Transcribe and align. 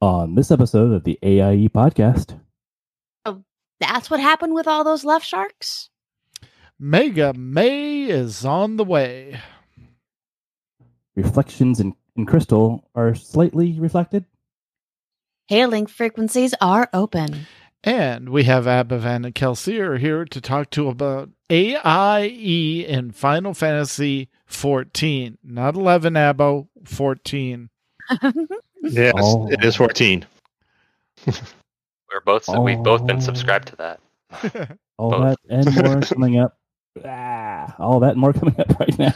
On 0.00 0.34
this 0.34 0.50
episode 0.50 0.92
of 0.92 1.04
the 1.04 1.18
AIE 1.22 1.68
podcast, 1.68 2.38
Oh, 3.24 3.42
That's 3.80 4.10
what 4.10 4.20
happened 4.20 4.52
with 4.54 4.66
all 4.66 4.84
those 4.84 5.04
left 5.04 5.24
sharks? 5.26 5.88
Mega 6.78 7.32
May 7.32 8.02
is 8.04 8.44
on 8.44 8.76
the 8.76 8.84
way. 8.84 9.40
reflections 11.14 11.80
in, 11.80 11.94
in 12.16 12.26
crystal 12.26 12.90
are 12.94 13.14
slightly 13.14 13.80
reflected. 13.80 14.26
Hailing 15.48 15.86
frequencies 15.86 16.54
are 16.60 16.90
open. 16.92 17.46
And 17.82 18.28
we 18.30 18.44
have 18.44 18.64
Abovan 18.66 19.24
and 19.24 19.34
Kelseer 19.34 19.98
here 19.98 20.24
to 20.26 20.40
talk 20.40 20.70
to 20.70 20.88
about 20.88 21.30
AIE 21.50 22.84
in 22.86 23.12
Final 23.12 23.54
Fantasy 23.54 24.28
14. 24.46 25.38
Not 25.42 25.74
11, 25.76 26.14
Abo, 26.14 26.68
14. 26.84 27.70
Yes, 28.90 29.14
Oh. 29.16 29.48
it 29.50 29.64
is 29.64 29.76
14. 29.76 30.24
We're 31.26 32.20
both 32.24 32.48
we've 32.48 32.82
both 32.82 33.06
been 33.06 33.16
Oh. 33.16 33.20
subscribed 33.20 33.68
to 33.68 33.76
that. 33.76 34.00
All 34.98 35.10
Both. 35.10 35.36
that 35.48 35.66
and 35.66 35.84
more 35.84 36.00
coming 36.02 36.38
up. 36.38 36.56
Ah, 37.04 37.74
all 37.78 38.00
that 38.00 38.12
and 38.12 38.20
more 38.20 38.32
coming 38.32 38.58
up 38.58 38.80
right 38.80 38.98
now. 38.98 39.12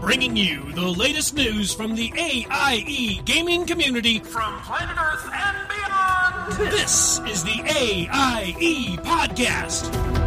Bringing 0.00 0.36
you 0.36 0.70
the 0.72 0.82
latest 0.86 1.34
news 1.34 1.72
from 1.72 1.94
the 1.94 2.12
AIE 2.16 3.20
gaming 3.24 3.66
community 3.66 4.18
from 4.20 4.60
planet 4.60 4.96
Earth 4.98 5.28
and 5.32 5.68
beyond. 5.68 6.72
This 6.72 7.18
is 7.20 7.42
the 7.42 7.62
AIE 7.66 8.96
Podcast. 9.02 10.23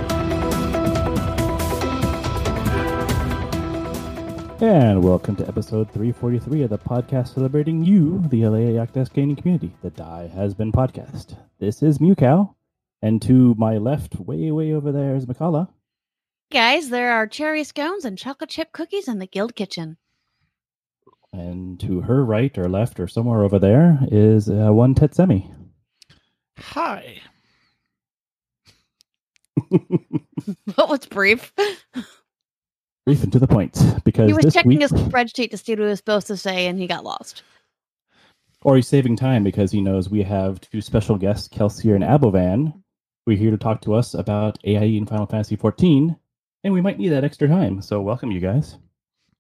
And 4.60 5.04
welcome 5.04 5.36
to 5.36 5.48
episode 5.48 5.92
343 5.92 6.64
of 6.64 6.72
the 6.72 6.80
podcast 6.80 7.36
celebrating 7.36 7.86
you, 7.86 8.24
the 8.30 8.42
Alea 8.42 8.80
Iacta 8.80 9.02
Est 9.02 9.14
gaming 9.14 9.36
community. 9.36 9.72
The 9.84 9.92
Die 9.92 10.32
Has 10.34 10.56
Been 10.56 10.72
podcast. 10.72 11.38
This 11.60 11.84
is 11.84 12.00
Mewkow. 12.00 12.56
And 13.04 13.22
to 13.22 13.54
my 13.56 13.78
left, 13.78 14.16
way, 14.16 14.50
way 14.50 14.74
over 14.74 14.92
there 14.92 15.16
is 15.16 15.28
Mkallah. 15.28 15.70
Guys, 16.52 16.90
there 16.90 17.12
are 17.12 17.28
cherry 17.28 17.64
scones 17.64 18.04
and 18.04 18.18
chocolate 18.18 18.50
chip 18.50 18.72
cookies 18.72 19.08
in 19.08 19.20
the 19.20 19.28
guild 19.28 19.56
kitchen. 19.56 19.98
And 21.32 21.80
to 21.82 22.02
her 22.02 22.26
right 22.26 22.58
or 22.58 22.68
left 22.68 23.00
or 23.00 23.08
somewhere 23.08 23.44
over 23.44 23.60
there 23.60 24.00
is 24.12 24.50
uh, 24.50 24.74
one 24.74 24.96
Tetsemi. 24.96 25.54
Hi. 26.58 27.22
What 30.76 30.90
was 30.90 31.06
brief? 31.06 31.54
Brief 33.08 33.24
and 33.24 33.32
to 33.32 33.40
the 33.40 33.48
point. 33.48 33.82
Because 34.04 34.28
He 34.28 34.34
was 34.34 34.44
this 34.44 34.54
checking 34.54 34.72
week, 34.72 34.82
his 34.82 34.92
spreadsheet 34.92 35.52
to 35.52 35.58
see 35.58 35.72
what 35.72 35.80
he 35.80 35.86
was 35.86 36.00
supposed 36.00 36.28
to 36.28 36.36
say 36.36 36.68
and 36.68 36.78
he 36.78 36.88
got 36.88 37.06
lost. 37.06 37.42
or 38.64 38.76
he's 38.76 38.86
saving 38.86 39.16
time 39.16 39.46
because 39.46 39.72
he 39.72 39.80
knows 39.80 40.10
we 40.10 40.24
have 40.24 40.60
two 40.60 40.82
special 40.82 41.16
guests, 41.18 41.48
Kelseer 41.48 41.96
and 41.96 42.04
Abovan. 42.04 42.74
We're 43.26 43.38
here 43.38 43.52
to 43.52 43.58
talk 43.58 43.80
to 43.84 43.94
us 43.94 44.14
about 44.14 44.60
AIE 44.66 44.98
in 44.98 45.06
Final 45.06 45.26
Fantasy 45.26 45.56
XIV, 45.56 46.20
and 46.66 46.74
we 46.74 46.82
might 46.82 47.00
need 47.00 47.08
that 47.10 47.24
extra 47.24 47.48
time. 47.48 47.82
So 47.82 48.02
welcome, 48.02 48.30
you 48.30 48.42
guys. 48.42 48.78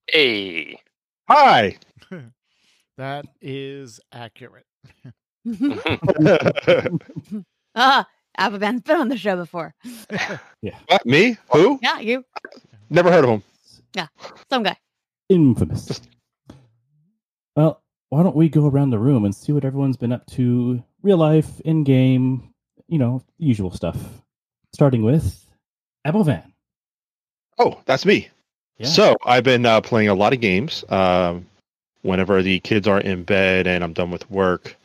Hey. 0.09 0.79
Hi. 1.27 1.77
That 2.97 3.25
is 3.41 3.99
accurate. 4.11 4.65
ah, 7.75 8.07
Abovan's 8.39 8.81
been 8.81 8.97
on 8.99 9.09
the 9.09 9.17
show 9.17 9.35
before. 9.35 9.75
what, 10.87 11.05
me? 11.05 11.37
Who? 11.51 11.77
Yeah, 11.83 11.99
you, 11.99 12.25
Never 12.89 13.11
heard 13.11 13.23
of 13.23 13.29
him. 13.29 13.43
Some 14.49 14.63
guy. 14.63 14.77
Infamous. 15.29 16.01
Well, 17.55 17.81
why 18.09 18.23
don't 18.23 18.35
we 18.35 18.49
go 18.49 18.67
around 18.67 18.91
the 18.91 18.99
room 18.99 19.25
and 19.25 19.35
see 19.35 19.51
what 19.51 19.65
everyone's 19.65 19.97
been 19.97 20.11
up 20.11 20.25
to, 20.27 20.83
real 21.01 21.17
life, 21.17 21.59
in 21.61 21.83
game, 21.83 22.53
you 22.87 22.97
know, 22.97 23.21
usual 23.37 23.71
stuff. 23.71 23.97
Starting 24.73 25.03
with 25.03 25.45
Abovan. 26.05 26.51
Oh, 27.57 27.79
that's 27.85 28.05
me. 28.05 28.29
Yeah. 28.77 28.87
So 28.87 29.15
I've 29.25 29.43
been 29.43 29.65
uh, 29.65 29.81
playing 29.81 30.09
a 30.09 30.13
lot 30.13 30.33
of 30.33 30.39
games. 30.39 30.83
Um, 30.89 31.47
whenever 32.03 32.41
the 32.41 32.59
kids 32.59 32.87
are 32.87 33.01
in 33.01 33.23
bed 33.23 33.67
and 33.67 33.83
I'm 33.83 33.93
done 33.93 34.11
with 34.11 34.29
work, 34.29 34.75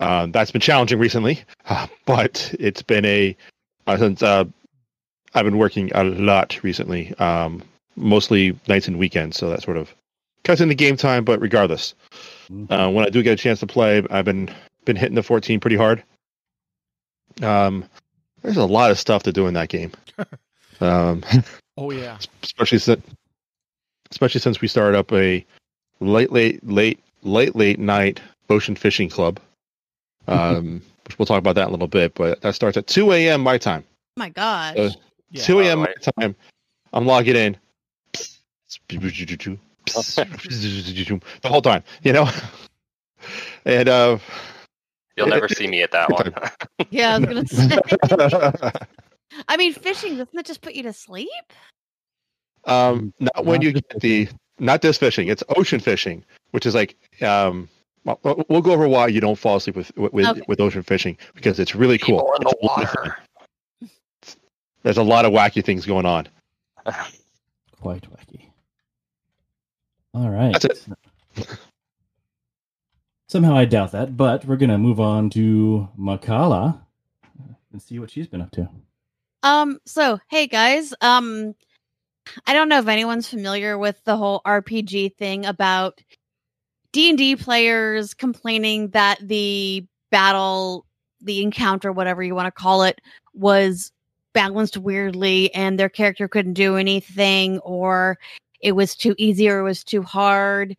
um, 0.00 0.32
that's 0.32 0.50
been 0.50 0.60
challenging 0.60 0.98
recently. 0.98 1.42
Uh, 1.64 1.86
but 2.06 2.52
it's 2.58 2.82
been 2.82 3.04
a 3.04 3.36
uh, 3.86 3.96
since 3.96 4.20
uh, 4.20 4.44
I've 5.32 5.44
been 5.44 5.58
working 5.58 5.92
a 5.94 6.02
lot 6.02 6.58
recently, 6.64 7.14
um, 7.18 7.62
mostly 7.96 8.58
nights 8.68 8.88
and 8.88 8.98
weekends. 8.98 9.36
So 9.36 9.48
that 9.50 9.62
sort 9.62 9.76
of 9.76 9.94
cuts 10.44 10.60
into 10.60 10.74
game 10.74 10.96
time. 10.96 11.24
But 11.24 11.40
regardless, 11.40 11.94
Mhm. 12.50 12.70
uh, 12.70 12.90
when 12.90 13.04
I 13.06 13.10
do 13.10 13.22
get 13.22 13.32
a 13.34 13.42
chance 13.42 13.60
to 13.60 13.66
play, 13.66 14.02
I've 14.10 14.24
been 14.24 14.50
been 14.84 14.96
hitting 14.96 15.14
the 15.14 15.22
14 15.22 15.60
pretty 15.60 15.76
hard. 15.76 16.02
Um, 17.40 17.84
there's 18.42 18.56
a 18.56 18.64
lot 18.66 18.90
of 18.90 18.98
stuff 18.98 19.22
to 19.24 19.32
do 19.32 19.46
in 19.46 19.54
that 19.54 19.68
game. 19.68 19.92
Um, 20.80 21.22
Oh, 21.78 21.90
yeah. 21.92 22.18
especially 22.42 22.78
since 22.78 23.00
especially 24.10 24.40
since 24.40 24.60
we 24.60 24.66
started 24.66 24.98
up 24.98 25.12
a 25.12 25.44
late 26.00 26.32
late 26.32 26.66
late 26.66 26.98
late 27.22 27.54
late 27.54 27.78
night 27.78 28.20
ocean 28.50 28.74
fishing 28.74 29.08
club 29.08 29.38
um 30.28 30.82
which 31.06 31.18
we'll 31.18 31.26
talk 31.26 31.38
about 31.38 31.54
that 31.54 31.62
in 31.62 31.68
a 31.68 31.70
little 31.70 31.86
bit 31.86 32.14
but 32.14 32.40
that 32.40 32.54
starts 32.56 32.76
at 32.76 32.88
2 32.88 33.12
a.m 33.12 33.40
my 33.42 33.56
time 33.58 33.84
Oh 34.16 34.20
my 34.20 34.28
gosh. 34.30 34.76
Uh, 34.76 34.90
Yeah. 35.30 35.44
2 35.44 35.60
a.m 35.60 35.78
my 35.80 35.94
time 36.18 36.34
i'm 36.92 37.06
logging 37.06 37.36
in 37.36 37.56
the 39.86 41.48
whole 41.48 41.62
time 41.62 41.82
you 42.02 42.12
know 42.12 42.28
and 43.64 43.88
uh 43.88 44.18
You'll 45.16 45.26
never 45.28 45.46
see 45.48 45.66
me 45.66 45.82
at 45.82 45.90
that 45.90 46.08
one. 46.10 46.32
yeah, 46.90 47.14
I 47.14 47.18
was 47.18 47.26
gonna 47.28 47.46
say. 47.46 48.70
I 49.48 49.56
mean, 49.58 49.74
fishing 49.74 50.16
doesn't 50.16 50.38
it 50.38 50.46
just 50.46 50.62
put 50.62 50.72
you 50.74 50.82
to 50.84 50.92
sleep? 50.92 51.28
um 52.64 53.12
not 53.18 53.44
when 53.44 53.60
you 53.60 53.72
get 53.72 54.00
the 54.00 54.28
not 54.60 54.80
this 54.82 54.96
fishing 54.96 55.26
it's 55.28 55.42
ocean 55.56 55.80
fishing 55.80 56.24
which 56.52 56.64
is 56.64 56.74
like 56.76 56.96
um 57.22 57.68
well, 58.04 58.18
we'll- 58.22 58.46
we'll 58.48 58.62
go 58.62 58.70
over 58.72 58.86
why 58.88 59.08
you 59.08 59.20
don't 59.20 59.36
fall 59.36 59.56
asleep 59.56 59.76
with 59.76 59.90
with, 59.96 60.26
Okay. 60.26 60.42
with 60.48 60.60
ocean 60.60 60.82
fishing 60.82 61.18
because 61.34 61.58
it's 61.60 61.74
really 61.74 61.98
cool. 61.98 62.20
People 62.20 62.34
in 62.34 62.42
the 62.44 62.50
It's 62.50 62.62
really 62.62 62.86
water. 63.02 63.16
There's 64.82 64.96
a 64.98 65.02
lot 65.02 65.24
of 65.24 65.32
wacky 65.32 65.64
things 65.64 65.86
going 65.86 66.06
on. 66.06 66.26
Quite 67.80 68.08
wacky. 68.10 68.46
All 70.14 70.28
right. 70.28 70.52
That's 70.52 70.64
it. 70.64 70.88
Somehow 73.28 73.56
I 73.56 73.64
doubt 73.64 73.92
that, 73.92 74.16
but 74.16 74.44
we're 74.44 74.56
gonna 74.56 74.76
move 74.76 75.00
on 75.00 75.30
to 75.30 75.88
Mkallah 75.98 76.78
and 77.72 77.80
see 77.80 77.98
what 77.98 78.10
she's 78.10 78.26
been 78.26 78.42
up 78.42 78.50
to. 78.50 78.68
Um, 79.42 79.78
so 79.86 80.18
hey 80.28 80.46
guys, 80.46 80.92
um 81.00 81.54
I 82.46 82.52
don't 82.52 82.68
know 82.68 82.78
if 82.78 82.88
anyone's 82.88 83.28
familiar 83.28 83.78
with 83.78 84.02
the 84.04 84.16
whole 84.16 84.42
RPG 84.46 85.16
thing 85.16 85.46
about 85.46 86.00
D&D 86.92 87.36
players 87.36 88.14
complaining 88.14 88.90
that 88.90 89.18
the 89.26 89.86
battle, 90.10 90.86
the 91.20 91.42
encounter, 91.42 91.90
whatever 91.90 92.22
you 92.22 92.34
want 92.34 92.46
to 92.46 92.52
call 92.52 92.82
it, 92.82 93.00
was 93.34 93.92
balanced 94.34 94.76
weirdly 94.76 95.52
and 95.54 95.78
their 95.78 95.88
character 95.88 96.28
couldn't 96.28 96.54
do 96.54 96.76
anything 96.76 97.58
or 97.60 98.18
it 98.62 98.72
was 98.72 98.94
too 98.96 99.14
easy 99.18 99.48
or 99.48 99.58
it 99.60 99.64
was 99.64 99.84
too 99.84 100.02
hard. 100.02 100.76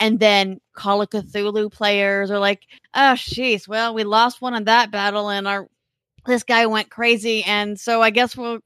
And 0.00 0.18
then 0.20 0.60
Call 0.74 1.02
of 1.02 1.10
Cthulhu 1.10 1.70
players 1.72 2.30
are 2.30 2.38
like, 2.38 2.62
oh, 2.94 3.14
jeez, 3.16 3.68
well, 3.68 3.94
we 3.94 4.04
lost 4.04 4.42
one 4.42 4.54
in 4.54 4.64
that 4.64 4.90
battle 4.90 5.28
and 5.30 5.46
our 5.48 5.68
this 6.26 6.42
guy 6.42 6.64
went 6.66 6.90
crazy 6.90 7.44
and 7.44 7.78
so 7.78 8.00
i 8.00 8.08
guess 8.08 8.34
we'll 8.34 8.58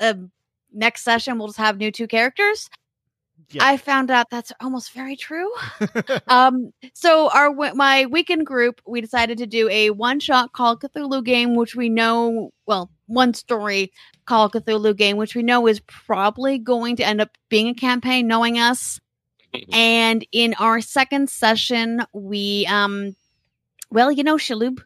uh, 0.00 0.14
next 0.72 1.02
session 1.02 1.36
we'll 1.36 1.48
just 1.48 1.58
have 1.58 1.76
new 1.78 1.90
two 1.90 2.06
characters 2.06 2.70
Yeah. 3.50 3.66
i 3.66 3.76
found 3.76 4.08
out 4.10 4.30
that's 4.30 4.52
almost 4.60 4.92
very 4.92 5.16
true 5.16 5.52
um 6.28 6.70
so 6.94 7.28
our 7.30 7.52
my 7.74 8.06
weekend 8.06 8.46
group 8.46 8.80
we 8.86 9.00
decided 9.00 9.36
to 9.38 9.46
do 9.46 9.68
a 9.68 9.90
one 9.90 10.20
shot 10.20 10.52
call 10.52 10.74
of 10.74 10.78
cthulhu 10.78 11.24
game 11.24 11.56
which 11.56 11.74
we 11.74 11.88
know 11.88 12.50
well 12.66 12.88
one 13.12 13.34
story 13.34 13.92
call 14.24 14.46
of 14.46 14.52
cthulhu 14.52 14.96
game 14.96 15.16
which 15.16 15.34
we 15.34 15.42
know 15.42 15.66
is 15.66 15.80
probably 15.80 16.58
going 16.58 16.96
to 16.96 17.06
end 17.06 17.20
up 17.20 17.36
being 17.48 17.68
a 17.68 17.74
campaign 17.74 18.26
knowing 18.26 18.58
us. 18.58 19.00
And 19.70 20.26
in 20.32 20.54
our 20.58 20.80
second 20.80 21.28
session 21.28 22.04
we 22.12 22.66
um 22.70 23.14
well 23.90 24.10
you 24.10 24.24
know 24.24 24.36
Shelob 24.36 24.80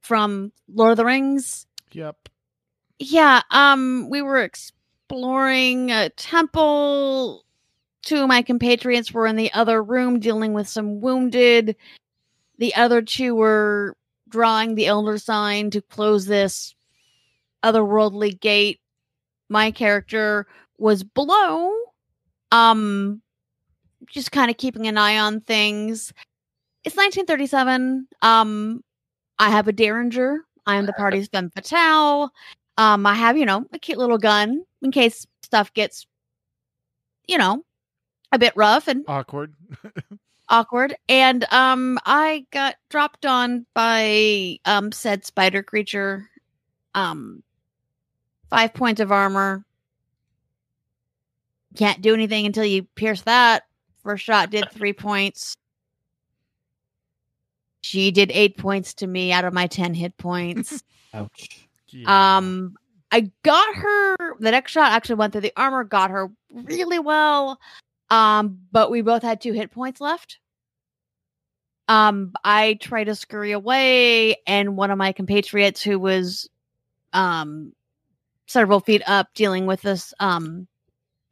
from 0.00 0.52
lord 0.72 0.92
of 0.92 0.96
the 0.96 1.04
rings? 1.04 1.66
Yep. 1.92 2.28
yeah 2.98 3.42
um 3.50 4.08
we 4.10 4.22
were 4.22 4.42
exploring 4.42 5.90
a 5.90 6.08
temple. 6.10 7.44
Two 8.02 8.22
of 8.22 8.28
my 8.28 8.42
compatriots 8.42 9.12
were 9.12 9.26
in 9.26 9.36
the 9.36 9.52
other 9.52 9.82
room 9.82 10.18
dealing 10.18 10.54
with 10.54 10.66
some 10.66 11.00
wounded. 11.00 11.76
The 12.58 12.74
other 12.74 13.02
two 13.02 13.34
were 13.34 13.96
drawing 14.28 14.74
the 14.74 14.86
elder 14.86 15.18
sign 15.18 15.70
to 15.70 15.82
close 15.82 16.26
this 16.26 16.74
otherworldly 17.62 18.38
gate 18.40 18.80
my 19.48 19.70
character 19.70 20.46
was 20.78 21.04
below 21.04 21.72
Um, 22.50 23.22
just 24.06 24.32
kind 24.32 24.50
of 24.50 24.56
keeping 24.56 24.86
an 24.86 24.98
eye 24.98 25.18
on 25.18 25.40
things. 25.40 26.12
It's 26.84 26.96
1937. 26.96 28.06
Um, 28.22 28.82
I 29.38 29.48
have 29.50 29.68
a 29.68 29.72
Derringer. 29.72 30.40
I 30.66 30.76
am 30.76 30.86
the 30.86 30.92
party's 30.92 31.28
femme 31.28 31.50
fatale. 31.50 32.30
Um, 32.78 33.06
I 33.06 33.14
have, 33.14 33.36
you 33.36 33.46
know, 33.46 33.66
a 33.72 33.78
cute 33.78 33.98
little 33.98 34.18
gun 34.18 34.64
in 34.82 34.90
case 34.90 35.26
stuff 35.42 35.72
gets, 35.74 36.06
you 37.28 37.38
know, 37.38 37.64
a 38.32 38.38
bit 38.38 38.52
rough 38.56 38.88
and 38.88 39.04
Awkward. 39.08 39.54
awkward. 40.48 40.94
And 41.08 41.44
um, 41.52 41.98
I 42.04 42.46
got 42.50 42.76
dropped 42.90 43.24
on 43.26 43.66
by 43.74 44.58
um 44.64 44.92
said 44.92 45.24
spider 45.24 45.62
creature. 45.62 46.28
Um, 46.94 47.42
five 48.52 48.74
points 48.74 49.00
of 49.00 49.10
armor. 49.10 49.64
Can't 51.74 52.02
do 52.02 52.12
anything 52.12 52.44
until 52.44 52.66
you 52.66 52.82
pierce 52.82 53.22
that. 53.22 53.62
First 54.02 54.24
shot 54.24 54.50
did 54.50 54.70
three 54.72 54.92
points. 54.92 55.56
She 57.80 58.10
did 58.10 58.30
eight 58.30 58.58
points 58.58 58.92
to 58.94 59.06
me 59.06 59.32
out 59.32 59.46
of 59.46 59.54
my 59.54 59.66
ten 59.66 59.94
hit 59.94 60.18
points. 60.18 60.82
Ouch. 61.14 61.66
Yeah. 61.88 62.36
Um, 62.36 62.76
I 63.10 63.30
got 63.42 63.74
her. 63.74 64.16
The 64.38 64.50
next 64.50 64.72
shot 64.72 64.92
actually 64.92 65.14
went 65.16 65.32
through 65.32 65.40
the 65.42 65.52
armor, 65.56 65.82
got 65.82 66.10
her 66.10 66.30
really 66.50 66.98
well. 66.98 67.58
Um, 68.10 68.60
but 68.70 68.90
we 68.90 69.00
both 69.00 69.22
had 69.22 69.40
two 69.40 69.52
hit 69.52 69.70
points 69.70 70.00
left. 70.00 70.38
Um, 71.88 72.32
I 72.44 72.74
tried 72.74 73.04
to 73.04 73.14
scurry 73.14 73.52
away, 73.52 74.36
and 74.46 74.76
one 74.76 74.90
of 74.90 74.98
my 74.98 75.12
compatriots 75.12 75.82
who 75.82 75.98
was, 75.98 76.48
um, 77.12 77.72
several 78.46 78.80
feet 78.80 79.02
up 79.06 79.28
dealing 79.34 79.66
with 79.66 79.82
this, 79.82 80.12
um, 80.20 80.66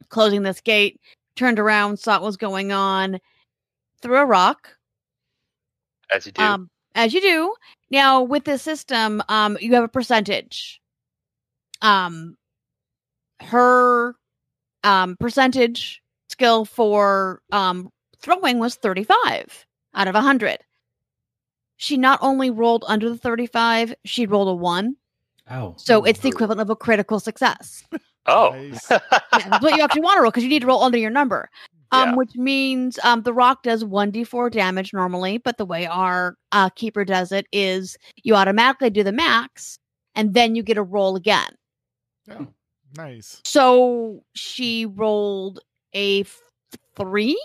closing 0.08 0.42
this 0.42 0.60
gate, 0.60 1.00
turned 1.36 1.58
around, 1.58 1.98
saw 1.98 2.14
what 2.14 2.22
was 2.22 2.36
going 2.36 2.72
on, 2.72 3.18
threw 4.02 4.16
a 4.16 4.24
rock, 4.26 4.76
As 6.12 6.26
you 6.26 6.32
do. 6.32 6.42
um, 6.42 6.70
as 6.94 7.12
you 7.14 7.20
do. 7.20 7.54
Now 7.90 8.22
with 8.22 8.44
this 8.44 8.62
system, 8.62 9.22
um, 9.28 9.56
you 9.60 9.74
have 9.74 9.84
a 9.84 9.88
percentage. 9.88 10.80
Um, 11.82 12.36
her 13.40 14.14
um 14.84 15.16
percentage 15.18 16.02
skill 16.28 16.64
for 16.64 17.42
um 17.52 17.90
throwing 18.18 18.58
was 18.58 18.74
35 18.76 19.66
out 19.94 20.08
of 20.08 20.14
100. 20.14 20.58
She 21.76 21.96
not 21.96 22.18
only 22.22 22.50
rolled 22.50 22.84
under 22.86 23.08
the 23.08 23.16
35, 23.16 23.94
she 24.04 24.26
rolled 24.26 24.48
a 24.48 24.54
1. 24.54 24.96
Ow. 25.50 25.74
So 25.76 26.04
it's 26.04 26.20
the 26.20 26.28
equivalent 26.28 26.60
of 26.60 26.70
a 26.70 26.76
critical 26.76 27.20
success. 27.20 27.84
oh. 28.26 28.50
Nice. 28.52 28.90
Yeah, 29.32 29.48
that's 29.48 29.62
what 29.62 29.76
you 29.76 29.82
actually 29.82 30.02
want 30.02 30.16
to 30.18 30.22
roll 30.22 30.30
because 30.30 30.42
you 30.42 30.48
need 30.50 30.60
to 30.60 30.66
roll 30.66 30.82
under 30.82 30.98
your 30.98 31.10
number. 31.10 31.48
Um, 31.92 32.10
Yeah. 32.10 32.14
which 32.16 32.34
means 32.36 32.98
um, 33.04 33.22
the 33.22 33.32
rock 33.32 33.62
does 33.62 33.84
one 33.84 34.12
d4 34.12 34.50
damage 34.50 34.92
normally, 34.92 35.38
but 35.38 35.56
the 35.58 35.64
way 35.64 35.86
our 35.86 36.36
uh, 36.52 36.68
keeper 36.70 37.04
does 37.04 37.32
it 37.32 37.46
is 37.52 37.96
you 38.22 38.34
automatically 38.34 38.90
do 38.90 39.02
the 39.02 39.12
max, 39.12 39.78
and 40.14 40.34
then 40.34 40.54
you 40.54 40.62
get 40.62 40.76
a 40.76 40.82
roll 40.82 41.16
again. 41.16 41.48
Oh, 42.30 42.46
nice. 42.96 43.40
So 43.44 44.22
she 44.34 44.86
rolled 44.86 45.60
a 45.94 46.20
f- 46.20 46.38
three, 46.96 47.40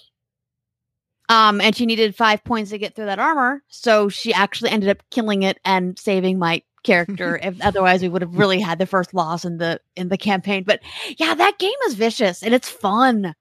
um, 1.30 1.60
and 1.62 1.76
she 1.76 1.86
needed 1.88 2.16
five 2.16 2.44
points 2.44 2.70
to 2.72 2.78
get 2.78 2.96
through 2.96 3.06
that 3.06 3.20
armor. 3.20 3.64
So 3.68 4.10
she 4.10 4.32
actually 4.34 4.70
ended 4.72 4.90
up 4.90 5.02
killing 5.10 5.42
it 5.44 5.60
and 5.66 5.98
saving 5.98 6.38
my 6.38 6.62
character. 6.86 7.38
if 7.44 7.56
otherwise, 7.62 8.02
we 8.02 8.10
would 8.10 8.22
have 8.22 8.36
really 8.38 8.60
had 8.60 8.80
the 8.80 8.86
first 8.86 9.14
loss 9.14 9.44
in 9.44 9.58
the 9.58 9.80
in 9.96 10.08
the 10.10 10.18
campaign. 10.18 10.64
But 10.64 10.80
yeah, 11.18 11.34
that 11.34 11.58
game 11.60 11.74
is 11.88 11.96
vicious 11.96 12.42
and 12.44 12.54
it's 12.54 12.70
fun. 12.70 13.36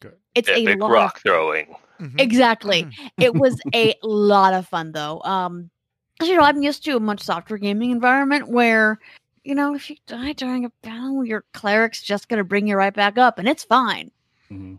Good. 0.00 0.14
It's 0.34 0.48
a 0.48 0.74
lot. 0.76 0.90
rock 0.90 1.20
throwing. 1.20 1.74
Mhm. 2.00 2.20
Exactly. 2.20 2.84
Mhm. 2.84 3.10
it 3.20 3.34
was 3.34 3.60
a 3.74 3.94
lot 4.02 4.54
of 4.54 4.66
fun 4.66 4.92
though. 4.92 5.20
Um, 5.22 5.70
'cause, 6.18 6.28
you 6.28 6.36
know, 6.36 6.42
I'm 6.42 6.62
used 6.62 6.84
to 6.84 6.96
a 6.96 7.00
much 7.00 7.20
softer 7.20 7.58
gaming 7.58 7.90
environment 7.90 8.48
where, 8.48 8.98
you 9.44 9.54
know, 9.54 9.74
if 9.74 9.90
you 9.90 9.96
die 10.06 10.32
during 10.32 10.64
a 10.64 10.70
battle, 10.82 11.24
your 11.24 11.44
cleric's 11.52 12.02
just 12.02 12.28
gonna 12.28 12.44
bring 12.44 12.66
you 12.66 12.76
right 12.76 12.94
back 12.94 13.18
up, 13.18 13.38
and 13.38 13.48
it's 13.48 13.64
fine. 13.64 14.10
Mhm. 14.50 14.78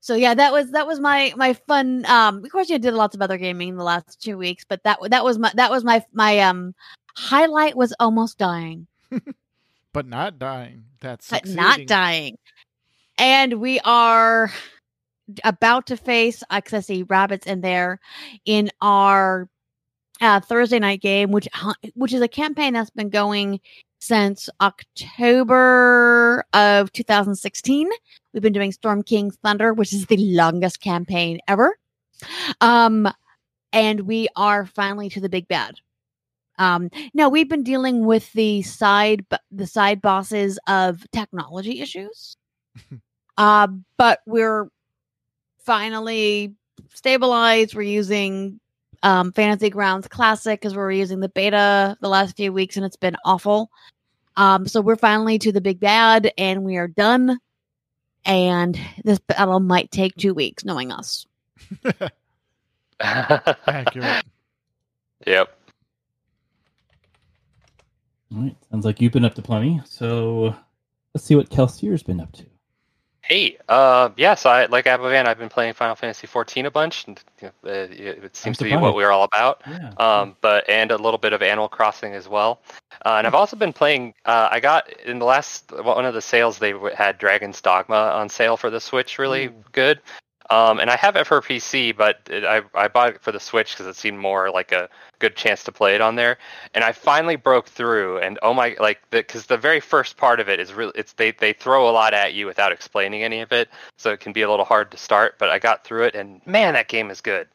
So 0.00 0.14
yeah, 0.14 0.34
that 0.34 0.52
was 0.52 0.70
that 0.70 0.86
was 0.86 1.00
my 1.00 1.32
my 1.36 1.52
fun. 1.52 2.04
Um, 2.06 2.44
of 2.44 2.50
course, 2.52 2.70
I 2.70 2.78
did 2.78 2.94
lots 2.94 3.14
of 3.16 3.22
other 3.22 3.36
gaming 3.38 3.70
in 3.70 3.76
the 3.76 3.82
last 3.82 4.22
two 4.22 4.38
weeks, 4.38 4.64
but 4.68 4.82
that 4.84 4.98
that 5.10 5.24
was 5.24 5.36
my 5.38 5.50
that 5.56 5.70
was 5.70 5.82
my 5.82 6.04
my 6.12 6.38
um 6.40 6.74
highlight 7.16 7.76
was 7.76 7.94
almost 8.00 8.38
dying, 8.38 8.86
But 9.94 10.06
not 10.06 10.40
dying. 10.40 10.86
That's 11.00 11.30
but 11.30 11.46
not 11.46 11.86
dying. 11.86 12.36
And 13.16 13.60
we 13.60 13.78
are 13.84 14.52
about 15.44 15.86
to 15.86 15.96
face 15.96 16.42
because 16.52 16.72
I 16.74 16.80
see 16.80 17.04
rabbits 17.04 17.46
in 17.46 17.60
there 17.60 18.00
in 18.44 18.70
our 18.80 19.48
uh, 20.20 20.40
Thursday 20.40 20.80
night 20.80 21.00
game, 21.00 21.30
which 21.30 21.48
which 21.94 22.12
is 22.12 22.20
a 22.20 22.28
campaign 22.28 22.72
that's 22.72 22.90
been 22.90 23.08
going 23.08 23.60
since 24.00 24.50
October 24.60 26.44
of 26.52 26.92
2016. 26.92 27.88
We've 28.32 28.42
been 28.42 28.52
doing 28.52 28.72
Storm 28.72 29.04
King 29.04 29.30
Thunder, 29.30 29.72
which 29.72 29.92
is 29.92 30.06
the 30.06 30.16
longest 30.16 30.80
campaign 30.80 31.38
ever. 31.46 31.78
Um, 32.60 33.08
and 33.72 34.00
we 34.00 34.26
are 34.34 34.66
finally 34.66 35.08
to 35.10 35.20
the 35.20 35.28
big 35.28 35.46
bad. 35.46 35.76
Um, 36.58 36.90
now 37.14 37.28
we've 37.28 37.48
been 37.48 37.62
dealing 37.64 38.04
with 38.04 38.32
the 38.32 38.62
side 38.62 39.24
the 39.50 39.66
side 39.66 40.00
bosses 40.00 40.58
of 40.66 41.04
technology 41.10 41.80
issues. 41.80 42.36
uh, 43.38 43.68
but 43.96 44.20
we're 44.26 44.68
finally 45.58 46.54
stabilized. 46.92 47.74
We're 47.74 47.82
using 47.82 48.60
um, 49.02 49.32
Fantasy 49.32 49.70
Grounds 49.70 50.08
Classic 50.08 50.60
because 50.60 50.74
we 50.74 50.78
were 50.78 50.90
using 50.90 51.20
the 51.20 51.28
beta 51.28 51.96
the 52.00 52.08
last 52.08 52.36
few 52.36 52.52
weeks 52.52 52.76
and 52.76 52.84
it's 52.86 52.96
been 52.96 53.16
awful. 53.24 53.70
Um, 54.36 54.66
so 54.66 54.80
we're 54.80 54.96
finally 54.96 55.38
to 55.38 55.52
the 55.52 55.60
big 55.60 55.78
bad 55.80 56.32
and 56.36 56.64
we 56.64 56.76
are 56.76 56.88
done. 56.88 57.38
And 58.24 58.80
this 59.04 59.18
battle 59.18 59.60
might 59.60 59.90
take 59.90 60.16
two 60.16 60.32
weeks, 60.32 60.64
knowing 60.64 60.90
us. 60.90 61.26
Accurate. 63.00 64.24
yep. 65.26 65.58
All 68.34 68.42
right. 68.42 68.56
Sounds 68.70 68.84
like 68.84 69.00
you've 69.00 69.12
been 69.12 69.24
up 69.24 69.34
to 69.34 69.42
plenty. 69.42 69.80
So 69.84 70.54
let's 71.14 71.24
see 71.24 71.36
what 71.36 71.50
Kelseer's 71.50 72.02
been 72.02 72.20
up 72.20 72.32
to. 72.32 72.46
Hey, 73.22 73.56
uh, 73.70 74.10
yes, 74.18 74.44
I 74.44 74.66
like 74.66 74.84
Abovan. 74.84 75.24
I've 75.26 75.38
been 75.38 75.48
playing 75.48 75.72
Final 75.72 75.96
Fantasy 75.96 76.26
14 76.26 76.66
a 76.66 76.70
bunch, 76.70 77.06
and 77.06 77.18
uh, 77.42 77.48
it 77.64 78.36
seems 78.36 78.58
to 78.58 78.64
be 78.64 78.76
what 78.76 78.94
we're 78.94 79.10
all 79.10 79.24
about. 79.24 79.62
Yeah. 79.66 79.92
Um, 79.96 80.36
but 80.42 80.68
and 80.68 80.90
a 80.90 80.98
little 80.98 81.16
bit 81.16 81.32
of 81.32 81.40
Animal 81.40 81.68
Crossing 81.68 82.12
as 82.12 82.28
well. 82.28 82.60
Uh, 83.06 83.14
and 83.16 83.26
I've 83.26 83.34
also 83.34 83.56
been 83.56 83.72
playing. 83.72 84.12
Uh, 84.26 84.48
I 84.50 84.60
got 84.60 84.92
in 85.06 85.20
the 85.20 85.24
last 85.24 85.72
one 85.72 86.04
of 86.04 86.12
the 86.12 86.20
sales 86.20 86.58
they 86.58 86.74
had 86.94 87.16
Dragon's 87.16 87.62
Dogma 87.62 87.96
on 87.96 88.28
sale 88.28 88.58
for 88.58 88.68
the 88.68 88.80
Switch, 88.80 89.18
really 89.18 89.48
good. 89.72 90.00
Um, 90.50 90.78
and 90.78 90.90
I 90.90 90.96
have 90.96 91.16
it 91.16 91.26
for 91.26 91.40
PC, 91.40 91.96
but 91.96 92.20
it, 92.30 92.44
I 92.44 92.62
I 92.74 92.88
bought 92.88 93.14
it 93.14 93.22
for 93.22 93.32
the 93.32 93.40
Switch 93.40 93.72
because 93.72 93.86
it 93.86 93.96
seemed 93.96 94.18
more 94.18 94.50
like 94.50 94.72
a 94.72 94.90
good 95.18 95.36
chance 95.36 95.64
to 95.64 95.72
play 95.72 95.94
it 95.94 96.02
on 96.02 96.16
there. 96.16 96.36
And 96.74 96.84
I 96.84 96.92
finally 96.92 97.36
broke 97.36 97.66
through, 97.66 98.18
and 98.18 98.38
oh 98.42 98.52
my, 98.52 98.76
like 98.78 99.00
because 99.10 99.46
the, 99.46 99.56
very 99.56 99.80
first 99.80 100.18
part 100.18 100.40
of 100.40 100.48
it 100.50 100.60
is 100.60 100.74
really 100.74 100.92
it's 100.96 101.14
they 101.14 101.30
they 101.30 101.54
throw 101.54 101.88
a 101.88 101.92
lot 101.92 102.12
at 102.12 102.34
you 102.34 102.44
without 102.46 102.72
explaining 102.72 103.22
any 103.22 103.40
of 103.40 103.52
it, 103.52 103.70
so 103.96 104.10
it 104.10 104.20
can 104.20 104.34
be 104.34 104.42
a 104.42 104.50
little 104.50 104.66
hard 104.66 104.90
to 104.90 104.98
start. 104.98 105.36
But 105.38 105.48
I 105.48 105.58
got 105.58 105.84
through 105.84 106.04
it, 106.04 106.14
and 106.14 106.46
man, 106.46 106.74
that 106.74 106.88
game 106.88 107.10
is 107.10 107.22
good. 107.22 107.48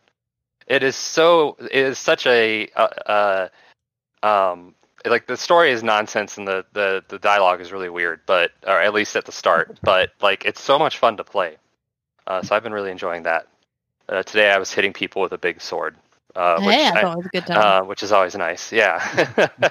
It 0.66 0.82
is 0.82 0.96
so 0.96 1.58
it 1.60 1.72
is 1.72 2.00
such 2.00 2.26
a 2.26 2.70
uh, 2.76 3.50
uh 4.24 4.26
um 4.26 4.74
like 5.06 5.28
the 5.28 5.38
story 5.38 5.72
is 5.72 5.84
nonsense 5.84 6.38
and 6.38 6.48
the, 6.48 6.66
the 6.74 7.04
the 7.08 7.20
dialogue 7.20 7.62
is 7.62 7.72
really 7.72 7.90
weird, 7.90 8.22
but 8.26 8.52
or 8.66 8.82
at 8.82 8.94
least 8.94 9.16
at 9.16 9.26
the 9.26 9.32
start. 9.32 9.80
But 9.84 10.12
like 10.22 10.46
it's 10.46 10.62
so 10.62 10.80
much 10.80 10.98
fun 10.98 11.18
to 11.18 11.24
play. 11.24 11.58
Uh, 12.30 12.44
so 12.44 12.56
I've 12.56 12.64
been 12.64 12.74
really 12.74 12.92
enjoying 12.92 13.24
that. 13.24 13.48
Uh, 14.08 14.24
today 14.24 14.52
I 14.52 14.58
was 14.60 14.72
hitting 14.72 14.94
people 14.94 15.22
with 15.22 15.34
a 15.34 15.38
big 15.38 15.62
sword, 15.62 15.96
uh, 16.36 16.62
which 16.62 16.76
hey, 16.76 16.86
I 16.86 17.00
I- 17.00 17.02
thought 17.02 17.14
it 17.14 17.18
was 17.18 17.26
a 17.26 17.30
good 17.30 17.46
time. 17.48 17.84
uh, 17.84 17.86
which 17.86 18.04
is 18.04 18.12
always 18.12 18.36
nice. 18.36 18.72
Yeah. 18.72 19.28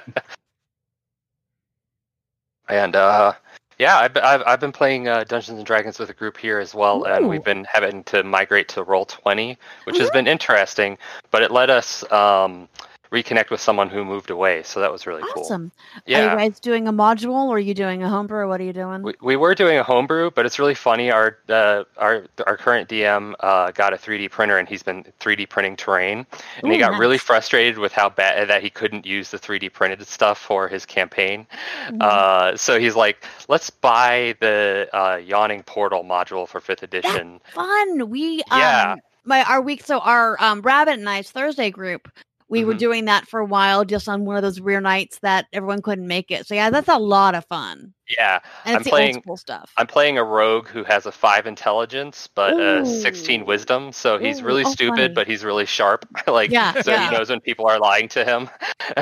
and 2.69 2.95
uh, 2.95 3.33
yeah, 3.79 3.97
I've, 3.97 4.17
I've 4.17 4.43
I've 4.45 4.59
been 4.59 4.73
playing 4.73 5.07
uh, 5.07 5.23
Dungeons 5.23 5.57
and 5.57 5.65
Dragons 5.65 5.97
with 5.99 6.09
a 6.09 6.13
group 6.13 6.37
here 6.37 6.59
as 6.59 6.75
well, 6.75 7.05
and 7.05 7.29
we've 7.29 7.43
been 7.43 7.63
having 7.63 8.03
to 8.05 8.23
migrate 8.23 8.67
to 8.69 8.83
Roll 8.83 9.05
Twenty, 9.05 9.57
which 9.85 9.97
has 9.97 10.09
been 10.11 10.27
interesting. 10.27 10.97
But 11.31 11.43
it 11.43 11.51
let 11.51 11.69
us 11.69 12.09
um, 12.11 12.67
reconnect 13.11 13.49
with 13.49 13.59
someone 13.61 13.89
who 13.89 14.05
moved 14.05 14.29
away. 14.29 14.63
So 14.63 14.79
that 14.81 14.91
was 14.91 15.07
really 15.07 15.23
cool. 15.33 15.43
Awesome. 15.43 15.71
Are 15.95 16.01
Yeah. 16.05 16.31
you 16.31 16.37
guys 16.37 16.59
doing 16.59 16.87
a 16.87 16.93
module 16.93 17.47
or 17.47 17.55
are 17.55 17.59
you 17.59 17.73
doing 17.73 18.03
a 18.03 18.09
homebrew 18.09 18.47
what 18.47 18.61
are 18.61 18.63
you 18.63 18.73
doing? 18.73 19.01
We, 19.01 19.13
we 19.21 19.35
were 19.35 19.55
doing 19.55 19.77
a 19.77 19.83
homebrew, 19.83 20.31
but 20.31 20.45
it's 20.45 20.59
really 20.59 20.75
funny. 20.75 21.09
Our 21.09 21.37
uh, 21.49 21.83
our 21.97 22.25
our 22.45 22.57
current 22.57 22.89
DM 22.89 23.33
uh, 23.39 23.71
got 23.71 23.93
a 23.93 23.97
3D 23.97 24.29
printer, 24.29 24.57
and 24.57 24.67
he's 24.67 24.83
been 24.83 25.05
3D 25.19 25.47
printing 25.49 25.75
terrain, 25.75 26.25
and 26.63 26.71
he 26.71 26.77
Ooh, 26.77 26.79
got 26.79 26.99
really 26.99 27.17
frustrated 27.17 27.77
with 27.79 27.93
how 27.93 28.09
bad 28.09 28.49
that 28.49 28.61
he 28.61 28.69
couldn't 28.69 29.05
use 29.05 29.31
the 29.31 29.37
3D 29.39 29.71
printed 29.71 30.05
stuff 30.07 30.37
for 30.37 30.67
his 30.67 30.85
campaign. 30.85 31.47
Mhm. 31.87 32.01
Uh, 32.01 32.57
so 32.57 32.79
he's 32.79 32.95
like, 32.95 33.25
"Let's 33.47 33.69
buy 33.69 34.35
the 34.39 34.89
uh, 34.93 35.17
Yawning 35.17 35.63
Portal 35.63 36.03
module 36.03 36.47
for 36.47 36.59
fifth 36.59 36.83
edition." 36.83 37.39
Fun. 37.53 38.09
We 38.09 38.43
Yeah. 38.51 38.93
um 38.93 38.99
my 39.25 39.43
our 39.43 39.61
week 39.61 39.83
so 39.85 39.99
our 39.99 40.35
um 40.41 40.61
Rabbit 40.61 40.99
and 40.99 41.09
I's 41.09 41.31
Thursday 41.31 41.71
group. 41.71 42.09
We 42.49 42.65
were 42.65 42.73
Mhm. 42.73 42.79
doing 42.79 43.05
that 43.05 43.27
for 43.27 43.39
a 43.39 43.45
while 43.45 43.85
just 43.85 44.09
on 44.09 44.25
one 44.25 44.35
of 44.35 44.41
those 44.41 44.59
rare 44.59 44.81
nights 44.81 45.19
that 45.21 45.45
everyone 45.53 45.81
couldn't 45.83 46.07
make 46.07 46.31
it. 46.31 46.47
So 46.47 46.55
yeah, 46.55 46.69
that's 46.71 46.87
a 46.89 46.97
lot 46.97 47.35
of 47.35 47.45
fun. 47.45 47.93
Yeah, 48.09 48.39
And 48.65 48.75
I'm 48.75 48.81
it's 48.81 48.85
the 48.85 48.89
playing- 48.89 49.15
old 49.17 49.23
school 49.23 49.37
stuff. 49.37 49.71
I'm 49.77 49.85
playing 49.85 50.17
a 50.17 50.23
rogue 50.23 50.67
who 50.67 50.83
has 50.83 51.05
a 51.05 51.11
five 51.11 51.45
intelligence 51.45 52.27
but 52.33 52.59
a 52.59 52.83
16 52.85 53.45
wisdom, 53.45 53.91
so 53.91 54.17
he's 54.17 54.41
Ooh, 54.41 54.45
really 54.45 54.63
oh, 54.65 54.71
stupid, 54.71 54.97
funny. 54.97 55.13
but 55.13 55.27
he's 55.27 55.45
really 55.45 55.67
sharp. 55.67 56.05
like, 56.27 56.49
Yeah, 56.49 56.81
so 56.81 56.91
yeah. 56.91 57.09
he 57.11 57.15
knows 57.15 57.29
when 57.29 57.39
people 57.39 57.67
are 57.67 57.77
lying 57.79 58.07
to 58.09 58.25
him. 58.25 58.49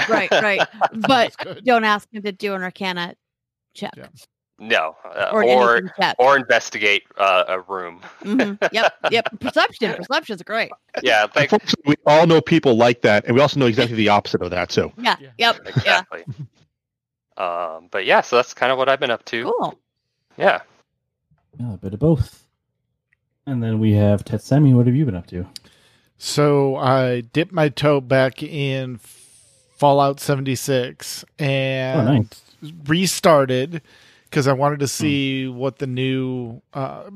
right, 0.10 0.30
right. 0.32 0.68
But 0.94 1.34
don't 1.64 1.86
ask 1.86 2.08
him 2.14 2.24
to 2.24 2.32
do 2.34 2.54
an 2.54 2.64
arcana 2.64 3.16
check 3.74 3.94
Yeah. 3.96 4.08
No, 4.60 4.96
uh, 5.06 5.30
or, 5.32 5.44
or 5.44 5.82
or 6.18 6.36
investigate 6.36 7.04
uh, 7.18 7.44
a 7.48 7.60
room. 7.62 8.02
Mhm. 8.22 8.58
Yep, 8.72 8.94
yep. 9.12 9.40
Perception. 9.40 9.94
Perception's 9.96 10.42
great. 10.42 10.72
Yeah, 11.04 11.28
like 11.36 11.52
we 11.86 11.96
all 12.08 12.26
know 12.26 12.42
people 12.42 12.76
like 12.76 13.02
that, 13.04 13.26
and 13.26 13.36
we 13.36 13.42
also 13.42 13.60
know 13.60 13.68
exactly 13.68 13.96
the 13.96 14.10
opposite 14.10 14.42
of 14.42 14.50
that. 14.50 14.72
So 14.72 14.92
Yeah. 14.98 15.16
Yeah. 15.20 15.30
Yep. 15.38 15.60
Yeah. 15.64 15.70
exactly. 15.70 16.24
um, 17.38 17.88
but 17.92 18.06
yeah, 18.06 18.22
so 18.22 18.38
that's 18.38 18.54
kind 18.56 18.72
of 18.72 18.78
what 18.80 18.90
I've 18.90 19.00
been 19.00 19.12
up 19.12 19.24
to. 19.26 19.44
Cool. 19.44 19.78
Yeah. 20.38 20.62
Yeah, 21.60 21.74
a 21.74 21.78
bit 21.78 21.94
of 21.94 22.00
both. 22.00 22.44
And 23.46 23.62
then 23.64 23.80
we 23.80 23.94
have 23.94 24.26
Tetsemi. 24.26 24.74
What 24.74 24.88
have 24.88 24.96
you 24.96 25.06
been 25.06 25.16
up 25.16 25.28
to? 25.28 25.46
So 26.18 26.76
I 26.78 27.22
dipped 27.22 27.52
my 27.54 27.70
toe 27.70 28.02
back 28.02 28.42
in 28.44 28.98
Fallout 29.78 30.20
76 30.20 31.24
and 31.38 32.00
Oh, 32.02 32.14
nice. 32.14 32.72
restarted 32.88 33.82
because 34.30 34.48
I 34.48 34.54
wanted 34.54 34.80
to 34.80 34.88
see 34.88 35.48
what 35.48 35.80
the 35.80 35.88
new. 35.88 36.62
Uh, 36.74 37.10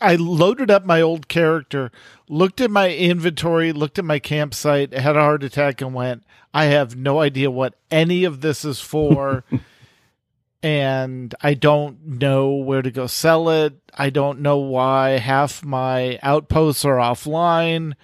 I 0.00 0.16
loaded 0.16 0.70
up 0.70 0.84
my 0.84 1.00
old 1.00 1.28
character, 1.28 1.90
looked 2.28 2.60
at 2.60 2.70
my 2.70 2.94
inventory, 2.94 3.72
looked 3.72 3.98
at 3.98 4.04
my 4.04 4.18
campsite, 4.18 4.92
had 4.92 5.16
a 5.16 5.20
heart 5.20 5.44
attack, 5.44 5.80
and 5.80 5.94
went, 5.94 6.24
I 6.54 6.66
have 6.66 6.96
no 6.96 7.20
idea 7.20 7.50
what 7.50 7.74
any 7.90 8.24
of 8.24 8.40
this 8.40 8.64
is 8.64 8.80
for. 8.80 9.44
and 10.62 11.34
I 11.40 11.54
don't 11.54 12.04
know 12.06 12.52
where 12.52 12.82
to 12.82 12.90
go 12.90 13.06
sell 13.06 13.48
it. 13.48 13.74
I 13.94 14.10
don't 14.10 14.40
know 14.40 14.58
why 14.58 15.10
half 15.18 15.64
my 15.64 16.18
outposts 16.22 16.84
are 16.84 16.96
offline. 16.96 17.94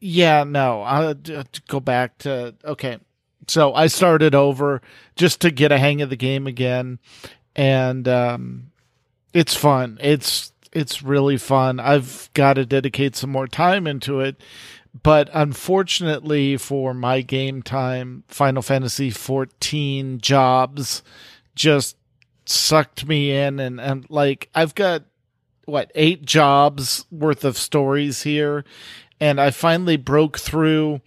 Yeah, 0.00 0.44
no, 0.44 0.82
I'll 0.82 1.14
go 1.66 1.80
back 1.80 2.18
to 2.18 2.54
okay. 2.64 2.98
So 3.48 3.74
I 3.74 3.86
started 3.88 4.34
over 4.34 4.82
just 5.16 5.40
to 5.42 5.50
get 5.50 5.72
a 5.72 5.78
hang 5.78 6.02
of 6.02 6.10
the 6.10 6.16
game 6.16 6.46
again, 6.46 6.98
and 7.56 8.06
um, 8.08 8.70
it's 9.32 9.54
fun. 9.54 9.98
It's 10.00 10.52
it's 10.72 11.02
really 11.02 11.36
fun. 11.36 11.78
I've 11.78 12.30
got 12.34 12.54
to 12.54 12.66
dedicate 12.66 13.14
some 13.14 13.30
more 13.30 13.46
time 13.46 13.86
into 13.86 14.20
it, 14.20 14.40
but 15.02 15.30
unfortunately 15.32 16.56
for 16.56 16.92
my 16.92 17.20
game 17.20 17.62
time, 17.62 18.24
Final 18.28 18.62
Fantasy 18.62 19.10
14 19.10 20.18
jobs 20.20 21.02
just 21.54 21.96
sucked 22.44 23.06
me 23.06 23.30
in, 23.30 23.60
and 23.60 23.80
and 23.80 24.06
like 24.10 24.48
I've 24.54 24.74
got 24.74 25.04
what 25.64 25.90
eight 25.94 26.24
jobs 26.24 27.06
worth 27.10 27.44
of 27.44 27.56
stories 27.56 28.22
here, 28.22 28.64
and 29.20 29.40
I 29.40 29.50
finally 29.50 29.96
broke 29.96 30.38
through 30.38 31.00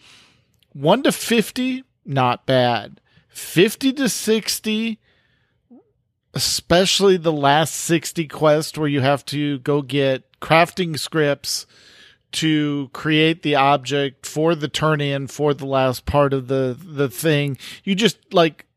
one 0.74 1.04
to 1.04 1.12
fifty. 1.12 1.84
Not 2.06 2.46
bad. 2.46 3.02
50 3.28 3.94
to 3.94 4.10
60 4.10 4.98
especially 6.38 7.18
the 7.18 7.34
last 7.34 7.74
60 7.74 8.28
quest 8.28 8.78
where 8.78 8.88
you 8.88 9.02
have 9.02 9.26
to 9.26 9.58
go 9.60 9.82
get 9.82 10.40
crafting 10.40 11.00
scripts 11.00 11.66
to 12.32 12.92
create 12.94 13.42
the 13.42 13.56
object 13.56 14.24
for 14.24 14.54
the 14.54 14.68
turn 14.68 15.02
in 15.02 15.26
for 15.26 15.56
the 15.56 15.66
last 15.66 16.06
part 16.06 16.34
of 16.34 16.48
the 16.48 16.78
the 16.80 17.10
thing. 17.10 17.58
You 17.84 17.96
just 17.96 18.20
like 18.32 18.68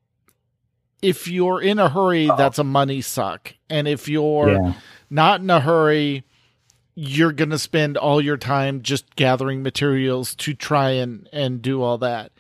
if 1.03 1.29
you're 1.29 1.61
in 1.61 1.79
a 1.79 1.91
hurry 1.91 2.31
that's 2.35 2.59
a 2.59 2.65
money 2.65 3.03
suck. 3.03 3.53
And 3.69 3.87
if 3.87 4.09
you're 4.09 4.53
yeah. 4.53 4.73
not 5.11 5.43
in 5.43 5.51
a 5.51 5.61
hurry 5.61 6.25
you're 6.95 7.33
going 7.33 7.51
to 7.51 7.59
spend 7.59 7.99
all 7.99 8.23
your 8.23 8.39
time 8.39 8.81
just 8.81 9.17
gathering 9.17 9.63
materials 9.63 10.35
to 10.37 10.55
try 10.55 10.93
and 10.93 11.29
and 11.31 11.61
do 11.61 11.83
all 11.83 11.99
that. 11.99 12.33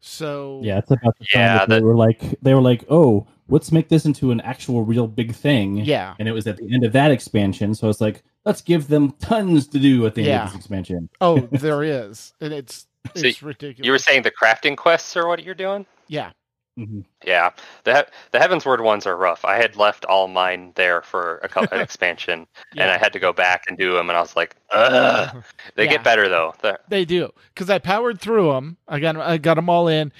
So 0.00 0.62
Yeah, 0.64 0.78
it's 0.78 0.90
about 0.90 1.16
the 1.20 1.26
time 1.26 1.40
Yeah, 1.40 1.58
that 1.58 1.68
they 1.68 1.80
were 1.80 1.94
like 1.94 2.40
they 2.42 2.54
were 2.54 2.60
like, 2.60 2.84
"Oh, 2.90 3.28
let's 3.48 3.70
make 3.72 3.88
this 3.88 4.04
into 4.04 4.30
an 4.30 4.40
actual 4.40 4.82
real 4.84 5.06
big 5.06 5.34
thing." 5.34 5.76
yeah 5.78 6.14
And 6.18 6.28
it 6.28 6.32
was 6.32 6.46
at 6.46 6.56
the 6.56 6.72
end 6.74 6.84
of 6.84 6.92
that 6.92 7.10
expansion, 7.10 7.74
so 7.74 7.88
it's 7.88 8.00
like, 8.00 8.22
let's 8.44 8.60
give 8.62 8.88
them 8.88 9.12
tons 9.20 9.66
to 9.68 9.78
do 9.78 10.06
at 10.06 10.14
the 10.14 10.30
end 10.30 10.42
of 10.42 10.48
this 10.50 10.56
expansion. 10.58 11.08
oh 11.20 11.38
there 11.52 11.82
is 11.82 12.32
and 12.40 12.52
it's 12.52 12.86
So 13.14 13.26
it's 13.26 13.42
ridiculous 13.42 13.84
You 13.86 13.92
were 13.92 13.98
saying 13.98 14.22
the 14.22 14.30
crafting 14.30 14.76
quests 14.76 15.16
are 15.16 15.26
what 15.28 15.42
you're 15.42 15.54
doing? 15.54 15.86
yeah 16.08 16.30
Mhm. 16.76 17.04
Yeah, 17.24 17.50
the 17.84 18.04
the 18.32 18.38
Heavensward 18.40 18.82
ones 18.82 19.06
are 19.06 19.16
rough. 19.16 19.44
I 19.44 19.58
had 19.58 19.76
left 19.76 20.04
all 20.06 20.26
mine 20.26 20.72
there 20.74 21.02
for 21.02 21.38
a 21.44 21.48
couple 21.48 21.78
an 21.78 21.80
expansion, 21.88 22.48
and 22.76 22.90
I 22.90 22.98
had 22.98 23.12
to 23.12 23.20
go 23.20 23.32
back 23.32 23.66
and 23.68 23.78
do 23.78 23.92
them, 23.92 24.10
and 24.10 24.16
I 24.16 24.20
was 24.20 24.34
like, 24.34 24.56
Ugh. 24.72 25.44
They 25.76 25.84
Yeah. 25.84 25.90
get 25.92 26.02
better 26.02 26.28
though. 26.28 26.52
They're- 26.62 26.80
They 26.88 27.04
do 27.04 27.32
because 27.54 27.70
I 27.70 27.78
powered 27.78 28.20
through 28.20 28.50
them. 28.54 28.76
I 28.88 28.98
got 28.98 29.16
I 29.16 29.38
got 29.38 29.54
them 29.54 29.68
all 29.70 29.86
in, 29.86 30.10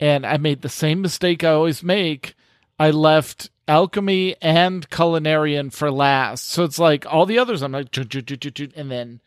and 0.00 0.24
I 0.24 0.38
made 0.38 0.62
the 0.62 0.70
same 0.70 1.02
mistake 1.02 1.44
I 1.44 1.50
always 1.50 1.82
make. 1.82 2.34
I 2.78 2.90
left 2.90 3.50
alchemy 3.66 4.36
and 4.40 4.88
culinarian 4.90 5.72
for 5.72 5.90
last, 5.90 6.48
so 6.48 6.64
it's 6.64 6.78
like 6.78 7.04
all 7.06 7.26
the 7.26 7.38
others. 7.38 7.62
I'm 7.62 7.72
like, 7.72 7.96
and 7.96 8.90
then 8.90 9.20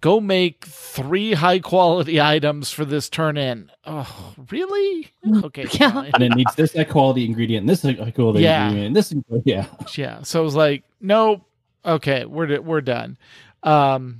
go 0.00 0.20
make 0.20 0.66
three 0.66 1.32
high 1.32 1.58
quality 1.58 2.20
items 2.20 2.70
for 2.70 2.84
this 2.84 3.08
turn 3.08 3.36
in. 3.36 3.70
Oh, 3.86 4.34
really? 4.50 5.10
Okay, 5.44 5.66
Yeah. 5.72 5.92
fine. 5.92 6.10
And 6.14 6.22
it 6.22 6.32
needs 6.36 6.54
this 6.54 6.74
high 6.74 6.84
quality 6.84 7.24
ingredient, 7.24 7.66
this 7.66 7.82
high 7.82 8.10
quality 8.10 8.40
Yeah. 8.42 8.66
ingredient, 8.66 8.94
this 8.94 9.14
yeah. 9.44 9.66
yeah. 9.94 10.22
So 10.22 10.40
I 10.40 10.44
was 10.44 10.54
like, 10.54 10.84
nope. 11.00 11.42
Okay, 11.86 12.24
we're 12.24 12.60
we're 12.62 12.80
done. 12.80 13.18
Um, 13.62 14.18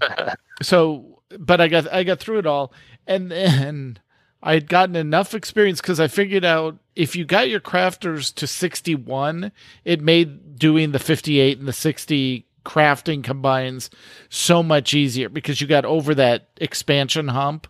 so, 0.62 1.22
but 1.38 1.60
I 1.62 1.68
got 1.68 1.90
I 1.92 2.02
got 2.02 2.20
through 2.20 2.38
it 2.40 2.46
all, 2.46 2.72
and 3.06 3.30
then 3.30 3.98
I 4.44 4.52
had 4.54 4.68
gotten 4.68 4.94
enough 4.94 5.32
experience 5.32 5.80
because 5.80 5.98
I 5.98 6.06
figured 6.06 6.44
out 6.44 6.76
if 6.94 7.16
you 7.16 7.24
got 7.24 7.48
your 7.48 7.60
crafters 7.60 8.32
to 8.34 8.46
sixty 8.46 8.94
one, 8.94 9.50
it 9.84 10.02
made 10.02 10.58
doing 10.58 10.92
the 10.92 10.98
fifty 10.98 11.40
eight 11.40 11.58
and 11.58 11.66
the 11.66 11.72
sixty 11.72 12.46
crafting 12.64 13.24
combines 13.24 13.88
so 14.28 14.62
much 14.62 14.94
easier 14.94 15.28
because 15.28 15.60
you 15.60 15.66
got 15.66 15.84
over 15.86 16.14
that 16.14 16.48
expansion 16.58 17.28
hump 17.28 17.66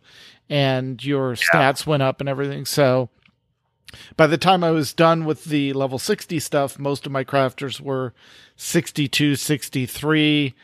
and 0.50 1.04
your 1.04 1.35
stats 1.35 1.87
went 1.87 2.02
up 2.02 2.21
and 2.21 2.28
everything. 2.28 2.64
So 2.64 3.09
by 4.16 4.26
the 4.26 4.38
time 4.38 4.64
I 4.64 4.71
was 4.71 4.93
done 4.93 5.25
with 5.25 5.45
the 5.45 5.73
level 5.73 5.99
60 5.99 6.38
stuff, 6.40 6.78
most 6.78 7.07
of 7.07 7.12
my 7.12 7.25
crafters 7.25 7.81
were 7.81 8.12
62, 8.57 9.37
63. 9.37 10.54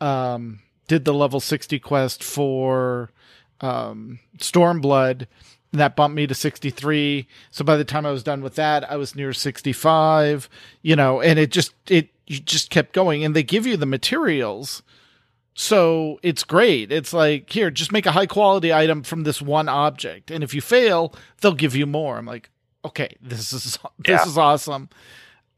Um, 0.00 0.60
did 0.86 1.04
the 1.04 1.14
level 1.14 1.40
60 1.40 1.78
quest 1.78 2.22
for 2.22 3.10
um, 3.60 4.18
Stormblood. 4.38 5.26
And 5.72 5.80
that 5.80 5.96
bumped 5.96 6.14
me 6.14 6.26
to 6.28 6.34
63. 6.34 7.26
So 7.50 7.64
by 7.64 7.76
the 7.76 7.84
time 7.84 8.06
I 8.06 8.12
was 8.12 8.22
done 8.22 8.42
with 8.42 8.54
that, 8.54 8.88
I 8.88 8.96
was 8.96 9.16
near 9.16 9.32
65, 9.32 10.48
you 10.82 10.94
know, 10.94 11.20
and 11.20 11.36
it 11.38 11.50
just, 11.50 11.74
it, 11.88 12.10
you 12.28 12.38
just 12.38 12.70
kept 12.70 12.92
going 12.92 13.24
and 13.24 13.34
they 13.34 13.42
give 13.42 13.66
you 13.66 13.76
the 13.76 13.84
materials. 13.86 14.82
So 15.56 16.20
it's 16.22 16.44
great. 16.44 16.92
It's 16.92 17.12
like, 17.12 17.50
here, 17.50 17.70
just 17.72 17.90
make 17.92 18.06
a 18.06 18.12
high 18.12 18.26
quality 18.26 18.72
item 18.72 19.02
from 19.02 19.24
this 19.24 19.42
one 19.42 19.68
object. 19.68 20.30
And 20.30 20.44
if 20.44 20.54
you 20.54 20.60
fail, 20.60 21.12
they'll 21.40 21.54
give 21.54 21.74
you 21.74 21.86
more. 21.86 22.18
I'm 22.18 22.26
like, 22.26 22.50
okay, 22.84 23.16
this 23.20 23.52
is, 23.52 23.64
this 23.98 24.08
Yeah. 24.08 24.26
is 24.26 24.38
awesome. 24.38 24.88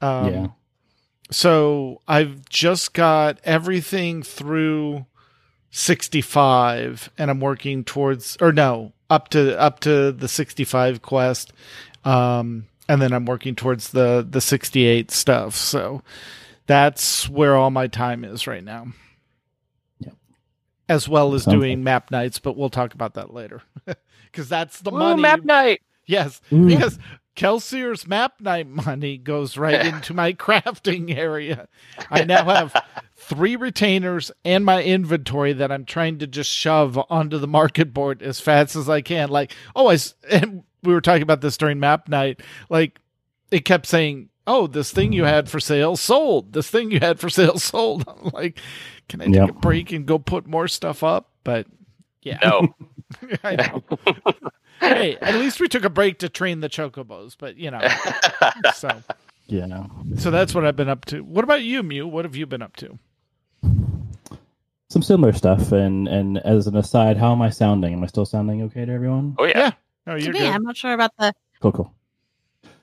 Um, 0.01 0.33
yeah. 0.35 0.47
so 1.31 2.01
I've 2.09 2.47
just 2.49 2.95
got 2.95 3.39
everything 3.45 4.23
through 4.23 5.07
65 5.77 7.11
and 7.19 7.31
I'm 7.31 7.41
working 7.41 7.85
towards 7.85 8.37
or 8.41 8.53
no, 8.53 8.93
up 9.11 9.29
to 9.31 9.59
up 9.61 9.81
to 9.81 10.11
the 10.13 10.29
65 10.29 11.03
quest. 11.03 11.53
Um 12.05 12.67
and 12.89 13.03
then 13.03 13.13
I'm 13.13 13.27
working 13.27 13.55
towards 13.55 13.91
the 13.91 14.27
the 14.29 14.41
68 14.41 15.11
stuff. 15.11 15.55
So 15.55 16.03
that's 16.67 17.29
where 17.29 17.55
all 17.57 17.71
my 17.71 17.87
time 17.89 18.25
is 18.25 18.47
right 18.47 18.65
now. 18.65 18.89
as 20.89 21.09
well 21.09 21.35
as 21.35 21.43
Sounds 21.43 21.55
doing 21.57 21.83
map 21.85 22.11
nights, 22.11 22.39
but 22.39 22.57
we'll 22.57 22.71
talk 22.71 22.95
about 22.95 23.15
that 23.15 23.33
later. 23.33 23.63
Because 24.33 24.49
that's 24.51 24.81
the 24.81 24.91
Woo, 24.91 24.99
money. 24.99 25.23
map 25.23 25.45
night. 25.45 25.81
Yes, 26.05 26.43
Ooh. 26.53 26.67
because 26.67 26.99
Kelseer's 27.37 28.07
map 28.07 28.41
night 28.41 28.67
money 28.69 29.19
goes 29.19 29.57
right 29.57 29.85
into 29.95 30.15
my 30.15 30.33
crafting 30.33 31.15
area. 31.17 31.69
I 32.11 32.25
now 32.25 32.45
have 32.47 32.75
three 33.15 33.57
retainers 33.57 34.33
and 34.45 34.65
my 34.65 34.83
inventory 34.83 35.53
that 35.53 35.71
I'm 35.71 35.85
trying 35.85 36.19
to 36.19 36.27
just 36.27 36.51
shove 36.51 36.99
onto 37.11 37.39
the 37.39 37.47
market 37.47 37.93
board 37.95 38.23
as 38.23 38.41
fast 38.41 38.75
as 38.75 38.89
I 38.89 39.03
can. 39.03 39.29
Like, 39.29 39.53
oh, 39.75 39.89
I 39.89 39.95
s- 39.95 40.15
and 40.31 40.63
we 40.83 40.93
were 40.95 41.01
talking 41.01 41.23
about 41.23 41.41
this 41.43 41.57
during 41.57 41.79
map 41.79 42.09
night. 42.09 42.41
Like, 42.71 42.99
it 43.51 43.65
kept 43.65 43.87
saying, 43.87 44.29
"Oh, 44.47 44.67
this 44.67 44.91
thing 44.91 45.13
you 45.13 45.25
had 45.25 45.49
for 45.49 45.61
sale 45.61 45.97
sold. 45.97 46.53
This 46.53 46.69
thing 46.71 46.91
you 46.91 47.01
had 47.01 47.21
for 47.21 47.29
sale 47.29 47.59
sold." 47.61 48.05
I'm 48.09 48.31
like, 48.33 48.59
can 49.09 49.21
I 49.21 49.27
take 49.27 49.35
Yep. 49.35 49.49
a 49.51 49.53
break 49.53 49.93
and 49.93 50.07
go 50.07 50.19
put 50.19 50.47
more 50.47 50.69
stuff 50.69 51.03
up? 51.05 51.31
But 51.45 51.67
yeah, 52.23 52.39
No. 52.43 52.75
I 53.45 53.57
know. 53.57 53.83
hey, 54.81 55.17
at 55.21 55.35
least 55.37 55.61
we 55.61 55.69
took 55.69 55.85
a 55.85 55.91
break 55.91 56.19
to 56.21 56.29
train 56.29 56.61
the 56.61 56.69
chocobos, 56.69 57.37
but 57.39 57.57
you 57.57 57.71
know, 57.71 57.81
so 58.75 58.89
Yeah. 59.47 59.87
so 60.19 60.31
that's 60.31 60.55
what 60.55 60.65
I've 60.65 60.77
been 60.77 60.89
up 60.89 61.05
to. 61.07 61.23
What 61.23 61.45
about 61.45 61.63
you, 61.63 61.83
Mew? 61.83 62.07
What 62.07 62.25
have 62.25 62.37
you 62.37 62.47
been 62.47 62.63
up 62.63 62.77
to? 62.77 62.99
Some 64.89 65.03
similar 65.03 65.33
stuff. 65.33 65.73
And 65.73 66.09
and 66.09 66.39
as 66.39 66.67
an 66.67 66.77
aside, 66.77 67.17
how 67.17 67.33
am 67.33 67.43
I 67.43 67.51
sounding? 67.51 67.93
Am 67.93 68.03
I 68.03 68.07
still 68.07 68.27
sounding 68.27 68.63
okay 68.63 68.85
to 68.85 68.93
everyone? 68.93 69.35
oh 69.39 69.45
yeah. 69.45 69.59
Yeah. 69.59 69.71
No, 70.07 70.15
you're 70.15 70.33
me, 70.33 70.39
good. 70.41 70.49
I'm 70.53 70.63
not 70.63 70.77
sure 70.77 70.93
about 70.93 71.11
the. 71.19 71.35
Cool, 71.61 71.73
cool. 71.73 71.95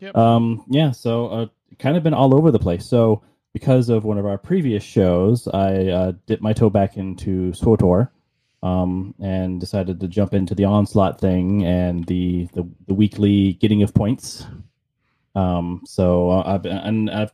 Yep. 0.02 0.18
Um, 0.18 0.66
yeah, 0.70 0.92
so 0.92 1.28
uh, 1.28 1.46
kind 1.80 1.96
of 1.96 2.04
been 2.04 2.14
all 2.14 2.36
over 2.36 2.52
the 2.52 2.60
place. 2.60 2.86
So 2.86 3.22
because 3.54 3.88
of 3.88 4.04
one 4.04 4.18
of 4.18 4.26
our 4.26 4.38
previous 4.38 4.84
shows, 4.84 5.48
I 5.48 5.88
uh, 5.88 6.12
dipped 6.26 6.42
my 6.44 6.52
toe 6.52 6.70
back 6.70 6.98
into 6.98 7.52
SWTOR 7.54 8.10
um, 8.64 9.14
and 9.22 9.60
decided 9.60 10.00
to 10.00 10.08
jump 10.08 10.34
into 10.34 10.56
the 10.56 10.64
onslaught 10.64 11.20
thing 11.20 11.66
and 11.66 12.06
the 12.06 12.48
the, 12.54 12.68
the 12.88 12.94
weekly 12.94 13.54
getting 13.54 13.84
of 13.84 13.94
points. 13.94 14.46
Um, 15.36 15.82
so 15.86 16.32
uh, 16.32 16.44
I've 16.46 16.64
been, 16.64 16.78
and 16.78 17.10
I've 17.12 17.34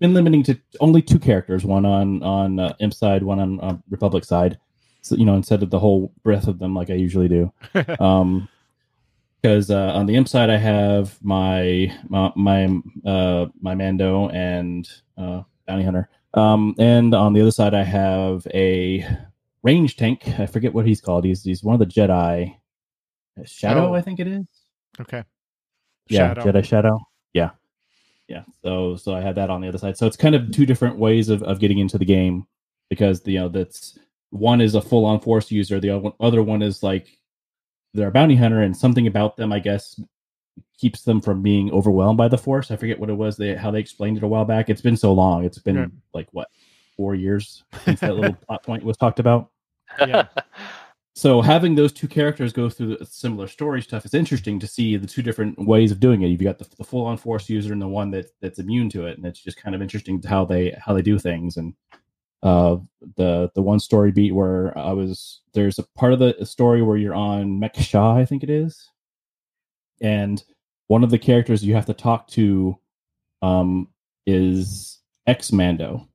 been 0.00 0.14
limiting 0.14 0.42
to 0.44 0.58
only 0.80 1.02
two 1.02 1.18
characters, 1.18 1.64
one 1.64 1.84
on 1.84 2.22
on 2.22 2.58
uh, 2.58 2.74
Imp 2.80 2.94
side, 2.94 3.22
one 3.22 3.38
on 3.38 3.60
uh, 3.60 3.76
Republic 3.90 4.24
side. 4.24 4.58
So 5.02 5.14
you 5.14 5.26
know, 5.26 5.36
instead 5.36 5.62
of 5.62 5.70
the 5.70 5.78
whole 5.78 6.12
breadth 6.24 6.48
of 6.48 6.58
them 6.58 6.74
like 6.74 6.90
I 6.90 6.94
usually 6.94 7.28
do 7.28 7.52
um 8.00 8.48
because 9.42 9.70
uh, 9.70 9.92
on 9.94 10.06
the 10.06 10.16
imp 10.16 10.26
side 10.26 10.50
i 10.50 10.56
have 10.56 11.22
my 11.22 11.92
my 12.08 12.32
my, 12.34 12.82
uh, 13.04 13.46
my 13.60 13.74
mando 13.74 14.28
and 14.30 14.88
uh, 15.18 15.42
bounty 15.66 15.84
hunter 15.84 16.08
um 16.34 16.74
and 16.78 17.14
on 17.14 17.32
the 17.32 17.40
other 17.40 17.52
side 17.52 17.74
i 17.74 17.84
have 17.84 18.46
a 18.54 19.06
range 19.66 19.96
tank. 19.96 20.26
I 20.38 20.46
forget 20.46 20.72
what 20.72 20.86
he's 20.86 21.00
called. 21.00 21.24
He's 21.24 21.42
he's 21.42 21.62
one 21.64 21.74
of 21.74 21.80
the 21.80 21.86
jedi. 21.86 22.54
Shadow 23.44 23.88
Oh. 23.90 23.94
i 23.94 24.00
think 24.00 24.18
it 24.20 24.26
is. 24.26 24.46
Okay. 25.00 25.22
yeah 26.08 26.32
Shadow. 26.34 26.42
jedi 26.52 26.64
shadow. 26.64 27.00
Yeah. 27.34 27.50
Yeah 28.28 28.44
so 28.62 28.96
so 28.96 29.14
i 29.14 29.20
had 29.20 29.34
that 29.36 29.50
on 29.50 29.60
the 29.60 29.68
other 29.68 29.78
side. 29.78 29.96
So 29.98 30.06
it's 30.06 30.16
kind 30.16 30.34
of 30.34 30.50
two 30.52 30.66
different 30.66 30.96
ways 30.96 31.28
of, 31.28 31.42
of 31.42 31.58
getting 31.60 31.78
into 31.78 31.98
the 31.98 32.04
game 32.04 32.46
because 32.88 33.20
you 33.26 33.38
know 33.38 33.48
that's 33.48 33.98
one 34.30 34.60
is 34.60 34.74
a 34.74 34.80
full-on 34.80 35.20
force 35.20 35.50
user 35.50 35.78
the 35.80 35.90
other- 35.90 36.10
other 36.20 36.42
one 36.42 36.62
is 36.62 36.82
like 36.82 37.06
they're 37.94 38.08
a 38.08 38.12
bounty 38.12 38.36
hunter 38.36 38.62
and 38.62 38.76
something 38.76 39.06
about 39.06 39.36
them 39.36 39.52
i 39.52 39.58
guess 39.58 40.00
keeps 40.78 41.02
them 41.02 41.20
from 41.20 41.42
being 41.42 41.70
overwhelmed 41.72 42.18
by 42.18 42.28
the 42.28 42.36
force. 42.38 42.70
I 42.70 42.76
forget 42.76 42.98
what 43.00 43.08
it 43.10 43.14
was 43.16 43.36
they 43.36 43.54
how 43.54 43.70
they 43.70 43.80
explained 43.80 44.16
it 44.18 44.22
a 44.22 44.26
while 44.28 44.44
back. 44.44 44.68
It's 44.68 44.82
been 44.82 44.96
so 44.96 45.12
long. 45.12 45.44
It's 45.44 45.58
been 45.58 45.76
Yeah. 45.76 45.86
like 46.12 46.28
what 46.32 46.48
four 46.96 47.14
years 47.14 47.64
since 47.84 48.00
that 48.00 48.14
little 48.14 48.34
plot 48.46 48.62
point 48.62 48.82
was 48.84 48.96
talked 48.98 49.18
about 49.18 49.50
Yeah. 49.98 50.28
so 51.14 51.40
having 51.40 51.74
those 51.74 51.92
two 51.92 52.08
characters 52.08 52.52
go 52.52 52.68
through 52.68 52.96
the 52.96 53.06
similar 53.06 53.46
story 53.46 53.82
stuff 53.82 54.04
is 54.04 54.14
interesting 54.14 54.58
to 54.60 54.66
see 54.66 54.96
the 54.96 55.06
two 55.06 55.22
different 55.22 55.58
ways 55.66 55.90
of 55.90 56.00
doing 56.00 56.22
it. 56.22 56.28
You've 56.28 56.42
got 56.42 56.58
the, 56.58 56.68
the 56.76 56.84
full 56.84 57.06
on 57.06 57.16
force 57.16 57.48
user 57.48 57.72
and 57.72 57.82
the 57.82 57.88
one 57.88 58.10
that 58.12 58.26
that's 58.40 58.58
immune 58.58 58.90
to 58.90 59.06
it, 59.06 59.16
and 59.16 59.26
it's 59.26 59.40
just 59.40 59.56
kind 59.56 59.74
of 59.74 59.82
interesting 59.82 60.22
how 60.22 60.44
they 60.44 60.76
how 60.84 60.92
they 60.92 61.02
do 61.02 61.18
things. 61.18 61.56
And 61.56 61.74
uh, 62.42 62.76
the 63.16 63.50
the 63.54 63.62
one 63.62 63.80
story 63.80 64.12
beat 64.12 64.34
where 64.34 64.76
I 64.76 64.92
was 64.92 65.40
there's 65.54 65.78
a 65.78 65.84
part 65.96 66.12
of 66.12 66.18
the 66.18 66.44
story 66.44 66.82
where 66.82 66.96
you're 66.96 67.14
on 67.14 67.58
Mek-Sha, 67.58 68.16
I 68.16 68.24
think 68.24 68.42
it 68.42 68.50
is, 68.50 68.90
and 70.00 70.42
one 70.88 71.02
of 71.02 71.10
the 71.10 71.18
characters 71.18 71.64
you 71.64 71.74
have 71.74 71.86
to 71.86 71.94
talk 71.94 72.28
to 72.28 72.78
um, 73.42 73.88
is 74.26 75.00
X 75.26 75.50
Mando 75.50 76.06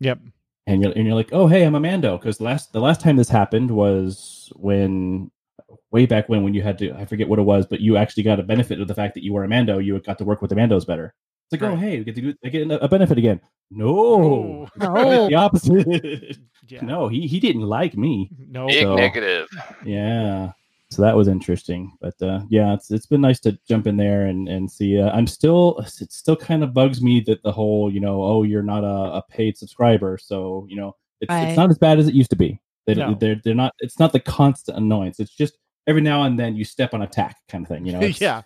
Yep. 0.00 0.18
And 0.66 0.82
you're, 0.82 0.92
and 0.92 1.06
you're 1.06 1.14
like, 1.14 1.30
oh 1.32 1.46
hey, 1.46 1.64
I'm 1.64 1.74
a 1.74 1.80
Mando 1.80 2.16
because 2.18 2.40
last 2.40 2.72
the 2.72 2.80
last 2.80 3.00
time 3.00 3.16
this 3.16 3.28
happened 3.28 3.70
was 3.70 4.52
when 4.56 5.30
way 5.90 6.06
back 6.06 6.28
when 6.28 6.42
when 6.42 6.54
you 6.54 6.62
had 6.62 6.78
to 6.78 6.92
I 6.92 7.04
forget 7.04 7.28
what 7.28 7.38
it 7.38 7.42
was, 7.42 7.66
but 7.66 7.80
you 7.80 7.96
actually 7.96 8.22
got 8.24 8.40
a 8.40 8.42
benefit 8.42 8.80
of 8.80 8.88
the 8.88 8.94
fact 8.94 9.14
that 9.14 9.22
you 9.24 9.32
were 9.32 9.44
a 9.44 9.48
Mando. 9.48 9.78
You 9.78 9.98
got 10.00 10.18
to 10.18 10.24
work 10.24 10.40
with 10.42 10.50
the 10.50 10.56
Mandos 10.56 10.86
better. 10.86 11.14
It's 11.50 11.60
like, 11.60 11.70
oh 11.70 11.76
hey, 11.76 11.98
we 11.98 12.04
get 12.04 12.14
to 12.16 12.20
do, 12.20 12.34
I 12.44 12.48
get 12.48 12.70
a 12.70 12.88
benefit 12.88 13.18
again. 13.18 13.40
No, 13.70 13.88
oh, 13.98 14.68
No. 14.76 15.28
the 15.28 15.34
opposite. 15.34 16.36
Yeah. 16.68 16.80
no, 16.80 17.06
he 17.06 17.28
he 17.28 17.38
didn't 17.38 17.62
like 17.62 17.96
me. 17.96 18.28
No. 18.48 18.66
Big 18.66 18.82
So- 18.82 18.96
negative. 18.96 19.46
Yeah. 19.84 20.50
So 20.90 21.02
that 21.02 21.16
was 21.16 21.26
interesting, 21.26 21.92
but 22.00 22.14
uh, 22.22 22.40
yeah, 22.48 22.72
it's 22.72 22.90
it's 22.92 23.06
been 23.06 23.20
nice 23.20 23.40
to 23.40 23.58
jump 23.68 23.86
in 23.88 23.96
there 23.96 24.26
and 24.26 24.48
and 24.48 24.70
see. 24.70 25.00
Uh, 25.00 25.10
I'm 25.10 25.26
still 25.26 25.78
it 26.00 26.12
still 26.12 26.36
kind 26.36 26.62
of 26.62 26.72
bugs 26.72 27.02
me 27.02 27.20
that 27.26 27.42
the 27.42 27.50
whole 27.50 27.92
you 27.92 27.98
know 28.00 28.22
oh 28.22 28.42
you're 28.44 28.62
not 28.62 28.84
a, 28.84 29.16
a 29.16 29.22
paid 29.28 29.56
subscriber, 29.58 30.16
so 30.16 30.64
you 30.68 30.76
know 30.76 30.94
it's 31.20 31.28
Right. 31.28 31.48
it's 31.48 31.56
not 31.56 31.70
as 31.70 31.78
bad 31.78 31.98
as 31.98 32.06
it 32.06 32.14
used 32.14 32.30
to 32.30 32.36
be. 32.36 32.60
They 32.86 32.94
No. 32.94 33.14
they're 33.18 33.40
they're 33.42 33.54
not. 33.54 33.74
It's 33.80 33.98
not 33.98 34.12
the 34.12 34.20
constant 34.20 34.78
annoyance. 34.78 35.18
It's 35.18 35.34
just 35.34 35.58
every 35.88 36.02
now 36.02 36.22
and 36.22 36.38
then 36.38 36.54
you 36.54 36.64
step 36.64 36.94
on 36.94 37.02
a 37.02 37.06
tack 37.08 37.36
kind 37.48 37.64
of 37.64 37.68
thing. 37.68 37.84
You 37.84 37.92
know. 37.92 38.00
Yeah. 38.20 38.42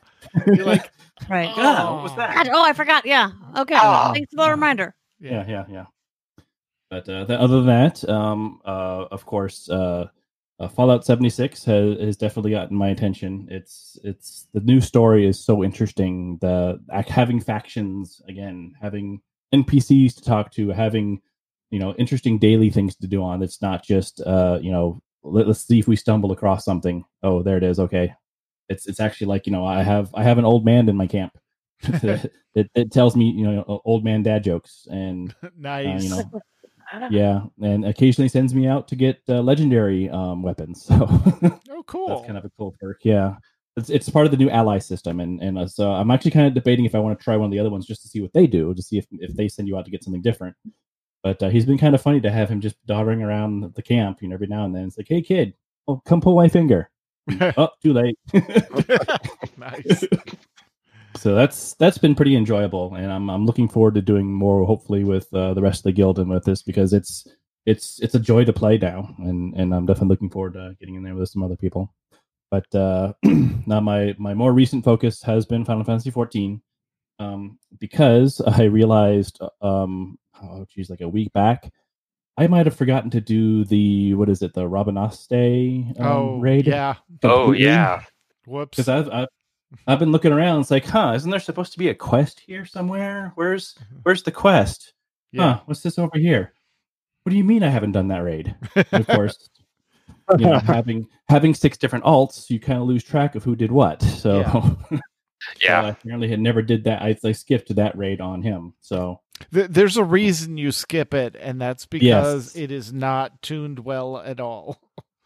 You're 0.46 0.64
like, 0.64 0.90
Right. 1.28 1.54
God, 1.54 1.92
what 1.94 2.02
was 2.04 2.12
God, 2.12 2.18
that? 2.30 2.48
oh, 2.50 2.64
I 2.64 2.72
forgot. 2.72 3.04
Yeah. 3.04 3.32
Okay. 3.58 3.74
Ah. 3.76 4.12
Thanks 4.14 4.32
for 4.34 4.44
the 4.46 4.50
reminder. 4.50 4.94
yeah, 5.20 5.44
yeah, 5.46 5.64
yeah. 5.70 5.84
But 6.90 7.06
uh, 7.08 7.26
th- 7.26 7.38
other 7.38 7.60
than 7.62 7.66
that, 7.66 8.08
um, 8.08 8.60
uh, 8.64 9.04
of 9.10 9.24
course, 9.26 9.68
uh, 9.68 10.06
uh, 10.60 10.68
Fallout 10.68 11.06
76 11.06 11.64
has, 11.64 11.98
has 11.98 12.16
definitely 12.18 12.50
gotten 12.50 12.76
my 12.76 12.88
attention. 12.88 13.48
It's 13.50 13.98
it's 14.04 14.46
the 14.52 14.60
new 14.60 14.80
story 14.80 15.26
is 15.26 15.42
so 15.42 15.64
interesting. 15.64 16.36
The 16.42 16.78
having 17.08 17.40
factions 17.40 18.20
again, 18.28 18.74
having 18.80 19.22
NPCs 19.54 20.16
to 20.16 20.22
talk 20.22 20.52
to, 20.52 20.68
having 20.68 21.22
you 21.70 21.78
know 21.78 21.94
interesting 21.94 22.38
daily 22.38 22.68
things 22.68 22.94
to 22.96 23.06
do 23.06 23.22
on. 23.22 23.42
It's 23.42 23.62
not 23.62 23.82
just 23.82 24.20
uh, 24.20 24.58
you 24.60 24.70
know 24.70 25.02
let, 25.22 25.48
let's 25.48 25.66
see 25.66 25.78
if 25.78 25.88
we 25.88 25.96
stumble 25.96 26.30
across 26.30 26.62
something. 26.62 27.04
Oh, 27.22 27.42
there 27.42 27.56
it 27.56 27.64
is. 27.64 27.80
Okay, 27.80 28.14
it's 28.68 28.86
it's 28.86 29.00
actually 29.00 29.28
like 29.28 29.46
you 29.46 29.52
know 29.52 29.64
I 29.64 29.82
have 29.82 30.10
I 30.14 30.22
have 30.22 30.36
an 30.36 30.44
old 30.44 30.66
man 30.66 30.90
in 30.90 30.96
my 30.96 31.06
camp. 31.06 31.38
it, 31.82 32.70
it 32.74 32.92
tells 32.92 33.16
me 33.16 33.30
you 33.30 33.50
know 33.50 33.80
old 33.86 34.04
man 34.04 34.22
dad 34.22 34.44
jokes 34.44 34.86
and 34.90 35.34
nice. 35.56 35.86
uh, 36.02 36.04
you 36.04 36.10
know, 36.10 36.40
yeah, 37.10 37.42
and 37.62 37.84
occasionally 37.84 38.28
sends 38.28 38.54
me 38.54 38.66
out 38.66 38.88
to 38.88 38.96
get 38.96 39.20
uh, 39.28 39.40
legendary 39.40 40.08
um, 40.10 40.42
weapons. 40.42 40.84
So 40.84 40.94
oh, 41.70 41.82
cool. 41.86 42.08
that's 42.08 42.26
kind 42.26 42.38
of 42.38 42.44
a 42.44 42.50
cool 42.58 42.74
perk. 42.80 43.00
Yeah, 43.04 43.36
it's 43.76 43.90
it's 43.90 44.08
part 44.08 44.26
of 44.26 44.30
the 44.30 44.36
new 44.36 44.50
ally 44.50 44.78
system, 44.78 45.20
and 45.20 45.40
and 45.40 45.58
uh, 45.58 45.66
so 45.66 45.92
I'm 45.92 46.10
actually 46.10 46.32
kind 46.32 46.46
of 46.46 46.54
debating 46.54 46.84
if 46.84 46.94
I 46.94 46.98
want 46.98 47.18
to 47.18 47.22
try 47.22 47.36
one 47.36 47.46
of 47.46 47.52
the 47.52 47.58
other 47.58 47.70
ones 47.70 47.86
just 47.86 48.02
to 48.02 48.08
see 48.08 48.20
what 48.20 48.32
they 48.32 48.46
do, 48.46 48.74
to 48.74 48.82
see 48.82 48.98
if 48.98 49.06
if 49.12 49.34
they 49.34 49.48
send 49.48 49.68
you 49.68 49.76
out 49.76 49.84
to 49.84 49.90
get 49.90 50.04
something 50.04 50.22
different. 50.22 50.56
But 51.22 51.42
uh, 51.42 51.48
he's 51.50 51.66
been 51.66 51.78
kind 51.78 51.94
of 51.94 52.00
funny 52.00 52.20
to 52.22 52.30
have 52.30 52.48
him 52.48 52.60
just 52.60 52.76
doddering 52.86 53.22
around 53.22 53.74
the 53.74 53.82
camp, 53.82 54.22
you 54.22 54.28
know, 54.28 54.34
every 54.34 54.46
now 54.46 54.64
and 54.64 54.74
then. 54.74 54.86
It's 54.86 54.96
like, 54.96 55.08
hey 55.08 55.22
kid, 55.22 55.54
oh, 55.86 56.02
come 56.06 56.20
pull 56.20 56.36
my 56.36 56.48
finger. 56.48 56.90
oh, 57.56 57.68
too 57.82 57.92
late. 57.92 58.18
nice. 59.56 60.04
So 61.20 61.34
that's 61.34 61.74
that's 61.74 61.98
been 61.98 62.14
pretty 62.14 62.34
enjoyable 62.34 62.94
and 62.94 63.12
i'm 63.12 63.28
i'm 63.28 63.44
looking 63.44 63.68
forward 63.68 63.94
to 63.94 64.00
doing 64.00 64.32
more 64.32 64.64
hopefully 64.64 65.04
with 65.04 65.30
uh, 65.34 65.52
the 65.52 65.60
rest 65.60 65.80
of 65.80 65.84
the 65.84 65.92
guild 65.92 66.18
and 66.18 66.30
with 66.30 66.46
this 66.46 66.62
because 66.62 66.94
it's 66.94 67.28
it's 67.66 68.00
it's 68.00 68.14
a 68.14 68.18
joy 68.18 68.42
to 68.42 68.54
play 68.54 68.78
now 68.78 69.14
and 69.18 69.54
and 69.54 69.74
i'm 69.74 69.84
definitely 69.84 70.08
looking 70.08 70.30
forward 70.30 70.54
to 70.54 70.74
getting 70.80 70.94
in 70.94 71.02
there 71.02 71.14
with 71.14 71.28
some 71.28 71.42
other 71.42 71.56
people 71.56 71.92
but 72.50 72.74
uh 72.74 73.12
now 73.66 73.80
my 73.80 74.14
my 74.16 74.32
more 74.32 74.54
recent 74.54 74.82
focus 74.82 75.22
has 75.22 75.44
been 75.44 75.62
final 75.62 75.84
fantasy 75.84 76.10
14 76.10 76.58
um 77.18 77.58
because 77.78 78.40
i 78.46 78.62
realized 78.62 79.42
um 79.60 80.18
oh 80.42 80.64
geez 80.74 80.88
like 80.88 81.02
a 81.02 81.08
week 81.08 81.30
back 81.34 81.70
i 82.38 82.46
might 82.46 82.64
have 82.64 82.76
forgotten 82.76 83.10
to 83.10 83.20
do 83.20 83.62
the 83.66 84.14
what 84.14 84.30
is 84.30 84.40
it 84.40 84.54
the 84.54 84.62
Rabanastre 84.62 86.00
um, 86.00 86.06
oh, 86.06 86.38
raid 86.38 86.66
yeah. 86.66 86.94
Oh 87.22 87.52
yeah. 87.52 88.04
Whoops. 88.46 88.78
because 88.78 88.88
I've, 88.88 89.10
I've 89.10 89.28
I've 89.86 89.98
been 89.98 90.12
looking 90.12 90.32
around. 90.32 90.60
It's 90.60 90.70
like, 90.70 90.84
huh? 90.84 91.12
Isn't 91.14 91.30
there 91.30 91.40
supposed 91.40 91.72
to 91.72 91.78
be 91.78 91.88
a 91.88 91.94
quest 91.94 92.40
here 92.40 92.64
somewhere? 92.64 93.32
Where's 93.34 93.74
mm-hmm. 93.74 93.96
Where's 94.02 94.22
the 94.22 94.32
quest? 94.32 94.94
Yeah. 95.32 95.54
Huh? 95.54 95.60
What's 95.66 95.82
this 95.82 95.98
over 95.98 96.18
here? 96.18 96.52
What 97.22 97.30
do 97.30 97.36
you 97.36 97.44
mean 97.44 97.62
I 97.62 97.68
haven't 97.68 97.92
done 97.92 98.08
that 98.08 98.24
raid? 98.24 98.54
And 98.74 98.86
of 98.92 99.06
course, 99.06 99.48
you 100.38 100.46
know, 100.46 100.58
having 100.58 101.06
having 101.28 101.54
six 101.54 101.76
different 101.76 102.04
alts, 102.04 102.50
you 102.50 102.58
kind 102.58 102.80
of 102.80 102.88
lose 102.88 103.04
track 103.04 103.34
of 103.34 103.44
who 103.44 103.54
did 103.54 103.70
what. 103.70 104.02
So, 104.02 104.40
Yeah. 104.40 104.52
so 105.60 105.72
I 105.72 105.88
apparently 105.90 106.28
had 106.28 106.40
never 106.40 106.62
did 106.62 106.84
that. 106.84 107.02
I, 107.02 107.16
I 107.24 107.32
skipped 107.32 107.74
that 107.74 107.96
raid 107.96 108.20
on 108.20 108.42
him. 108.42 108.74
So 108.80 109.20
Th- 109.52 109.68
There's 109.68 109.96
a 109.96 110.04
reason 110.04 110.58
you 110.58 110.70
skip 110.72 111.14
it, 111.14 111.36
and 111.38 111.60
that's 111.60 111.86
because 111.86 112.54
Yes. 112.54 112.62
it 112.62 112.70
is 112.70 112.92
not 112.92 113.40
tuned 113.42 113.80
well 113.80 114.18
at 114.18 114.40
all. 114.40 114.78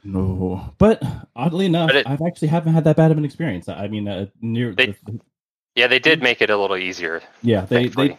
No, 0.05 0.75
but 0.79 1.03
oddly 1.35 1.67
enough, 1.67 1.89
But 1.89 1.97
it- 1.97 2.07
I've 2.07 2.21
actually 2.23 2.49
haven't 2.49 2.75
had 2.75 2.85
that 2.85 2.97
bad 2.97 3.11
of 3.11 3.19
an 3.19 3.25
experience. 3.25 3.69
I 3.69 3.89
mean, 3.89 4.07
uh, 4.07 4.27
near 4.41 4.75
They- 4.75 4.95
the- 5.05 5.21
Yeah, 5.75 5.87
they 5.89 5.99
did 5.99 6.23
make 6.23 6.41
it 6.43 6.51
a 6.51 6.57
little 6.57 6.77
easier. 6.77 7.23
yeah, 7.43 7.63
they, 7.63 7.85
thankfully. 7.85 8.09
they 8.09 8.19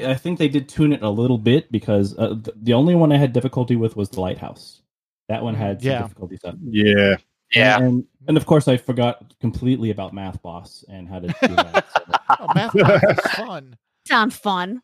they 0.00 0.10
I 0.10 0.14
think 0.14 0.38
they 0.38 0.48
did 0.48 0.68
tune 0.68 0.92
it 0.92 1.02
a 1.02 1.10
little 1.10 1.38
bit 1.38 1.70
because 1.72 2.16
uh, 2.18 2.28
th- 2.42 2.56
the 2.62 2.72
only 2.72 2.94
one 2.94 3.10
I 3.12 3.16
had 3.16 3.32
difficulty 3.32 3.74
with 3.76 3.96
was 3.96 4.08
the 4.10 4.20
lighthouse. 4.20 4.80
That 5.28 5.42
one 5.42 5.54
had 5.54 5.80
some 5.82 5.90
Yeah. 5.90 6.02
difficulty 6.02 6.36
stuff. 6.36 6.54
Yeah. 6.62 7.16
yeah. 7.52 7.78
and 7.80 8.04
and 8.28 8.36
of 8.36 8.46
course 8.46 8.66
I 8.68 8.76
forgot 8.76 9.34
completely 9.40 9.90
about 9.90 10.14
Math 10.14 10.40
Boss 10.42 10.84
and 10.88 11.08
how 11.08 11.18
to 11.20 11.26
do 11.26 11.34
that. 11.56 11.84
so- 11.96 12.02
Oh, 12.40 12.46
math 12.54 12.72
Boss 12.72 13.02
is 13.02 13.32
fun. 13.32 13.76
Sounds 14.08 14.36
fun. 14.36 14.82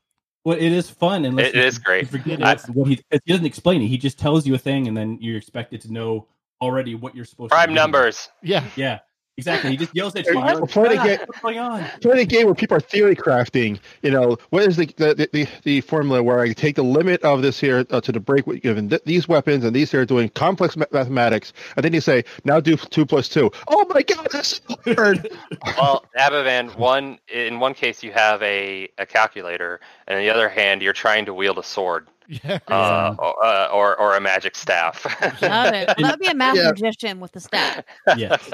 Well, 0.48 0.56
it 0.58 0.72
is 0.72 0.88
fun 0.88 1.26
unless 1.26 1.48
It 1.48 1.56
you, 1.56 1.60
is 1.60 1.78
great. 1.78 2.00
You 2.04 2.06
forget 2.08 2.42
I- 2.42 2.54
what, 2.54 2.68
what 2.74 2.88
he 2.88 2.98
he 3.10 3.18
doesn't 3.32 3.44
explain 3.44 3.82
it. 3.82 3.88
He 3.88 3.98
just 3.98 4.18
tells 4.18 4.46
you 4.46 4.54
a 4.54 4.58
thing, 4.58 4.88
and 4.88 4.96
then 4.96 5.18
you're 5.20 5.36
expected 5.36 5.82
to 5.82 5.92
know 5.92 6.26
already 6.62 6.94
what 6.94 7.14
you're 7.14 7.26
supposed 7.26 7.50
to 7.50 7.54
Prime 7.54 7.68
do. 7.68 7.74
numbers. 7.74 8.30
Yeah. 8.42 8.64
Yeah, 8.74 9.00
exactly. 9.38 9.70
He 9.70 9.76
just 9.78 9.94
yells 9.94 10.14
at 10.16 10.26
you. 10.26 10.32
You're 10.34 10.42
like, 10.42 10.70
Play 10.70 10.88
the 10.90 10.98
"Ah, 10.98 11.04
game." 11.04 11.18
What's 11.26 11.40
going 11.40 11.58
on? 11.58 11.84
Playing 12.02 12.18
a 12.20 12.24
game 12.26 12.46
where 12.46 12.54
people 12.54 12.76
are 12.76 12.80
theory 12.80 13.16
crafting, 13.16 13.80
you 14.02 14.10
know, 14.10 14.36
what 14.50 14.64
is 14.64 14.76
the 14.76 14.86
the, 14.98 15.28
the, 15.32 15.48
the 15.64 15.80
formula 15.82 16.22
where 16.22 16.40
I 16.40 16.52
take 16.52 16.76
the 16.76 16.84
limit 16.84 17.22
of 17.22 17.42
this 17.42 17.58
here 17.60 17.86
uh, 17.90 18.00
to 18.02 18.12
the 18.12 18.20
break 18.20 18.44
given 18.62 18.90
th- 18.90 19.02
these 19.06 19.28
weapons 19.28 19.64
and 19.64 19.74
these 19.74 19.90
here 19.90 20.04
doing 20.04 20.28
complex 20.30 20.76
ma- 20.76 20.86
mathematics, 20.92 21.52
and 21.76 21.84
then 21.84 21.94
you 21.94 22.00
say 22.00 22.24
now 22.44 22.60
do 22.60 22.76
two 22.76 23.06
plus 23.06 23.28
two. 23.28 23.50
Oh 23.68 23.86
my 23.94 24.02
god, 24.02 24.28
that's 24.32 24.60
so 24.84 24.94
hard. 24.94 25.30
Well, 25.78 26.04
Abovan, 26.18 26.76
one 26.76 27.18
in 27.32 27.60
one 27.60 27.74
case 27.74 28.02
you 28.02 28.12
have 28.12 28.42
a, 28.42 28.88
a 28.98 29.06
calculator, 29.06 29.80
and 30.06 30.16
on 30.18 30.22
the 30.22 30.30
other 30.30 30.48
hand 30.48 30.82
you're 30.82 30.92
trying 30.92 31.24
to 31.26 31.34
wield 31.34 31.58
a 31.58 31.62
sword 31.62 32.08
Yeah. 32.28 32.58
uh, 32.68 33.14
or, 33.18 33.44
uh, 33.44 33.68
or 33.68 33.98
or 33.98 34.16
a 34.16 34.20
magic 34.20 34.54
staff. 34.54 35.02
Got 35.40 35.74
it. 35.74 35.88
Well, 35.88 35.96
that'd 35.98 36.20
be 36.20 36.26
a 36.26 36.34
math 36.34 36.56
Yeah. 36.56 36.70
magician 36.70 37.20
with 37.20 37.32
the 37.32 37.40
staff. 37.40 37.82
Yes, 38.18 38.50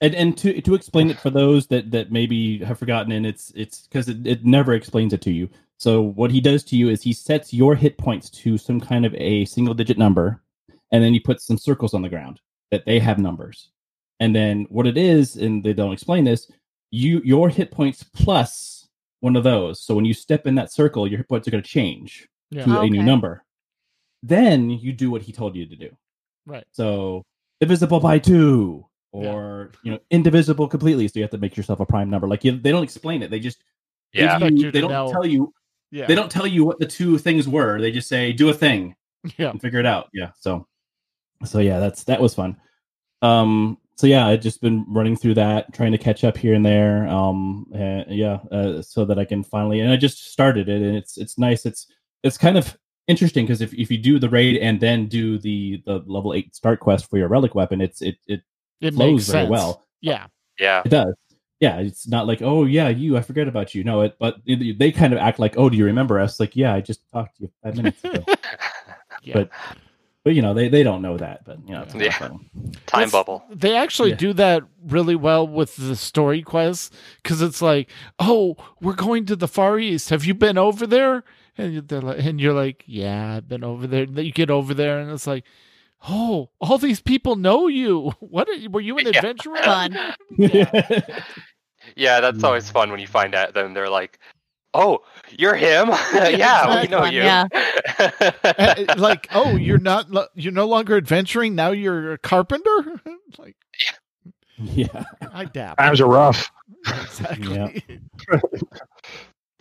and 0.00 0.14
and 0.14 0.36
to 0.38 0.60
to 0.62 0.74
explain 0.74 1.10
it 1.10 1.18
for 1.20 1.28
those 1.28 1.66
that 1.66 1.90
that 1.90 2.10
maybe 2.10 2.58
have 2.64 2.78
forgotten, 2.78 3.12
and 3.12 3.26
it's 3.26 3.52
it's 3.54 3.82
because 3.82 4.08
it, 4.08 4.26
it 4.26 4.44
never 4.46 4.72
explains 4.72 5.12
it 5.12 5.20
to 5.22 5.30
you. 5.30 5.48
So 5.76 6.00
what 6.00 6.30
he 6.30 6.40
does 6.40 6.64
to 6.64 6.76
you 6.76 6.88
is 6.88 7.02
he 7.02 7.12
sets 7.12 7.52
your 7.52 7.74
hit 7.74 7.98
points 7.98 8.30
to 8.30 8.56
some 8.56 8.80
kind 8.80 9.04
of 9.04 9.14
a 9.14 9.44
single 9.44 9.74
digit 9.74 9.98
number, 9.98 10.42
and 10.90 11.04
then 11.04 11.12
he 11.12 11.20
puts 11.20 11.46
some 11.46 11.58
circles 11.58 11.92
on 11.94 12.00
the 12.02 12.08
ground 12.08 12.40
that 12.70 12.86
they 12.86 12.98
have 12.98 13.18
numbers. 13.18 13.68
And 14.20 14.34
then 14.34 14.66
what 14.70 14.86
it 14.86 14.96
is, 14.96 15.36
and 15.36 15.62
they 15.62 15.74
don't 15.74 15.92
explain 15.92 16.24
this, 16.24 16.50
you 16.90 17.20
your 17.24 17.48
hit 17.50 17.70
points 17.70 18.02
plus 18.02 18.88
one 19.20 19.36
of 19.36 19.44
those. 19.44 19.80
So 19.82 19.94
when 19.94 20.04
you 20.06 20.14
step 20.14 20.46
in 20.46 20.54
that 20.54 20.72
circle, 20.72 21.06
your 21.06 21.18
hit 21.18 21.28
points 21.28 21.46
are 21.46 21.50
going 21.50 21.62
to 21.62 21.68
change 21.68 22.26
Yeah. 22.50 22.64
to 22.64 22.80
a 22.80 22.88
new 22.88 23.02
number. 23.02 23.44
Then 24.22 24.70
you 24.70 24.92
do 24.92 25.10
what 25.10 25.22
he 25.22 25.32
told 25.32 25.54
you 25.54 25.66
to 25.66 25.76
do. 25.76 25.90
Right. 26.46 26.64
So 26.72 27.24
divisible 27.60 28.00
by 28.00 28.18
two, 28.18 28.84
or 29.12 29.70
you 29.82 29.92
know, 29.92 29.98
indivisible 30.10 30.66
completely. 30.68 31.06
So 31.08 31.14
you 31.18 31.22
have 31.22 31.30
to 31.32 31.38
make 31.38 31.56
yourself 31.56 31.80
a 31.80 31.86
prime 31.86 32.10
number. 32.10 32.26
Like 32.26 32.44
you, 32.44 32.52
they 32.58 32.70
don't 32.70 32.82
explain 32.82 33.22
it. 33.22 33.30
They 33.30 33.40
just 33.40 33.62
yeah, 34.12 34.38
you- 34.38 34.56
you 34.56 34.70
they 34.70 34.80
don't 34.80 34.90
know. 34.90 35.12
tell 35.12 35.26
you. 35.26 35.52
Yeah. 35.90 36.06
They 36.06 36.14
don't 36.14 36.30
tell 36.30 36.46
you 36.46 36.64
what 36.64 36.78
the 36.78 36.86
two 36.86 37.16
things 37.18 37.48
were. 37.48 37.80
They 37.80 37.90
just 37.92 38.08
say 38.08 38.32
do 38.32 38.48
a 38.50 38.54
thing 38.54 38.94
Yeah. 39.38 39.50
and 39.50 39.60
figure 39.60 39.78
it 39.80 39.86
out. 39.86 40.08
Yeah. 40.12 40.30
So, 40.38 40.66
so 41.44 41.60
yeah, 41.60 41.78
that's 41.78 42.04
that 42.04 42.20
was 42.20 42.34
fun. 42.34 42.56
Um. 43.22 43.78
So 43.96 44.06
yeah, 44.06 44.26
I've 44.28 44.40
just 44.42 44.60
been 44.60 44.84
running 44.88 45.16
through 45.16 45.34
that, 45.34 45.72
trying 45.74 45.90
to 45.92 45.98
catch 45.98 46.22
up 46.24 46.36
here 46.36 46.54
and 46.54 46.64
there. 46.64 47.06
Um. 47.08 47.66
uh, 47.74 48.04
yeah. 48.08 48.38
Uh, 48.50 48.80
so 48.82 49.04
that 49.04 49.18
I 49.18 49.24
can 49.24 49.42
finally, 49.44 49.80
and 49.80 49.92
I 49.92 49.96
just 49.96 50.30
started 50.32 50.68
it, 50.68 50.82
and 50.82 50.96
it's 50.96 51.16
it's 51.18 51.38
nice. 51.38 51.66
It's 51.66 51.86
it's 52.22 52.38
kind 52.38 52.56
of 52.58 52.76
interesting 53.06 53.46
because 53.46 53.60
if, 53.60 53.72
if 53.74 53.90
you 53.90 53.98
do 53.98 54.18
the 54.18 54.28
raid 54.28 54.56
and 54.58 54.80
then 54.80 55.06
do 55.06 55.38
the 55.38 55.82
the 55.86 56.02
level 56.06 56.34
eight 56.34 56.54
start 56.54 56.80
quest 56.80 57.08
for 57.08 57.18
your 57.18 57.28
relic 57.28 57.54
weapon, 57.54 57.80
it's 57.80 58.02
it 58.02 58.16
it 58.26 58.42
It 58.80 58.94
flows 58.94 59.12
makes 59.12 59.28
very 59.28 59.48
well. 59.48 59.84
Yeah. 60.00 60.26
yeah. 60.58 60.82
It 60.84 60.90
does. 60.90 61.14
Yeah, 61.60 61.78
it's 61.80 62.06
not 62.06 62.28
like, 62.28 62.40
oh 62.40 62.64
yeah, 62.66 62.88
you, 62.88 63.16
I 63.16 63.20
forget 63.22 63.48
about 63.48 63.74
you. 63.74 63.82
No, 63.82 64.02
it, 64.02 64.16
but 64.20 64.36
it, 64.46 64.78
they 64.78 64.92
kind 64.92 65.12
of 65.12 65.18
act 65.18 65.40
like, 65.40 65.54
oh, 65.56 65.68
do 65.68 65.76
you 65.76 65.86
remember 65.86 66.20
us? 66.20 66.38
Like, 66.38 66.54
yeah, 66.54 66.72
I 66.72 66.80
just 66.80 67.00
talked 67.12 67.36
to 67.38 67.42
you 67.44 67.50
five 67.64 67.76
minutes 67.76 68.02
ago. 68.04 68.24
Yeah. 69.22 69.34
But- 69.34 69.50
but 70.24 70.34
you 70.34 70.42
know, 70.42 70.52
they 70.52 70.68
they 70.68 70.82
don't 70.82 71.00
know 71.00 71.16
that. 71.16 71.44
But 71.46 71.58
you 71.66 71.72
know, 71.74 71.82
it's 71.82 71.94
Yeah. 71.94 72.10
Time 72.18 72.40
That's- 72.86 73.12
bubble. 73.12 73.42
They 73.50 73.74
actually 73.76 74.10
Yeah. 74.10 74.16
do 74.16 74.32
that 74.34 74.62
really 74.86 75.16
well 75.16 75.46
with 75.48 75.74
the 75.76 75.96
story 75.96 76.42
quest 76.42 76.92
because 77.22 77.40
it's 77.40 77.62
like, 77.62 77.88
oh, 78.18 78.56
we're 78.82 78.92
going 78.94 79.24
to 79.26 79.36
the 79.36 79.48
Far 79.48 79.78
East. 79.78 80.10
Have 80.10 80.26
you 80.26 80.34
been 80.34 80.58
over 80.58 80.86
there? 80.86 81.24
And 81.58 81.88
they're 81.88 82.00
like, 82.00 82.18
and 82.24 82.40
you're 82.40 82.52
like, 82.54 82.84
yeah, 82.86 83.34
I've 83.36 83.48
been 83.48 83.64
over 83.64 83.86
there. 83.86 84.04
And 84.04 84.16
you 84.18 84.32
get 84.32 84.50
over 84.50 84.72
there, 84.74 85.00
and 85.00 85.10
it's 85.10 85.26
like, 85.26 85.44
oh, 86.08 86.50
all 86.60 86.78
these 86.78 87.00
people 87.00 87.34
know 87.36 87.66
you. 87.66 88.12
What 88.20 88.48
are 88.48 88.52
you, 88.54 88.70
were 88.70 88.80
you 88.80 88.96
an 88.98 89.04
Yeah. 89.06 89.18
adventurer? 89.18 89.56
Fun. 89.58 89.96
Yeah. 90.38 91.00
Yeah, 91.96 92.20
that's 92.20 92.44
always 92.44 92.70
fun 92.70 92.90
when 92.90 93.00
you 93.00 93.06
find 93.06 93.34
out. 93.34 93.54
Then 93.54 93.72
they're 93.72 93.88
like, 93.88 94.18
"Oh, 94.74 94.98
you're 95.30 95.54
him? 95.54 95.88
yeah, 96.12 96.82
we 96.82 96.88
know 96.88 96.98
fun, 97.00 97.12
you." 97.14 97.20
yeah. 97.22 97.46
Uh, 98.44 98.94
like, 98.98 99.28
oh, 99.32 99.56
you're 99.56 99.78
not, 99.78 100.06
you're 100.34 100.52
no 100.52 100.66
longer 100.66 100.96
adventuring. 100.98 101.54
Now 101.54 101.70
you're 101.70 102.12
a 102.12 102.18
carpenter. 102.18 103.00
like, 103.38 103.56
yeah, 104.58 105.04
I 105.32 105.46
dab. 105.46 105.78
Times 105.78 106.00
are 106.02 106.08
rough. 106.10 106.50
Exactly. 106.86 107.82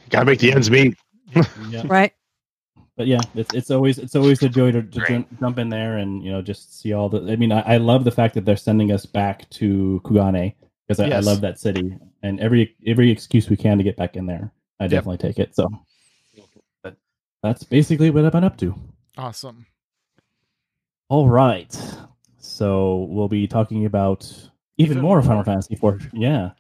Got 0.09 0.19
to 0.19 0.25
make 0.25 0.39
the 0.39 0.51
ends 0.51 0.69
meet. 0.69 0.97
Yeah. 1.35 1.83
Right. 1.85 2.13
But 2.95 3.05
yeah, 3.05 3.21
it's 3.35 3.53
it's 3.53 3.69
always 3.69 3.99
it's 3.99 4.15
always 4.15 4.41
a 4.41 4.49
joy 4.49 4.71
to, 4.71 4.81
to 4.81 4.99
Great. 4.99 5.09
jump, 5.09 5.39
jump 5.39 5.59
in 5.59 5.69
there 5.69 5.97
and 5.97 6.23
you 6.23 6.31
know 6.31 6.41
just 6.41 6.79
see 6.79 6.93
all 6.93 7.09
the. 7.09 7.31
I 7.31 7.35
mean, 7.35 7.51
I, 7.51 7.61
I 7.61 7.77
love 7.77 8.03
the 8.03 8.11
fact 8.11 8.33
that 8.33 8.45
they're 8.45 8.57
sending 8.57 8.91
us 8.91 9.05
back 9.05 9.47
to 9.51 10.01
Kugane 10.03 10.55
because 10.87 10.99
I, 10.99 11.15
I 11.15 11.19
love 11.19 11.41
that 11.41 11.59
city 11.59 11.95
and 12.23 12.39
every 12.39 12.75
every 12.85 13.11
excuse 13.11 13.49
we 13.49 13.57
can 13.57 13.77
to 13.77 13.83
get 13.83 13.97
back 13.97 14.15
in 14.15 14.25
there, 14.25 14.51
I 14.79 14.87
definitely 14.87 15.17
take 15.17 15.39
it. 15.39 15.55
So, 15.55 15.67
but 16.83 16.95
that's 17.43 17.63
basically 17.63 18.09
what 18.09 18.25
I've 18.25 18.31
been 18.31 18.43
up 18.43 18.57
to. 18.57 18.75
Awesome. 19.17 19.65
All 21.09 21.29
right. 21.29 21.75
So 22.39 23.07
we'll 23.09 23.27
be 23.27 23.47
talking 23.47 23.85
about 23.85 24.25
even, 24.77 24.93
Even 24.93 25.01
more, 25.01 25.17
more. 25.17 25.23
Final 25.23 25.43
Fantasy 25.43 25.77
IV. 25.81 26.09
Yeah. 26.13 26.51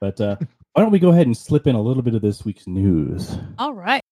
But 0.00 0.20
uh, 0.20 0.36
why 0.72 0.82
don't 0.82 0.92
we 0.92 0.98
go 0.98 1.10
ahead 1.10 1.26
and 1.26 1.36
slip 1.36 1.66
in 1.66 1.74
a 1.74 1.80
little 1.80 2.02
bit 2.02 2.14
of 2.14 2.22
this 2.22 2.44
week's 2.44 2.66
news? 2.66 3.36
All 3.58 3.72
right. 3.72 4.02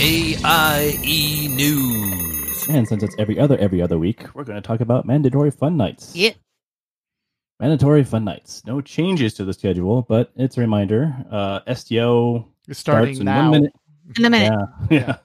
AIE 0.00 0.96
E 1.02 1.48
News. 1.48 2.68
And 2.68 2.86
since 2.86 3.02
it's 3.02 3.16
every 3.18 3.36
other 3.36 3.58
every 3.58 3.82
other 3.82 3.98
week, 3.98 4.32
we're 4.32 4.44
going 4.44 4.60
to 4.60 4.64
talk 4.64 4.80
about 4.80 5.06
mandatory 5.06 5.50
fun 5.50 5.76
nights. 5.76 6.14
Yeah. 6.14 6.34
Mandatory 7.58 8.04
fun 8.04 8.24
nights. 8.24 8.62
No 8.64 8.80
changes 8.80 9.34
to 9.34 9.44
the 9.44 9.52
schedule, 9.52 10.02
but 10.02 10.30
it's 10.36 10.56
a 10.56 10.60
reminder. 10.60 11.16
Uh, 11.28 11.74
STO 11.74 12.46
You're 12.68 12.74
starts 12.74 13.16
starting 13.16 13.16
in 13.18 13.24
now. 13.24 13.50
one 13.50 13.60
minute. 13.60 13.72
In 14.16 14.24
a 14.24 14.30
minute. 14.30 14.68
Yeah, 14.88 14.98
yeah. 15.06 15.16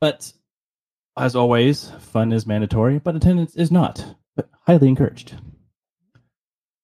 But 0.00 0.32
as 1.16 1.36
always, 1.36 1.92
fun 2.00 2.32
is 2.32 2.44
mandatory, 2.44 2.98
but 2.98 3.14
attendance 3.14 3.54
is 3.54 3.70
not, 3.70 4.04
but 4.34 4.48
highly 4.66 4.88
encouraged. 4.88 5.36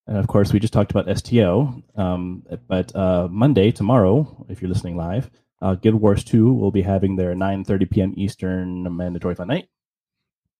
And 0.07 0.15
of 0.15 0.27
course, 0.27 0.53
we 0.53 0.61
just 0.61 0.71
talked 0.71 0.91
about 0.91 1.17
STO. 1.17 1.83
Um, 1.97 2.43
but 2.69 2.95
uh, 2.95 3.27
Monday, 3.29 3.71
tomorrow, 3.71 4.45
if 4.47 4.61
you're 4.61 4.69
listening 4.69 4.95
live, 4.95 5.29
uh, 5.61 5.75
Guild 5.75 5.95
Wars 5.95 6.23
2 6.23 6.53
will 6.53 6.71
be 6.71 6.81
having 6.81 7.15
their 7.15 7.33
9:30 7.33 7.89
p.m. 7.89 8.13
Eastern 8.15 8.95
mandatory 8.95 9.35
fun 9.35 9.47
night. 9.47 9.69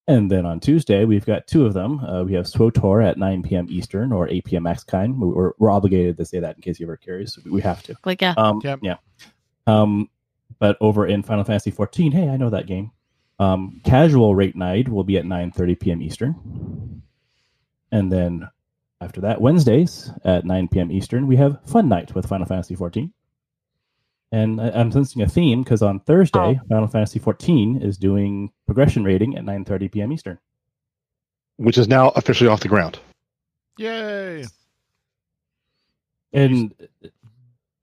And 0.08 0.32
then 0.32 0.44
on 0.46 0.60
Tuesday, 0.60 1.06
we've 1.06 1.26
got 1.26 1.46
two 1.46 1.68
of 1.68 1.76
them. 1.76 2.00
Uh, 2.00 2.24
we 2.24 2.34
have 2.34 2.46
SWTOR 2.46 3.06
at 3.06 3.20
9 3.20 3.44
p.m. 3.44 3.68
Eastern 3.70 4.12
or 4.12 4.28
8 4.28 4.44
p.m. 4.44 4.64
Max 4.64 4.84
Kind. 4.84 5.22
We're, 5.22 5.52
we're 5.60 5.70
obligated 5.70 6.18
to 6.18 6.26
say 6.26 6.40
that 6.40 6.56
in 6.56 6.64
case 6.64 6.80
you 6.80 6.88
were 6.88 6.98
curious. 6.98 7.38
We 7.46 7.62
have 7.62 7.84
to. 7.84 7.96
Like 8.06 8.20
yeah. 8.20 8.34
Um, 8.36 8.60
Yep. 8.64 8.80
Yeah. 8.82 8.96
Um, 9.68 10.10
but 10.58 10.78
over 10.82 11.06
in 11.06 11.22
Final 11.22 11.44
Fantasy 11.44 11.70
14, 11.70 12.12
hey, 12.12 12.28
I 12.28 12.38
know 12.38 12.50
that 12.50 12.66
game. 12.66 12.92
Um, 13.38 13.82
casual 13.86 14.34
rate 14.34 14.56
night 14.56 14.90
will 14.90 15.04
be 15.04 15.18
at 15.18 15.26
9:30 15.26 15.80
p.m. 15.80 16.02
Eastern, 16.02 17.02
and 17.92 18.12
then 18.12 18.50
after 19.00 19.22
that, 19.22 19.40
Wednesdays 19.40 20.12
at 20.26 20.44
9 20.44 20.68
p.m. 20.68 20.92
Eastern, 20.92 21.26
we 21.26 21.38
have 21.38 21.60
fun 21.66 21.88
night 21.88 22.14
with 22.16 22.26
Final 22.26 22.46
Fantasy 22.46 22.76
14. 22.76 23.14
And 24.32 24.62
I, 24.62 24.70
I'm 24.70 24.92
sensing 24.92 25.22
a 25.22 25.28
theme 25.28 25.64
because 25.64 25.82
on 25.82 26.00
Thursday, 26.02 26.40
Oh. 26.40 26.68
Final 26.70 26.88
Fantasy 26.88 27.20
14 27.20 27.82
is 27.82 27.98
doing 27.98 28.52
progression 28.66 29.04
raiding 29.04 29.36
at 29.38 29.44
9:30 29.44 29.92
p.m. 29.92 30.12
Eastern. 30.12 30.38
which 31.58 31.78
is 31.78 31.88
now 31.88 32.10
officially 32.10 32.50
off 32.50 32.60
the 32.62 32.68
ground. 32.68 33.00
Yay. 33.78 34.46
And 36.34 36.74
uh, 37.04 37.08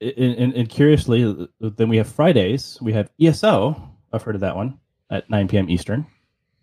and, 0.00 0.34
and, 0.36 0.54
and 0.54 0.68
curiously, 0.68 1.24
uh, 1.24 1.46
then 1.76 1.88
we 1.88 1.96
have 1.96 2.06
Fridays. 2.08 2.78
We 2.82 2.92
have 2.92 3.10
ESO. 3.20 3.90
I've 4.12 4.22
heard 4.22 4.34
of 4.34 4.42
that 4.42 4.54
one 4.54 4.78
at 5.10 5.28
9 5.30 5.48
p.m. 5.48 5.70
Eastern, 5.70 6.06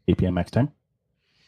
8 0.08 0.18
p.m. 0.20 0.34
Max 0.36 0.52
time. 0.52 0.72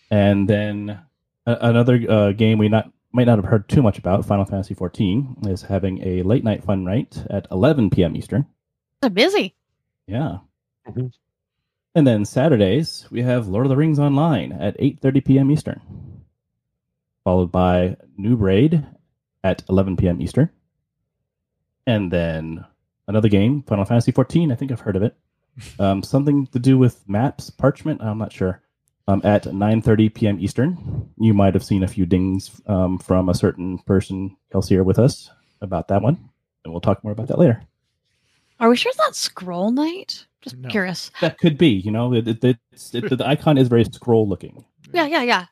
And 0.09 0.49
then 0.49 0.99
uh, 1.45 1.55
another 1.61 1.99
uh, 2.09 2.31
game 2.31 2.57
we 2.57 2.69
not 2.69 2.91
might 3.15 3.27
not 3.27 3.37
have 3.39 3.45
heard 3.45 3.67
too 3.69 3.81
much 3.81 3.97
about, 3.97 4.25
Final 4.25 4.45
Fantasy 4.45 4.75
XIV 4.75 5.47
is 5.47 5.61
having 5.63 6.05
a 6.05 6.21
late 6.23 6.43
night 6.43 6.63
fun 6.63 6.83
night 6.83 7.23
at 7.29 7.47
11 7.49 7.89
p.m. 7.89 8.15
Eastern. 8.15 8.45
They're 9.01 9.09
busy. 9.09 9.55
Yeah. 10.07 10.39
Mhm. 10.87 11.11
And 11.95 12.05
then 12.05 12.25
Saturdays 12.25 13.07
we 13.09 13.21
have 13.21 13.47
Lord 13.47 13.65
of 13.65 13.69
the 13.69 13.77
Rings 13.77 13.99
Online 13.99 14.51
at 14.51 14.77
8:30 14.77 15.25
p.m. 15.25 15.49
Eastern, 15.51 15.81
followed 17.23 17.51
by 17.51 17.95
Noob 18.19 18.41
Raid 18.41 18.85
at 19.43 19.63
11 19.69 19.95
p.m. 19.95 20.21
Eastern, 20.21 20.49
and 21.87 22.11
then 22.11 22.65
another 23.07 23.29
game, 23.29 23.63
Final 23.63 23.85
Fantasy 23.85 24.11
14. 24.11 24.51
I 24.51 24.55
think 24.55 24.71
I've 24.71 24.81
heard 24.81 24.95
of 24.97 25.03
it. 25.03 25.15
Um, 25.79 26.03
something 26.03 26.47
to 26.47 26.59
do 26.59 26.77
with 26.77 27.07
maps, 27.07 27.49
parchment. 27.49 28.01
I'm 28.01 28.17
not 28.17 28.33
sure. 28.33 28.61
Um, 29.07 29.21
at 29.23 29.43
9:30 29.43 30.13
p.m. 30.15 30.39
Eastern, 30.39 31.09
you 31.19 31.33
might 31.33 31.53
have 31.53 31.63
seen 31.63 31.83
a 31.83 31.87
few 31.87 32.07
dings 32.07 32.59
um, 32.65 32.97
from 32.97 33.29
a 33.29 33.35
certain 33.35 33.77
person, 33.79 34.35
Kelsey, 34.51 34.79
with 34.79 34.97
us 34.97 35.29
about 35.61 35.87
that 35.89 36.01
one, 36.01 36.17
and 36.63 36.73
we'll 36.73 36.81
talk 36.81 37.03
more 37.03 37.13
about 37.13 37.27
that 37.27 37.37
later. 37.37 37.61
Are 38.59 38.67
we 38.69 38.75
sure 38.77 38.89
it's 38.89 38.97
not 38.97 39.15
scroll 39.15 39.69
night? 39.69 40.25
Just 40.41 40.57
No. 40.57 40.69
curious. 40.69 41.11
That 41.21 41.37
could 41.37 41.55
be, 41.57 41.67
you 41.69 41.91
know, 41.91 42.13
it, 42.13 42.27
it, 42.27 42.57
it's, 42.71 42.95
it, 42.95 43.15
the 43.15 43.27
icon 43.27 43.57
is 43.59 43.67
very 43.67 43.83
scroll 43.85 44.27
looking. 44.27 44.65
Yeah, 44.93 45.05
yeah, 45.05 45.21
yeah. 45.21 45.45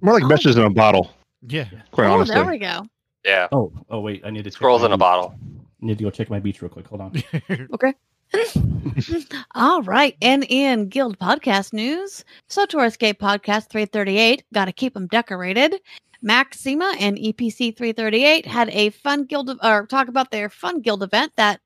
More 0.00 0.14
like 0.14 0.24
Oh. 0.24 0.28
messages 0.28 0.56
in 0.56 0.62
a 0.62 0.70
bottle, 0.70 1.10
Yeah. 1.42 1.64
quite 1.90 2.06
oh, 2.06 2.12
honestly. 2.12 2.34
there 2.36 2.44
we 2.44 2.58
go. 2.58 2.86
Yeah. 3.24 3.48
Oh, 3.50 3.72
oh 3.90 3.98
wait, 4.00 4.22
I 4.24 4.30
need 4.30 4.44
to 4.44 4.50
Scrolls 4.52 4.84
in 4.84 4.92
a 4.92 4.96
beach. 4.96 5.00
bottle. 5.00 5.34
Need 5.80 5.98
to 5.98 6.04
go 6.04 6.10
check 6.10 6.30
my 6.30 6.38
beach 6.38 6.62
real 6.62 6.68
quick. 6.68 6.86
Hold 6.86 7.00
on. 7.00 7.12
Okay. 7.74 7.94
All 9.54 9.82
right. 9.82 10.16
And 10.20 10.44
in 10.48 10.88
Guild 10.88 11.18
podcast 11.18 11.72
news, 11.72 12.24
SWTOR 12.48 12.86
Escape 12.86 13.20
Podcast 13.20 13.68
338, 13.68 14.44
got 14.52 14.66
to 14.66 14.72
keep 14.72 14.94
them 14.94 15.06
decorated. 15.06 15.80
Maxima 16.22 16.94
and 16.98 17.18
EPC 17.18 17.76
338 17.76 18.46
had 18.46 18.70
a 18.70 18.90
fun 18.90 19.24
guild 19.24 19.50
of, 19.50 19.58
or 19.62 19.86
talk 19.86 20.08
about 20.08 20.30
their 20.30 20.48
fun 20.48 20.80
guild 20.80 21.02
event 21.02 21.32
that 21.36 21.60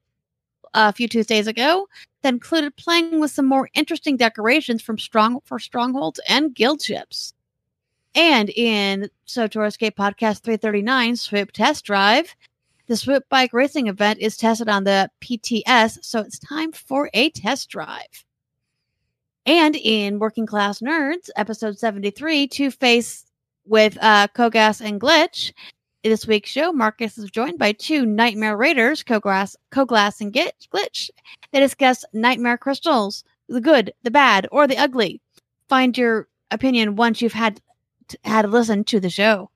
a 0.75 0.93
few 0.93 1.09
Tuesdays 1.09 1.47
ago 1.47 1.89
that 2.23 2.35
included 2.35 2.77
playing 2.77 3.21
with 3.21 3.31
some 3.31 3.47
more 3.47 3.69
interesting 3.75 4.17
decorations 4.17 4.83
from 4.83 4.99
strong 4.99 5.41
for 5.45 5.59
strongholds 5.59 6.21
and 6.29 6.55
guild 6.55 6.83
ships. 6.83 7.33
And 8.15 8.51
in 8.51 9.09
SWTOR 9.27 9.69
Escape 9.69 9.97
Podcast 9.97 10.41
339, 10.41 11.17
Swoop 11.17 11.53
Test 11.53 11.85
Drive, 11.85 12.35
the 12.91 12.97
Swoop 12.97 13.23
Bike 13.29 13.53
Racing 13.53 13.87
event 13.87 14.19
is 14.19 14.37
tested 14.37 14.69
on 14.69 14.83
the 14.83 15.09
PTS, 15.21 15.99
so 16.03 16.19
it's 16.19 16.41
time 16.41 16.73
for 16.73 17.09
a 17.15 17.31
test 17.31 17.71
drive. 17.71 18.25
And 19.47 19.77
in 19.77 20.19
Working 20.19 20.45
Class 20.45 20.81
Nerds, 20.81 21.31
episode 21.37 21.79
73, 21.79 22.49
Two 22.49 22.73
Face 22.73 23.25
with 23.65 23.97
uh, 24.01 24.27
Kogas 24.35 24.81
and 24.81 25.01
Glitch. 25.01 25.53
This 26.03 26.27
week's 26.27 26.51
show, 26.51 26.73
Marcus 26.73 27.17
is 27.17 27.31
joined 27.31 27.61
by 27.61 27.71
two 27.71 28.05
Nightmare 28.05 28.57
Raiders, 28.57 29.05
Koglass, 29.05 29.55
Koglass 29.71 30.21
and 30.21 30.33
Glitch. 30.33 31.11
They 31.53 31.61
discuss 31.61 32.05
Nightmare 32.13 32.59
Crystals, 32.59 33.23
the 33.49 33.61
good, 33.61 33.93
the 34.03 34.11
bad, 34.11 34.49
or 34.51 34.67
the 34.67 34.79
ugly. 34.79 35.21
Find 35.69 35.97
your 35.97 36.27
opinion 36.51 36.97
once 36.97 37.23
you've 37.23 37.35
had 37.35 37.61
had 38.25 38.47
a 38.47 38.49
listen 38.49 38.83
to 38.83 38.99
the 38.99 39.11
show. 39.11 39.49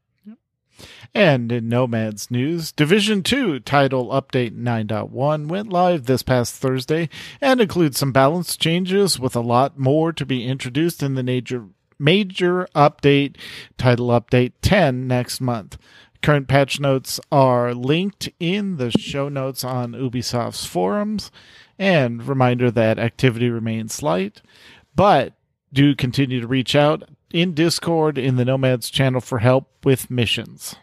And 1.17 1.53
in 1.53 1.69
Nomad's 1.69 2.29
news, 2.29 2.73
Division 2.73 3.23
2 3.23 3.61
title 3.61 4.09
update 4.09 4.59
9.1 4.59 5.47
went 5.47 5.69
live 5.69 6.07
this 6.07 6.25
past 6.25 6.57
Thursday 6.57 7.09
and 7.41 7.61
includes 7.61 7.99
some 7.99 8.11
balance 8.11 8.57
changes 8.57 9.21
with 9.21 9.37
a 9.37 9.41
lot 9.41 9.79
more 9.79 10.13
to 10.13 10.27
be 10.27 10.45
introduced 10.45 11.05
in 11.05 11.15
the 11.15 11.23
major 11.23 11.67
major 12.01 12.67
update 12.75 13.37
title 13.79 14.09
update 14.09 14.55
10 14.61 15.07
next 15.07 15.41
month. 15.41 15.79
Current 16.21 16.49
patch 16.49 16.81
notes 16.81 17.21
are 17.31 17.75
linked 17.75 18.29
in 18.41 18.79
the 18.79 18.91
show 18.91 19.29
notes 19.29 19.63
on 19.63 19.93
Ubisoft's 19.93 20.65
forums 20.67 21.31
and 21.79 22.27
reminder 22.27 22.73
that 22.73 22.99
activity 22.99 23.49
remains 23.51 23.95
slight, 23.95 24.43
but 24.97 25.35
do 25.73 25.95
continue 25.95 26.41
to 26.41 26.49
reach 26.49 26.75
out 26.75 27.09
in 27.33 27.55
Discord 27.55 28.19
in 28.19 28.35
the 28.35 28.45
Nomads 28.45 28.91
channel 28.91 29.21
for 29.21 29.39
help 29.39 29.69
with 29.85 30.11
missions. 30.11 30.75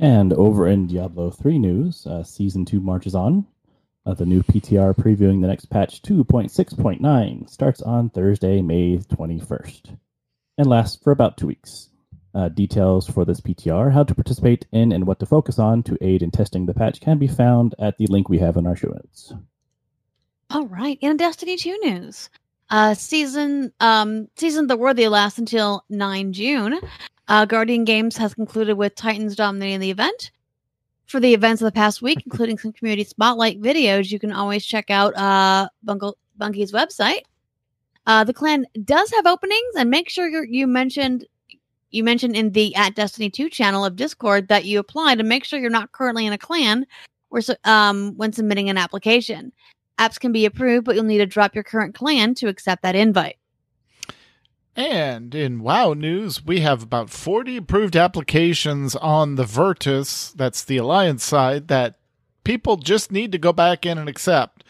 And 0.00 0.32
over 0.32 0.66
in 0.68 0.86
Diablo 0.86 1.30
3 1.30 1.58
news, 1.58 2.06
uh, 2.06 2.22
Season 2.22 2.64
2 2.64 2.80
marches 2.80 3.14
on. 3.14 3.46
Uh, 4.06 4.14
the 4.14 4.24
new 4.24 4.42
PTR 4.42 4.96
previewing 4.96 5.42
the 5.42 5.48
next 5.48 5.66
patch 5.66 6.00
2.6.9 6.02 7.50
starts 7.50 7.82
on 7.82 8.08
Thursday, 8.08 8.62
May 8.62 8.96
21st, 8.96 9.98
and 10.56 10.66
lasts 10.66 11.02
for 11.02 11.10
about 11.10 11.36
two 11.36 11.48
weeks. 11.48 11.90
Uh, 12.34 12.48
details 12.48 13.08
for 13.08 13.24
this 13.24 13.40
PTR, 13.40 13.92
how 13.92 14.04
to 14.04 14.14
participate 14.14 14.66
in, 14.72 14.92
and 14.92 15.06
what 15.06 15.18
to 15.18 15.26
focus 15.26 15.58
on 15.58 15.82
to 15.82 15.98
aid 16.00 16.22
in 16.22 16.30
testing 16.30 16.66
the 16.66 16.74
patch 16.74 17.00
can 17.00 17.18
be 17.18 17.26
found 17.26 17.74
at 17.78 17.98
the 17.98 18.06
link 18.06 18.28
we 18.28 18.38
have 18.38 18.56
in 18.56 18.66
our 18.66 18.76
show 18.76 18.88
notes. 18.88 19.34
All 20.50 20.66
right. 20.66 20.98
In 21.00 21.16
Destiny 21.16 21.56
2 21.56 21.78
news, 21.82 22.30
uh, 22.70 22.94
season 22.94 23.72
um, 23.80 24.28
season 24.36 24.68
the 24.68 24.76
Worthy 24.76 25.08
lasts 25.08 25.38
until 25.38 25.84
9 25.90 26.32
June. 26.32 26.80
Uh, 27.28 27.44
Guardian 27.44 27.84
Games 27.84 28.16
has 28.16 28.34
concluded 28.34 28.74
with 28.74 28.94
Titans 28.94 29.36
dominating 29.36 29.80
the 29.80 29.90
event. 29.90 30.32
For 31.06 31.20
the 31.20 31.32
events 31.32 31.62
of 31.62 31.66
the 31.66 31.72
past 31.72 32.02
week, 32.02 32.22
including 32.26 32.58
some 32.58 32.72
community 32.72 33.04
spotlight 33.04 33.60
videos, 33.60 34.10
you 34.10 34.18
can 34.18 34.32
always 34.32 34.64
check 34.64 34.90
out 34.90 35.16
uh, 35.16 35.68
Bungie, 35.86 36.14
website. 36.38 37.22
Uh, 38.06 38.24
the 38.24 38.34
clan 38.34 38.66
does 38.84 39.10
have 39.12 39.26
openings, 39.26 39.74
and 39.76 39.90
make 39.90 40.10
sure 40.10 40.44
you 40.44 40.66
mentioned 40.66 41.26
you 41.90 42.04
mentioned 42.04 42.36
in 42.36 42.52
the 42.52 42.74
at 42.76 42.94
Destiny 42.94 43.30
2 43.30 43.48
channel 43.48 43.84
of 43.84 43.96
Discord 43.96 44.48
that 44.48 44.66
you 44.66 44.78
apply 44.78 45.14
to 45.14 45.22
make 45.22 45.44
sure 45.44 45.58
you're 45.58 45.70
not 45.70 45.92
currently 45.92 46.26
in 46.26 46.34
a 46.34 46.38
clan 46.38 46.86
or 47.30 47.40
um, 47.64 48.14
when 48.16 48.32
submitting 48.32 48.68
an 48.68 48.76
application. 48.76 49.52
Apps 49.98 50.20
can 50.20 50.30
be 50.30 50.44
approved, 50.44 50.84
but 50.84 50.94
you'll 50.94 51.04
need 51.04 51.18
to 51.18 51.26
drop 51.26 51.54
your 51.54 51.64
current 51.64 51.94
clan 51.94 52.34
to 52.34 52.48
accept 52.48 52.82
that 52.82 52.94
invite. 52.94 53.36
And 54.76 55.34
in 55.34 55.60
WoW 55.60 55.92
news, 55.94 56.44
we 56.44 56.60
have 56.60 56.82
about 56.82 57.10
40 57.10 57.56
approved 57.56 57.96
applications 57.96 58.94
on 58.96 59.34
the 59.34 59.44
Virtus, 59.44 60.30
that's 60.32 60.62
the 60.62 60.76
Alliance 60.76 61.24
side, 61.24 61.68
that 61.68 61.96
people 62.44 62.76
just 62.76 63.10
need 63.10 63.32
to 63.32 63.38
go 63.38 63.52
back 63.52 63.84
in 63.84 63.98
and 63.98 64.08
accept. 64.08 64.64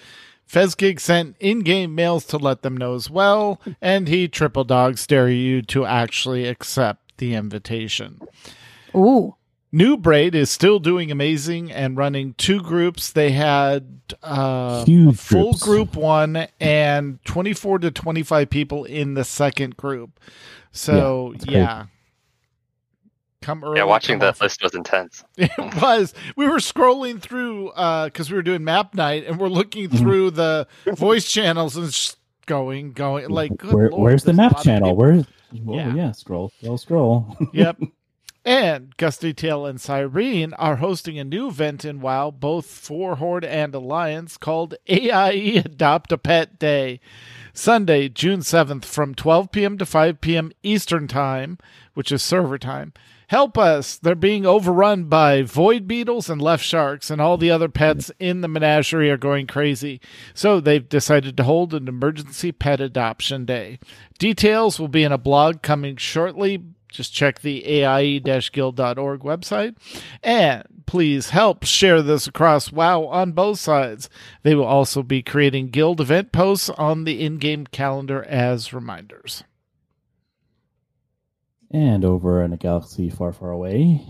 Fezgig 0.51 0.99
sent 0.99 1.37
in 1.39 1.61
game 1.61 1.95
mails 1.95 2.25
to 2.27 2.39
let 2.39 2.63
them 2.63 2.77
know 2.77 2.95
as 2.95 3.11
well, 3.11 3.61
and 3.83 4.09
he 4.09 4.29
triple 4.29 4.65
dog 4.65 4.97
stare 4.97 5.29
you 5.29 5.61
to 5.63 5.85
actually 5.85 6.47
accept 6.47 7.19
the 7.19 7.35
invitation. 7.35 8.21
Ooh. 8.95 9.35
Noob 9.73 10.07
Raid 10.07 10.35
is 10.35 10.51
still 10.51 10.79
doing 10.79 11.11
amazing 11.11 11.71
and 11.71 11.97
running 11.97 12.35
two 12.39 12.61
groups. 12.63 13.13
They 13.13 13.33
had 13.33 14.01
uh, 14.23 14.85
Huge 14.87 15.15
a 15.15 15.19
full 15.19 15.43
groups. 15.53 15.63
group 15.63 15.97
one 15.97 16.47
and 16.59 17.23
24 17.27 17.81
to 17.81 17.91
25 17.91 18.49
people 18.49 18.85
in 18.85 19.15
the 19.15 19.25
second 19.25 19.77
group. 19.77 20.19
So, 20.73 21.35
Yeah, 21.45 21.51
yeah. 21.53 21.85
Come 23.43 23.63
early. 23.63 23.77
Yeah, 23.77 23.85
watching 23.85 24.19
that 24.19 24.31
often. 24.31 24.45
list 24.47 24.63
was 24.63 24.75
intense. 24.75 25.23
It 25.37 25.51
was. 25.81 26.13
We 26.37 26.49
were 26.49 26.57
scrolling 26.59 27.21
through 27.21 27.71
because 28.07 28.31
we 28.31 28.37
were 28.37 28.43
doing 28.43 28.65
map 28.65 28.95
night 28.95 29.27
and 29.27 29.39
we're 29.39 29.49
looking 29.49 29.89
Mhm. 29.89 29.99
through 29.99 30.31
the 30.33 30.67
voice 30.95 31.31
channels 31.31 31.77
and 31.77 31.87
just 31.87 32.17
going, 32.47 32.93
going. 32.93 33.29
Like, 33.29 33.57
good 33.57 33.75
Where, 33.75 33.91
Lord, 33.91 34.03
where's 34.03 34.25
the 34.25 34.33
there's 34.33 34.39
a 34.39 34.43
lot 34.43 34.53
map 34.55 34.63
channel? 34.65 34.89
people. 34.89 34.97
Where's 34.97 35.25
oh, 35.69 35.75
Yeah. 35.75 35.95
yeah. 35.95 36.13
scroll, 36.13 36.51
scroll, 36.59 36.79
scroll. 36.79 37.37
yep. 37.53 37.77
And 38.49 38.97
Gusty 38.97 39.35
Tail 39.35 39.67
and 39.67 39.79
Cyrene 39.79 40.55
are 40.55 40.77
hosting 40.77 41.19
a 41.19 41.25
new 41.25 41.49
event 41.49 41.85
in 41.85 42.01
WoW, 42.01 42.31
both 42.31 42.65
for 42.65 43.17
Horde 43.17 43.45
and 43.45 43.75
Alliance, 43.75 44.39
called 44.39 44.75
AIE 44.89 45.61
Adopt 45.63 46.13
a 46.13 46.17
Pet 46.17 46.59
Day. 46.59 46.99
Sunday, 47.53 48.09
June 48.09 48.41
7th, 48.41 48.87
from 48.87 49.15
12 49.15 49.53
p.m. 49.53 49.77
to 49.77 49.85
5 49.85 50.23
p.m. 50.23 50.51
Eastern 50.63 51.07
Time, 51.07 51.59
which 51.93 52.11
is 52.11 52.23
server 52.23 52.57
time. 52.57 52.95
Help 53.27 53.59
us. 53.59 53.99
They're 53.99 54.15
being 54.15 54.47
overrun 54.47 55.05
by 55.11 55.43
void 55.43 55.87
beetles 55.87 56.31
and 56.31 56.41
left 56.41 56.65
sharks, 56.65 57.11
and 57.11 57.21
all 57.21 57.37
the 57.37 57.51
other 57.51 57.69
pets 57.69 58.11
in 58.19 58.41
the 58.41 58.49
menagerie 58.49 59.11
are 59.11 59.19
going 59.19 59.47
crazy. 59.47 60.01
So 60.33 60.59
they've 60.59 60.89
decided 60.89 61.37
to 61.37 61.45
hold 61.45 61.75
an 61.75 61.87
emergency 61.87 62.53
pet 62.53 62.81
adoption 62.81 63.45
day. 63.45 63.79
Details 64.19 64.81
will 64.81 64.89
be 64.89 65.05
in 65.05 65.13
a 65.13 65.19
blog 65.19 65.61
coming 65.61 65.99
shortly. 65.99 66.63
Just 66.91 67.13
check 67.13 67.41
the 67.41 67.65
AIE-guild.org 67.67 69.21
website. 69.21 69.77
And 70.23 70.65
please 70.87 71.31
help 71.31 71.65
share 71.65 72.01
this 72.03 72.27
across 72.27 72.73
WoW 72.73 73.05
on 73.07 73.33
both 73.33 73.59
sides. 73.59 74.09
They 74.43 74.55
will 74.55 74.65
also 74.65 75.03
be 75.03 75.23
creating 75.23 75.69
guild 75.69 76.01
event 76.01 76.33
posts 76.33 76.71
on 76.71 77.05
the 77.05 77.23
in-game 77.25 77.67
calendar 77.67 78.25
as 78.25 78.73
reminders. 78.73 79.45
and 81.71 82.05
over 82.05 82.43
in 82.43 82.53
a 82.53 82.57
galaxy 82.57 83.11
far, 83.11 83.33
far 83.33 83.51
away, 83.51 84.03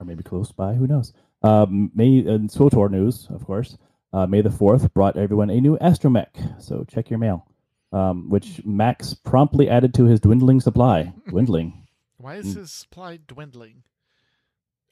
or 0.00 0.06
maybe 0.06 0.22
close 0.22 0.52
by, 0.52 0.72
who 0.74 0.86
knows? 0.86 1.12
Um, 1.42 1.90
May 1.94 2.20
and 2.20 2.48
SWTOR 2.48 2.90
news, 2.90 3.26
of 3.30 3.44
course. 3.44 3.76
Uh, 4.12 4.26
May 4.26 4.40
the 4.40 4.50
fourth 4.50 4.92
brought 4.94 5.18
everyone 5.18 5.50
a 5.50 5.60
new 5.60 5.76
astromech, 5.78 6.62
so 6.62 6.84
check 6.88 7.10
your 7.10 7.18
mail. 7.18 7.46
Um, 7.92 8.28
which 8.30 8.62
Max 8.64 9.12
promptly 9.14 9.68
added 9.68 9.92
to 9.94 10.04
his 10.04 10.20
dwindling 10.20 10.60
supply. 10.60 11.12
Dwindling. 11.28 11.86
Why 12.18 12.34
is 12.36 12.54
Mm. 12.54 12.58
his 12.58 12.72
supply 12.72 13.18
dwindling? 13.26 13.82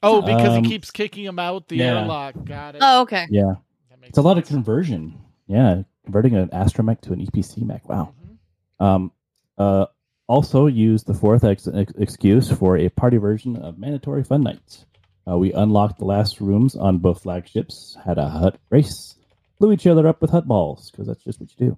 Oh, 0.03 0.21
because 0.21 0.57
Um, 0.57 0.63
he 0.63 0.69
keeps 0.69 0.91
kicking 0.91 1.25
him 1.25 1.39
out 1.39 1.67
the 1.67 1.77
yeah. 1.77 1.99
airlock. 1.99 2.35
Got 2.45 2.75
it. 2.75 2.81
Oh, 2.83 3.01
okay. 3.01 3.27
Yeah, 3.29 3.55
That 3.89 3.99
makes 3.99 4.09
it's 4.09 4.17
a 4.17 4.21
lot 4.21 4.37
of 4.37 4.45
conversion. 4.45 5.19
Yeah, 5.47 5.83
converting 6.03 6.35
an 6.35 6.49
astromech 6.49 7.01
to 7.01 7.13
an 7.13 7.19
EPC 7.21 7.61
mech. 7.63 7.87
Wow. 7.89 8.13
Mhm. 8.79 8.85
Um, 8.85 9.11
uh, 9.57 9.87
also 10.27 10.67
use 10.67 11.03
the 11.03 11.13
fourth 11.13 11.43
ex- 11.43 11.67
ex- 11.67 11.93
excuse 11.97 12.51
for 12.51 12.77
a 12.77 12.89
party 12.89 13.17
version 13.17 13.55
of 13.57 13.77
Mandatory 13.79 14.23
Fun 14.23 14.41
Nights. 14.41 14.85
Uh, 15.29 15.37
we 15.37 15.51
unlocked 15.53 15.99
the 15.99 16.05
last 16.05 16.39
rooms 16.39 16.75
on 16.75 16.99
both 16.99 17.23
flagships, 17.23 17.97
had 18.05 18.17
a 18.17 18.29
Hutt 18.29 18.59
race, 18.69 19.15
blew 19.59 19.71
each 19.71 19.87
other 19.87 20.07
up 20.07 20.21
with 20.21 20.31
Huttballs 20.31 20.91
because 20.91 21.07
that's 21.07 21.23
just 21.23 21.39
what 21.39 21.49
you 21.57 21.67
do. 21.69 21.77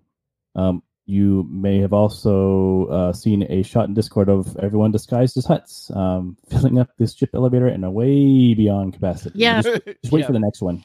Um, 0.56 0.84
you 1.10 1.48
may 1.50 1.80
have 1.80 1.92
also 1.92 2.86
uh, 2.86 3.12
seen 3.14 3.44
a 3.50 3.64
shot 3.64 3.88
in 3.88 3.96
Discord 3.96 4.30
of 4.30 4.56
everyone 4.58 4.92
disguised 4.92 5.38
as 5.38 5.46
Hutts, 5.46 5.96
um, 5.98 6.38
filling 6.50 6.78
up 6.78 6.90
this 6.98 7.16
ship 7.16 7.32
elevator 7.34 7.68
in 7.68 7.84
a 7.84 7.90
way 7.90 8.54
beyond 8.54 8.94
capacity. 8.94 9.40
Yeah. 9.40 9.62
Just 9.62 9.86
just 10.04 10.12
wait 10.14 10.20
Yeah. 10.22 10.28
for 10.28 10.34
the 10.34 10.40
next 10.40 10.62
one. 10.62 10.84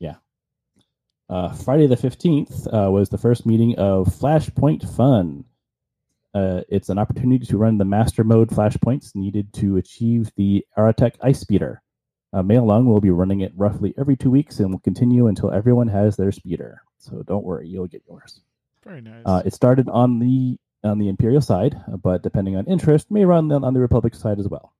Yeah. 0.00 0.16
Uh, 1.30 1.52
Friday 1.54 1.86
the 1.86 1.96
15th 1.96 2.66
uh, 2.72 2.90
was 2.90 3.08
the 3.08 3.16
first 3.18 3.46
meeting 3.46 3.74
of 3.78 4.08
Flashpoint 4.08 4.88
Fun. 4.94 5.44
Uh, 6.34 6.60
it's 6.68 6.90
an 6.90 6.98
opportunity 6.98 7.46
to 7.46 7.56
run 7.56 7.78
the 7.78 7.84
master 7.86 8.22
mode 8.24 8.50
flashpoints 8.50 9.14
needed 9.14 9.50
to 9.54 9.78
achieve 9.78 10.30
the 10.36 10.64
Aratech 10.76 11.14
Ice 11.22 11.40
Speeder. 11.40 11.80
Uh, 12.34 12.42
Mail 12.42 12.66
Lung 12.66 12.84
will 12.84 13.00
be 13.00 13.10
running 13.10 13.40
it 13.40 13.52
roughly 13.56 13.94
every 13.98 14.14
two 14.14 14.30
weeks 14.30 14.60
and 14.60 14.70
will 14.70 14.78
continue 14.80 15.28
until 15.28 15.50
everyone 15.50 15.88
has 15.88 16.16
their 16.16 16.30
speeder. 16.30 16.82
So 16.98 17.22
don't 17.22 17.44
worry, 17.44 17.66
you'll 17.66 17.86
get 17.86 18.02
yours. 18.06 18.42
Very 18.84 19.00
nice. 19.00 19.22
Uh, 19.24 19.42
it 19.44 19.52
started 19.52 19.88
on 19.88 20.18
the 20.18 20.58
on 20.84 20.98
the 20.98 21.08
Imperial 21.08 21.40
side, 21.40 21.76
but 22.02 22.22
depending 22.22 22.56
on 22.56 22.66
interest, 22.66 23.10
may 23.10 23.24
run 23.24 23.50
on 23.50 23.74
the 23.74 23.80
Republic 23.80 24.14
side 24.14 24.38
as 24.38 24.48
well. 24.48 24.72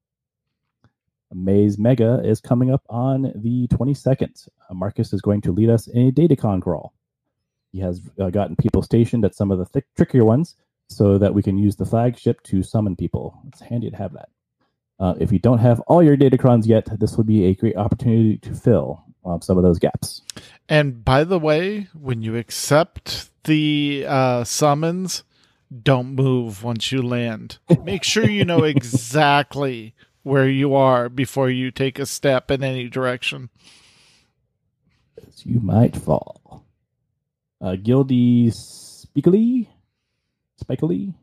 Maze 1.33 1.79
Mega 1.79 2.23
is 2.25 2.41
coming 2.41 2.71
up 2.71 2.83
on 2.89 3.33
the 3.35 3.67
22nd. 3.69 4.49
Uh, 4.71 4.75
Marcus 4.75 5.13
is 5.13 5.21
going 5.21 5.41
to 5.43 5.53
lead 5.53 5.69
us 5.69 5.87
in 5.87 6.09
a 6.09 6.13
Datacron 6.13 6.63
crawl. 6.63 6.95
He 7.73 7.81
has 7.81 8.01
uh, 8.19 8.31
gotten 8.31 8.57
people 8.57 8.83
stationed 8.83 9.25
at 9.25 9.35
some 9.35 9.51
of 9.51 9.59
the 9.59 9.67
thick, 9.67 9.85
trickier 9.95 10.25
ones 10.25 10.57
so 10.89 11.19
that 11.19 11.35
we 11.35 11.43
can 11.43 11.59
use 11.59 11.77
the 11.77 11.85
flagship 11.85 12.43
to 12.45 12.63
summon 12.63 12.97
people. 12.97 13.39
It's 13.49 13.61
handy 13.61 13.91
to 13.91 13.97
have 13.97 14.15
that. 14.15 14.31
Uh, 14.99 15.15
if 15.21 15.31
you 15.31 15.39
don't 15.39 15.59
have 15.59 15.81
all 15.81 16.03
your 16.03 16.17
Datacrons 16.17 16.67
yet, 16.67 16.89
this 16.99 17.17
will 17.17 17.25
be 17.25 17.45
a 17.45 17.55
great 17.55 17.77
opportunity 17.77 18.39
to 18.39 18.55
fill 18.55 19.05
some 19.41 19.57
of 19.57 19.63
those 19.63 19.79
gaps. 19.79 20.23
and 20.69 21.05
by 21.05 21.25
the 21.25 21.39
way, 21.39 21.89
when 21.99 22.23
you 22.23 22.37
accept 22.37 23.31
the 23.45 24.05
uh, 24.07 24.45
summons, 24.45 25.23
don't 25.83 26.15
move 26.15 26.63
once 26.63 26.91
you 26.93 27.03
land. 27.03 27.59
Make 27.85 28.05
sure 28.05 28.29
you 28.29 28.45
know 28.45 28.65
exactly 28.65 29.95
where 30.23 30.49
you 30.49 30.75
are 30.75 31.09
before 31.09 31.51
you 31.51 31.71
take 31.71 31.99
a 31.99 32.07
step 32.07 32.51
in 32.51 32.63
any 32.63 32.89
direction. 32.89 33.51
You 35.45 35.61
might 35.61 35.97
fall. 35.97 36.65
Uh, 37.61 37.77
Gildy 37.77 38.49
Spikely, 38.49 39.69
Spikely 40.63 41.15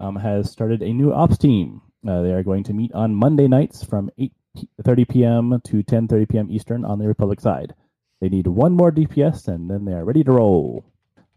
um, 0.00 0.16
has 0.16 0.50
started 0.50 0.82
a 0.82 0.92
new 0.92 1.12
ops 1.12 1.38
team. 1.38 1.82
Uh, 2.06 2.22
they 2.22 2.32
are 2.32 2.42
going 2.42 2.64
to 2.64 2.72
meet 2.72 2.92
on 2.92 3.14
Monday 3.14 3.48
nights 3.48 3.84
from 3.84 4.10
8:30 4.56 5.08
p.m. 5.08 5.60
to 5.64 5.82
10:30 5.82 6.28
p.m. 6.28 6.50
Eastern 6.50 6.84
on 6.84 6.98
the 6.98 7.06
Republic 7.08 7.40
side. 7.40 7.74
They 8.20 8.28
need 8.28 8.46
one 8.46 8.72
more 8.72 8.90
DPS, 8.92 9.48
and 9.48 9.70
then 9.70 9.84
they 9.84 9.92
are 9.92 10.04
ready 10.04 10.24
to 10.24 10.32
roll. 10.32 10.84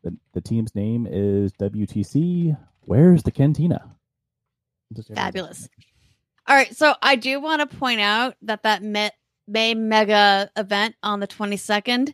The, 0.04 0.16
the 0.34 0.42
team's 0.42 0.74
name 0.76 1.08
is 1.10 1.52
WTC. 1.54 2.56
Where's 2.82 3.24
the 3.24 3.32
cantina? 3.32 3.96
Fabulous. 5.16 5.68
All 6.48 6.56
right, 6.56 6.74
so 6.76 6.94
I 7.02 7.18
do 7.18 7.42
want 7.42 7.70
to 7.70 7.78
point 7.78 8.00
out 8.00 8.36
that 8.44 8.64
that 8.64 8.82
Met 8.82 9.14
May 9.48 9.74
Mega 9.74 10.50
event 10.56 10.96
on 11.04 11.20
the 11.20 11.28
22nd 11.28 12.14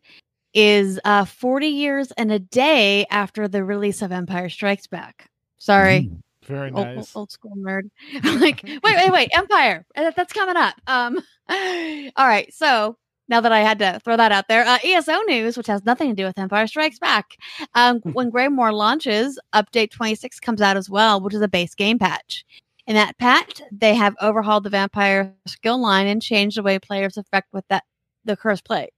is 0.55 0.99
uh 1.03 1.25
40 1.25 1.67
years 1.67 2.11
and 2.13 2.31
a 2.31 2.39
day 2.39 3.05
after 3.09 3.47
the 3.47 3.63
release 3.63 4.01
of 4.01 4.11
Empire 4.11 4.49
Strikes 4.49 4.87
Back. 4.87 5.29
Sorry, 5.57 6.09
Mm. 6.11 6.19
Very 6.45 6.71
old, 6.71 6.87
nice. 6.87 7.15
old 7.15 7.31
school 7.31 7.55
nerd. 7.57 7.89
I'm 8.23 8.39
like, 8.39 8.61
wait, 8.83 8.83
wait, 8.83 9.11
wait, 9.11 9.29
Empire. 9.33 9.85
Uh, 9.95 10.11
That's 10.15 10.33
coming 10.33 10.57
up. 10.57 10.75
Um, 10.87 11.19
all 11.49 12.27
right. 12.27 12.53
So 12.53 12.97
now 13.29 13.41
that 13.41 13.51
I 13.51 13.59
had 13.59 13.79
to 13.79 13.99
throw 14.03 14.17
that 14.17 14.31
out 14.31 14.47
there, 14.47 14.65
uh, 14.65 14.79
ESO 14.83 15.21
news, 15.21 15.57
which 15.57 15.67
has 15.67 15.85
nothing 15.85 16.09
to 16.09 16.15
do 16.15 16.25
with 16.25 16.37
Empire 16.37 16.67
Strikes 16.67 16.99
Back. 16.99 17.37
Um, 17.73 17.99
when 18.13 18.29
Greymoor 18.31 18.73
launches, 18.73 19.39
update 19.53 19.91
26 19.91 20.39
comes 20.39 20.61
out 20.61 20.77
as 20.77 20.89
well, 20.89 21.21
which 21.21 21.33
is 21.33 21.41
a 21.41 21.47
base 21.47 21.75
game 21.75 21.99
patch. 21.99 22.45
In 22.85 22.95
that 22.95 23.17
patch, 23.17 23.61
they 23.71 23.95
have 23.95 24.15
overhauled 24.21 24.65
the 24.65 24.69
vampire 24.69 25.33
skill 25.47 25.81
line 25.81 26.07
and 26.07 26.21
changed 26.21 26.57
the 26.57 26.63
way 26.63 26.79
players 26.79 27.17
affect 27.17 27.47
with 27.53 27.65
that 27.69 27.85
the 28.25 28.35
curse 28.35 28.61
play. 28.61 28.89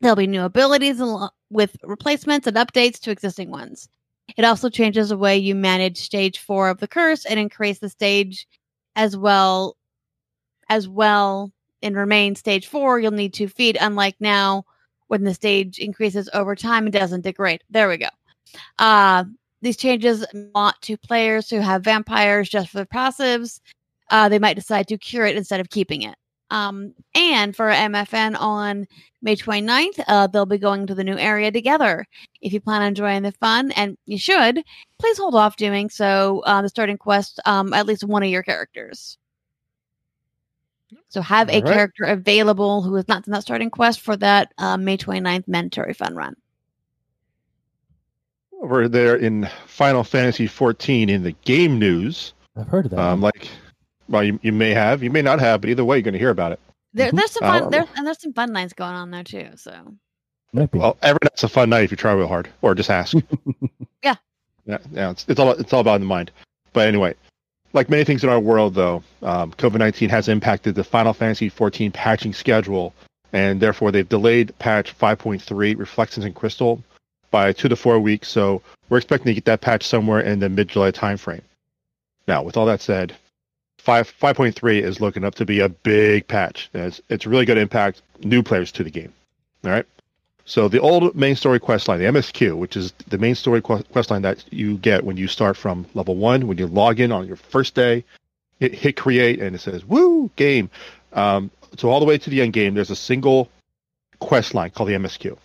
There'll 0.00 0.16
be 0.16 0.26
new 0.26 0.42
abilities 0.42 1.02
with 1.50 1.76
replacements 1.82 2.46
and 2.46 2.56
updates 2.56 3.00
to 3.00 3.10
existing 3.10 3.50
ones. 3.50 3.88
It 4.36 4.44
also 4.44 4.68
changes 4.68 5.08
the 5.08 5.16
way 5.16 5.36
you 5.36 5.54
manage 5.54 5.98
stage 5.98 6.38
four 6.38 6.68
of 6.68 6.78
the 6.78 6.88
curse 6.88 7.24
and 7.24 7.40
increase 7.40 7.78
the 7.78 7.88
stage 7.88 8.46
as 8.94 9.16
well 9.16 9.76
as 10.68 10.88
well 10.88 11.52
and 11.82 11.96
remain 11.96 12.34
stage 12.34 12.66
four. 12.66 13.00
You'll 13.00 13.12
need 13.12 13.34
two 13.34 13.48
feet, 13.48 13.76
unlike 13.80 14.16
now 14.20 14.64
when 15.08 15.24
the 15.24 15.34
stage 15.34 15.78
increases 15.78 16.28
over 16.34 16.54
time 16.54 16.84
and 16.84 16.92
doesn't 16.92 17.22
degrade. 17.22 17.62
There 17.70 17.88
we 17.88 17.96
go. 17.96 18.08
Uh, 18.78 19.24
these 19.62 19.76
changes 19.76 20.24
want 20.54 20.76
to 20.82 20.96
players 20.96 21.50
who 21.50 21.60
have 21.60 21.82
vampires 21.82 22.48
just 22.48 22.68
for 22.70 22.78
the 22.78 22.86
passives. 22.86 23.60
Uh, 24.10 24.28
they 24.28 24.38
might 24.38 24.54
decide 24.54 24.88
to 24.88 24.98
cure 24.98 25.26
it 25.26 25.36
instead 25.36 25.60
of 25.60 25.70
keeping 25.70 26.02
it. 26.02 26.14
Um, 26.50 26.94
and 27.14 27.54
for 27.54 27.68
MFN 27.68 28.36
on 28.38 28.86
May 29.20 29.36
29th, 29.36 30.02
uh, 30.06 30.26
they'll 30.28 30.46
be 30.46 30.58
going 30.58 30.86
to 30.86 30.94
the 30.94 31.04
new 31.04 31.18
area 31.18 31.50
together. 31.50 32.06
If 32.40 32.52
you 32.52 32.60
plan 32.60 32.82
on 32.82 32.94
joining 32.94 33.22
the 33.22 33.32
fun, 33.32 33.72
and 33.72 33.98
you 34.06 34.18
should, 34.18 34.62
please 34.98 35.18
hold 35.18 35.34
off 35.34 35.56
doing 35.56 35.90
so. 35.90 36.42
Uh, 36.46 36.62
the 36.62 36.68
starting 36.68 36.96
quest, 36.98 37.40
um, 37.44 37.72
at 37.74 37.86
least 37.86 38.04
one 38.04 38.22
of 38.22 38.30
your 38.30 38.42
characters. 38.42 39.18
So 41.08 41.20
have 41.20 41.48
a 41.48 41.56
All 41.56 41.62
right. 41.62 41.72
character 41.74 42.04
available 42.04 42.82
who 42.82 42.94
is 42.96 43.08
not 43.08 43.26
in 43.26 43.32
that 43.32 43.42
starting 43.42 43.70
quest 43.70 44.00
for 44.00 44.16
that 44.16 44.52
uh, 44.58 44.76
May 44.76 44.96
29th 44.96 45.48
mandatory 45.48 45.94
fun 45.94 46.14
run. 46.14 46.34
Over 48.60 48.88
there 48.88 49.16
in 49.16 49.48
Final 49.66 50.02
Fantasy 50.02 50.46
14 50.46 51.08
in 51.08 51.22
the 51.22 51.32
game 51.44 51.78
news, 51.78 52.34
I've 52.56 52.66
heard 52.66 52.86
of 52.86 52.90
that. 52.92 52.98
um, 52.98 53.20
like, 53.20 53.48
well, 54.08 54.24
you, 54.24 54.38
you 54.42 54.52
may 54.52 54.70
have, 54.70 55.02
you 55.02 55.10
may 55.10 55.22
not 55.22 55.40
have, 55.40 55.60
but 55.60 55.70
either 55.70 55.84
way, 55.84 55.96
you're 55.96 56.02
going 56.02 56.12
to 56.12 56.18
hear 56.18 56.30
about 56.30 56.52
it. 56.52 56.60
There, 56.94 57.12
there's 57.12 57.30
some 57.32 57.44
Uh, 57.44 57.60
fun, 57.60 57.70
there, 57.70 57.86
and 57.96 58.06
there's 58.06 58.20
some 58.20 58.32
fun 58.32 58.52
lines 58.52 58.72
going 58.72 58.94
on 58.94 59.10
there 59.10 59.24
too. 59.24 59.48
So 59.56 59.72
Might. 60.52 60.72
Well, 60.74 60.96
every 61.02 61.18
night's 61.22 61.44
a 61.44 61.48
fun 61.48 61.68
night 61.70 61.84
if 61.84 61.90
you 61.90 61.96
try 61.96 62.12
real 62.12 62.26
hard, 62.28 62.48
or 62.62 62.74
just 62.74 62.90
ask. 62.90 63.16
Yeah. 64.02 64.14
yeah, 64.66 64.78
yeah. 64.92 65.10
It's, 65.10 65.26
it's 65.28 65.40
all 65.40 65.50
it's 65.52 65.72
all 65.72 65.80
about 65.80 65.98
the 66.00 66.06
mind. 66.06 66.30
But 66.72 66.86
anyway, 66.86 67.14
like 67.72 67.90
many 67.90 68.04
things 68.04 68.22
in 68.22 68.30
our 68.30 68.38
world, 68.38 68.74
though, 68.74 69.02
um, 69.22 69.52
COVID 69.52 69.78
nineteen 69.78 70.08
has 70.08 70.28
impacted 70.28 70.74
the 70.76 70.84
Final 70.84 71.12
Fantasy 71.12 71.48
fourteen 71.48 71.90
patching 71.90 72.32
schedule, 72.32 72.94
and 73.32 73.60
therefore 73.60 73.90
they've 73.90 74.08
delayed 74.08 74.56
patch 74.60 74.96
5.3 74.96 75.76
Reflections 75.76 76.24
in 76.24 76.32
Crystal 76.32 76.82
by 77.32 77.52
two 77.52 77.68
to 77.68 77.76
four 77.76 77.98
weeks. 77.98 78.28
So 78.28 78.62
we're 78.88 78.98
expecting 78.98 79.26
to 79.26 79.34
get 79.34 79.44
that 79.46 79.60
patch 79.60 79.84
somewhere 79.84 80.20
in 80.20 80.38
the 80.38 80.48
mid 80.48 80.68
July 80.68 80.92
timeframe. 80.92 81.42
Now, 82.28 82.42
with 82.42 82.56
all 82.56 82.66
that 82.66 82.80
said, 82.80 83.14
five 83.88 84.12
5.3 84.20 84.82
is 84.82 85.00
looking 85.00 85.24
up 85.24 85.36
to 85.36 85.46
be 85.46 85.60
a 85.60 85.68
big 85.70 86.28
patch. 86.28 86.68
It's 86.74 87.00
it's 87.08 87.26
really 87.26 87.46
going 87.46 87.56
to 87.56 87.62
impact 87.62 88.02
new 88.22 88.42
players 88.42 88.70
to 88.72 88.84
the 88.84 88.90
game. 88.90 89.14
All 89.64 89.70
right. 89.70 89.86
So 90.44 90.68
the 90.68 90.78
old 90.78 91.16
main 91.16 91.36
story 91.36 91.58
quest 91.58 91.88
line, 91.88 91.98
the 91.98 92.04
MSQ, 92.04 92.54
which 92.58 92.76
is 92.76 92.92
the 93.08 93.16
main 93.16 93.34
story 93.34 93.62
quest 93.62 94.10
line 94.10 94.22
that 94.22 94.44
you 94.52 94.76
get 94.76 95.04
when 95.04 95.16
you 95.16 95.26
start 95.26 95.56
from 95.56 95.86
level 95.94 96.16
one, 96.16 96.46
when 96.46 96.58
you 96.58 96.66
log 96.66 97.00
in 97.00 97.12
on 97.12 97.26
your 97.26 97.36
first 97.36 97.74
day, 97.74 98.04
hit, 98.60 98.74
hit 98.74 98.94
create, 98.94 99.40
and 99.40 99.56
it 99.56 99.60
says 99.60 99.86
"Woo 99.86 100.30
game." 100.36 100.68
Um, 101.14 101.50
so 101.78 101.88
all 101.88 102.00
the 102.00 102.06
way 102.06 102.18
to 102.18 102.28
the 102.28 102.42
end 102.42 102.52
game, 102.52 102.74
there's 102.74 102.90
a 102.90 102.96
single 102.96 103.48
quest 104.18 104.52
line 104.52 104.68
called 104.68 104.90
the 104.90 104.96
MSQ. 104.96 105.38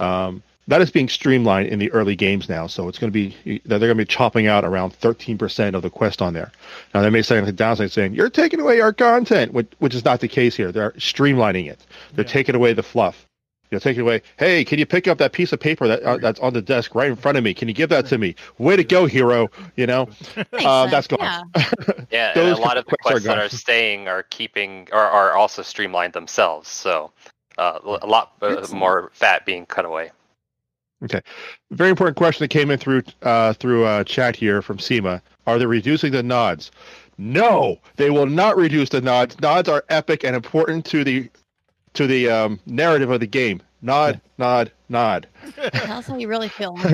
Um, 0.00 0.42
that 0.68 0.80
is 0.80 0.90
being 0.90 1.08
streamlined 1.08 1.68
in 1.68 1.78
the 1.78 1.90
early 1.92 2.16
games 2.16 2.48
now, 2.48 2.66
so 2.66 2.88
it's 2.88 2.98
going 2.98 3.12
to 3.12 3.12
be 3.12 3.60
they're 3.66 3.78
going 3.78 3.90
to 3.90 3.94
be 3.96 4.04
chopping 4.04 4.46
out 4.46 4.64
around 4.64 4.92
13% 4.98 5.74
of 5.74 5.82
the 5.82 5.90
quest 5.90 6.22
on 6.22 6.32
there. 6.32 6.50
Now 6.94 7.02
they 7.02 7.10
may 7.10 7.22
say 7.22 7.38
on 7.38 7.44
the 7.44 7.52
downside 7.52 7.92
saying 7.92 8.14
you're 8.14 8.30
taking 8.30 8.60
away 8.60 8.80
our 8.80 8.92
content, 8.92 9.52
which, 9.52 9.68
which 9.78 9.94
is 9.94 10.04
not 10.04 10.20
the 10.20 10.28
case 10.28 10.56
here. 10.56 10.72
They're 10.72 10.92
streamlining 10.92 11.70
it. 11.70 11.84
They're 12.14 12.24
Yeah. 12.24 12.30
taking 12.32 12.54
away 12.54 12.72
the 12.72 12.82
fluff. 12.82 13.26
You 13.70 13.76
know, 13.76 13.80
taking 13.80 14.02
away. 14.02 14.22
Hey, 14.36 14.64
can 14.64 14.78
you 14.78 14.86
pick 14.86 15.08
up 15.08 15.18
that 15.18 15.32
piece 15.32 15.52
of 15.52 15.58
paper 15.58 15.88
that 15.88 16.02
uh, 16.02 16.18
that's 16.18 16.38
on 16.40 16.52
the 16.52 16.62
desk 16.62 16.94
right 16.94 17.08
in 17.08 17.16
front 17.16 17.38
of 17.38 17.42
me? 17.44 17.54
Can 17.54 17.66
you 17.66 17.74
give 17.74 17.88
that 17.90 18.06
to 18.06 18.18
me? 18.18 18.36
Way 18.58 18.76
to 18.76 18.84
go, 18.84 19.06
hero! 19.06 19.50
You 19.74 19.86
know, 19.86 20.06
Makes 20.36 20.64
uh, 20.64 20.86
that's 20.86 21.06
gone. 21.08 21.20
yeah. 21.56 21.70
Yeah, 22.10 22.28
and 22.28 22.36
Those 22.36 22.58
a 22.58 22.60
lot 22.60 22.76
of 22.76 22.84
the 22.84 22.96
quests 22.98 23.26
are 23.26 23.28
that 23.28 23.38
are 23.38 23.48
staying 23.48 24.06
are 24.06 24.22
keeping 24.22 24.88
or 24.92 25.00
are 25.00 25.32
also 25.32 25.62
streamlined 25.62 26.12
themselves. 26.12 26.68
So 26.68 27.10
uh, 27.58 27.80
a 28.02 28.06
lot 28.06 28.32
uh, 28.42 28.64
more 28.72 29.10
fat 29.14 29.44
being 29.44 29.66
cut 29.66 29.84
away. 29.86 30.12
Very 31.70 31.90
important 31.90 32.16
question 32.16 32.44
that 32.44 32.48
came 32.48 32.70
in 32.70 32.78
through 32.78 33.02
uh, 33.22 33.52
through 33.54 33.84
uh, 33.84 34.04
chat 34.04 34.36
here 34.36 34.62
from 34.62 34.78
Sema. 34.78 35.22
Are 35.46 35.58
they 35.58 35.66
reducing 35.66 36.12
the 36.12 36.22
nods? 36.22 36.70
No, 37.18 37.78
they 37.96 38.10
will 38.10 38.26
not 38.26 38.56
reduce 38.56 38.88
the 38.88 39.00
nods. 39.00 39.38
Nods 39.40 39.68
are 39.68 39.84
epic 39.88 40.24
and 40.24 40.34
important 40.34 40.84
to 40.86 41.04
the 41.04 41.30
to 41.94 42.06
the 42.06 42.28
um, 42.28 42.58
narrative 42.66 43.10
of 43.10 43.20
the 43.20 43.26
game. 43.26 43.62
Nod, 43.82 44.20
nod, 44.38 44.72
nod. 44.88 45.28
Tell 45.74 45.98
us 45.98 46.06
how 46.06 46.16
you 46.16 46.28
really 46.28 46.48
feel. 46.48 46.76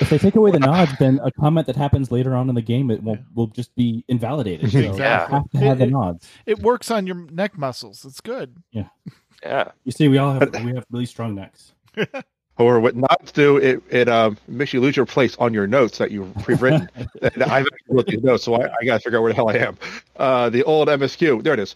If 0.00 0.10
they 0.10 0.18
take 0.18 0.36
away 0.36 0.52
the 0.52 0.60
nods, 0.60 0.92
then 0.98 1.18
a 1.24 1.30
comment 1.32 1.66
that 1.66 1.76
happens 1.76 2.12
later 2.12 2.34
on 2.36 2.48
in 2.48 2.54
the 2.54 2.62
game 2.62 2.90
it 2.90 3.02
will 3.02 3.18
will 3.34 3.48
just 3.48 3.74
be 3.74 4.04
invalidated. 4.08 4.70
So 4.70 4.78
Exactly. 4.78 5.38
have 5.38 5.50
to 5.50 5.58
have 5.58 5.78
the 5.78 5.86
nods. 5.86 6.28
It 6.46 6.60
works 6.60 6.90
on 6.90 7.06
your 7.06 7.16
neck 7.16 7.58
muscles. 7.58 8.04
It's 8.04 8.20
good. 8.20 8.56
Yeah. 8.70 8.88
Yeah. 9.42 9.72
You 9.84 9.90
see, 9.90 10.06
we 10.06 10.18
all 10.18 10.34
have 10.34 10.52
we 10.64 10.72
have 10.74 10.86
really 10.90 11.06
strong 11.06 11.34
necks. 11.34 11.72
Or 12.62 12.80
what 12.80 12.96
not 12.96 13.26
to 13.26 13.32
do, 13.32 13.56
it 13.56 13.82
it 13.90 14.08
um, 14.08 14.36
makes 14.48 14.72
you 14.72 14.80
lose 14.80 14.96
your 14.96 15.06
place 15.06 15.36
on 15.38 15.52
your 15.52 15.66
notes 15.66 15.98
that 15.98 16.10
you've 16.10 16.34
pre-written. 16.36 16.88
and 17.22 17.42
I've 17.42 17.66
actually 17.66 17.96
wrote 17.96 18.06
these 18.06 18.22
notes, 18.22 18.44
so 18.44 18.54
I, 18.54 18.66
I 18.80 18.84
got 18.84 18.94
to 18.94 19.00
figure 19.00 19.18
out 19.18 19.22
where 19.22 19.32
the 19.32 19.36
hell 19.36 19.48
I 19.48 19.54
am. 19.54 19.76
Uh, 20.16 20.50
the 20.50 20.62
old 20.64 20.88
MSQ, 20.88 21.42
there 21.42 21.54
it 21.54 21.60
is. 21.60 21.74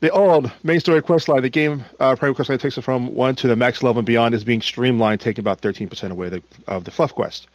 The 0.00 0.10
old 0.10 0.52
main 0.62 0.78
story 0.78 1.02
quest 1.02 1.28
line, 1.28 1.42
the 1.42 1.48
game 1.48 1.84
uh, 1.98 2.14
primary 2.14 2.34
quest 2.34 2.50
line 2.50 2.58
takes 2.58 2.78
it 2.78 2.82
from 2.82 3.14
one 3.14 3.34
to 3.36 3.48
the 3.48 3.56
max 3.56 3.82
level 3.82 3.98
and 3.98 4.06
beyond 4.06 4.34
is 4.34 4.44
being 4.44 4.62
streamlined, 4.62 5.20
taking 5.20 5.42
about 5.42 5.60
13% 5.60 6.10
away 6.10 6.28
the, 6.28 6.42
of 6.68 6.84
the 6.84 6.90
fluff 6.90 7.14
quest. 7.14 7.48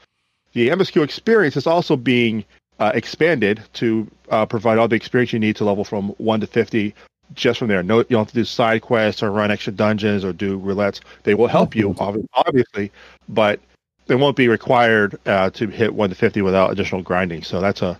The 0.52 0.70
MSQ 0.70 1.04
experience 1.04 1.56
is 1.56 1.68
also 1.68 1.96
being 1.96 2.44
uh, 2.80 2.92
expanded 2.94 3.64
to 3.74 4.10
uh, 4.30 4.46
provide 4.46 4.78
all 4.78 4.88
the 4.88 4.96
experience 4.96 5.32
you 5.32 5.40
need 5.40 5.56
to 5.56 5.64
level 5.64 5.86
from 5.86 6.10
1 6.18 6.42
to 6.42 6.48
50 6.48 6.94
just 7.34 7.60
from 7.60 7.68
there. 7.68 7.84
No, 7.84 8.00
you 8.00 8.06
don't 8.06 8.22
have 8.22 8.30
to 8.30 8.34
do 8.34 8.46
side 8.46 8.82
quests 8.82 9.24
or 9.24 9.32
run 9.32 9.52
extra 9.52 9.74
dungeons 9.74 10.24
or 10.24 10.34
do 10.34 10.60
roulettes. 10.60 11.02
They 11.24 11.34
will 11.34 11.48
help 11.48 11.76
you, 11.76 11.96
obviously, 12.00 12.92
but 13.30 13.60
they 14.08 14.16
won't 14.16 14.36
be 14.36 14.48
required 14.48 15.18
uh, 15.26 15.50
to 15.52 15.68
hit 15.68 15.94
1 15.94 16.10
to 16.10 16.16
50 16.16 16.42
without 16.42 16.72
additional 16.72 17.02
grinding. 17.02 17.44
So 17.44 17.62
that's 17.62 17.82
a 17.82 18.00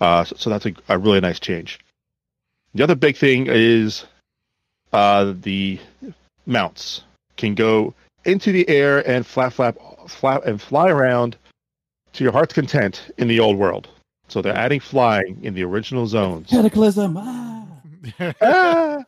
uh, 0.00 0.24
so 0.24 0.50
that's 0.50 0.66
a, 0.66 0.74
a 0.88 0.98
really 0.98 1.20
nice 1.20 1.38
change. 1.38 1.78
The 2.74 2.82
other 2.82 2.96
big 2.96 3.16
thing 3.16 3.46
is 3.48 4.04
uh, 4.92 5.32
the 5.42 5.78
mounts 6.46 7.02
can 7.36 7.54
go 7.54 7.94
into 8.24 8.50
the 8.50 8.68
air 8.68 9.06
and 9.08 9.24
flap, 9.24 9.52
flap, 9.52 9.76
flap, 10.08 10.44
and 10.44 10.60
fly 10.60 10.88
around 10.88 11.36
to 12.14 12.24
your 12.24 12.32
heart's 12.32 12.52
content 12.52 13.12
in 13.16 13.28
the 13.28 13.38
old 13.38 13.56
world. 13.56 13.88
So 14.28 14.42
they're 14.42 14.56
adding 14.56 14.80
flying 14.80 15.38
in 15.42 15.54
the 15.54 15.62
original 15.62 16.06
zones. 16.06 16.48
Cataclysm. 16.50 17.16
Ah! 17.16 17.51
Ah! 18.40 19.04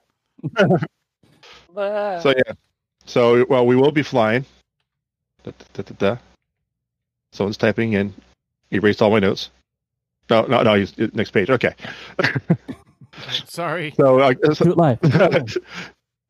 So 2.23 2.31
yeah, 2.37 2.53
so 3.07 3.45
well, 3.49 3.67
we 3.67 3.77
will 3.77 3.91
be 3.93 4.03
flying. 4.03 4.45
Da, 5.43 5.53
da, 5.75 5.83
da, 5.83 5.95
da. 5.99 6.17
Someone's 7.33 7.57
typing 7.57 7.95
in. 7.95 8.15
Erased 8.71 9.03
all 9.03 9.11
my 9.11 9.19
notes. 9.19 9.51
No, 10.31 10.43
no, 10.47 10.63
no. 10.63 10.75
he's- 10.75 10.95
Next 11.15 11.33
page. 11.33 11.51
Okay. 11.51 11.75
Sorry. 13.47 13.93
So, 13.97 14.21
uh, 14.21 14.35
so 14.55 14.65
Do 14.65 14.71
it 14.73 14.77
live. 14.79 14.99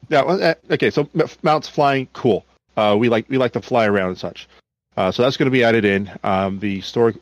yeah. 0.08 0.22
well, 0.22 0.42
uh, 0.42 0.54
Okay. 0.70 0.90
So 0.90 1.08
mounts 1.42 1.68
flying, 1.68 2.08
cool. 2.12 2.44
Uh, 2.76 2.96
we 2.98 3.08
like 3.08 3.28
we 3.28 3.38
like 3.38 3.52
to 3.52 3.60
fly 3.62 3.86
around 3.86 4.08
and 4.08 4.18
such. 4.18 4.48
Uh, 4.96 5.12
so 5.12 5.22
that's 5.22 5.36
going 5.36 5.46
to 5.46 5.50
be 5.52 5.62
added 5.64 5.84
in. 5.84 6.10
Um, 6.24 6.58
the 6.58 6.80
story, 6.80 7.16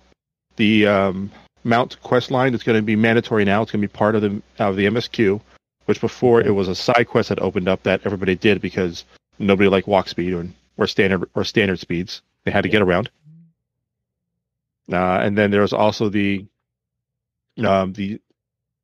the 0.57 0.87
um, 0.87 1.31
mount 1.65 2.01
quest 2.03 2.31
line 2.31 2.55
is 2.55 2.63
going 2.63 2.77
to 2.77 2.83
be 2.83 2.97
mandatory 2.97 3.45
now. 3.45 3.63
It's 3.63 3.73
going 3.73 3.83
to 3.83 3.89
be 3.89 3.93
part 3.93 4.15
of 4.15 4.23
the 4.23 4.43
of 4.59 4.77
the 4.77 4.87
MSQ, 4.87 5.41
which 5.87 6.01
before 6.01 6.41
it 6.41 6.51
was 6.51 6.69
a 6.69 6.75
side 6.75 7.09
quest 7.09 7.29
that 7.29 7.41
opened 7.41 7.69
up 7.69 7.83
that 7.85 8.03
everybody 8.05 8.35
did 8.35 8.61
because 8.61 9.05
nobody 9.39 9.69
liked 9.69 9.89
walk 9.89 10.09
speed 10.09 10.33
or 10.33 10.47
or 10.77 10.87
standard 10.87 11.29
or 11.35 11.45
standard 11.45 11.79
speeds. 11.79 12.23
They 12.45 12.51
had 12.51 12.63
to 12.63 12.69
get 12.69 12.83
around. 12.83 13.11
Uh, 14.91 15.21
and 15.23 15.39
then 15.39 15.51
there 15.51 15.63
was 15.63 15.73
also 15.73 16.09
the 16.09 16.47
um, 17.65 17.93
the 17.93 18.21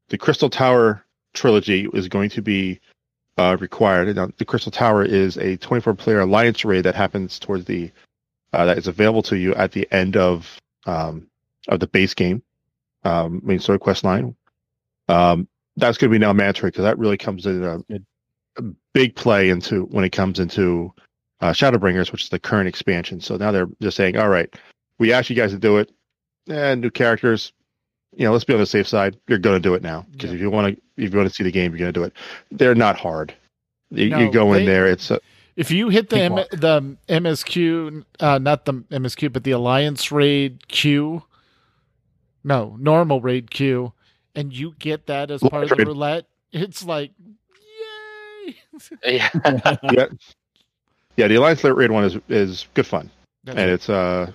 the 0.09 0.19
Crystal 0.19 0.51
Tower 0.51 1.05
trilogy 1.35 1.89
is 1.93 2.09
going 2.09 2.31
to 2.31 2.43
be 2.43 2.81
uh, 3.37 3.57
required. 3.61 4.15
Now, 4.17 4.31
the 4.37 4.45
Crystal 4.45 4.73
Tower 4.73 5.05
is 5.05 5.37
a 5.37 5.57
24 5.57 5.95
player 5.95 6.21
alliance 6.21 6.65
raid 6.65 6.85
that 6.85 6.95
happens 6.95 7.39
towards 7.39 7.65
the 7.67 7.91
uh, 8.53 8.65
that 8.65 8.79
is 8.79 8.87
available 8.87 9.23
to 9.23 9.37
you 9.37 9.55
at 9.55 9.73
the 9.73 9.87
end 9.93 10.17
of 10.17 10.59
um, 10.87 11.29
of 11.69 11.81
the 11.81 11.87
base 11.87 12.15
game 12.15 12.43
um, 13.09 13.41
main 13.45 13.59
story 13.59 13.79
quest 13.79 14.05
line. 14.05 14.35
Um, 15.09 15.49
that's 15.77 15.97
going 15.97 16.11
to 16.11 16.15
be 16.15 16.19
now 16.19 16.33
mandatory 16.33 16.71
because 16.71 16.85
that 16.85 16.99
really 16.99 17.17
comes 17.17 17.47
in 17.47 17.65
a, 17.65 17.79
a 18.59 18.63
big 18.93 19.15
play 19.15 19.49
into 19.49 19.85
when 19.87 20.05
it 20.05 20.11
comes 20.11 20.39
into 20.39 20.93
uh, 21.41 21.53
Shadowbringers, 21.53 22.11
which 22.13 22.25
is 22.25 22.29
the 22.31 22.39
current 22.39 22.69
expansion. 22.69 23.21
So 23.21 23.37
now 23.37 23.53
they're 23.53 23.69
just 23.81 23.97
saying, 23.97 24.17
all 24.17 24.29
right, 24.29 24.53
we 24.99 25.13
asked 25.13 25.31
you 25.31 25.37
guys 25.37 25.53
to 25.53 25.59
do 25.59 25.79
it, 25.79 25.91
and 26.49 26.81
new 26.81 26.91
characters. 26.91 27.53
You 28.17 28.25
know, 28.25 28.33
let's 28.33 28.45
be 28.45 28.55
on 28.55 28.59
the 28.61 28.67
safe 28.67 28.89
side. 28.89 29.17
You're 29.29 29.39
going 29.39 29.55
to 29.57 29.61
do 29.61 29.75
it 29.75 29.83
now 29.83 30.05
because 30.11 30.31
Yeah. 30.31 30.37
if 30.37 30.41
you 30.41 30.51
want 30.51 30.75
to, 30.75 30.83
if 31.03 31.13
you 31.13 31.17
want 31.19 31.29
to 31.29 31.35
see 31.35 31.45
the 31.45 31.53
game, 31.53 31.71
you're 31.73 31.79
going 31.79 31.93
to 31.93 32.01
do 32.01 32.05
it. 32.05 32.13
They're 32.51 32.75
not 32.75 32.97
hard. 32.99 33.33
You, 33.91 34.09
No, 34.09 34.19
you 34.19 34.33
go 34.33 34.53
in 34.55 34.65
there. 34.67 34.87
It's 34.89 35.11
a, 35.11 35.21
If 35.57 35.71
you 35.71 35.89
hit 35.91 36.11
the 36.11 36.21
M- 36.23 36.35
the 36.51 36.97
MSQ, 37.09 38.05
uh, 38.21 38.39
not 38.39 38.65
the 38.65 38.73
MSQ, 38.91 39.33
but 39.33 39.45
the 39.45 39.53
Alliance 39.53 40.11
raid 40.11 40.67
queue, 40.69 41.23
no 42.45 42.77
normal 42.79 43.21
raid 43.21 43.51
queue, 43.51 43.93
and 44.35 44.53
you 44.53 44.75
get 44.79 45.07
that 45.07 45.31
as 45.31 45.41
part 45.41 45.65
of 45.65 45.71
the 45.71 45.77
Raid. 45.77 45.87
roulette, 45.87 46.27
it's 46.53 46.85
like, 46.85 47.13
yay! 48.45 48.57
Yeah. 49.05 49.29
yeah, 49.93 50.07
yeah. 51.17 51.29
The 51.29 51.35
Alliance 51.35 51.65
Raid 51.65 51.91
one 51.91 52.05
is 52.05 52.17
is 52.29 52.67
good 52.75 52.87
fun. 52.87 53.11
That's 53.45 53.59
and 53.59 53.71
it's 53.71 53.89
uh 53.89 54.31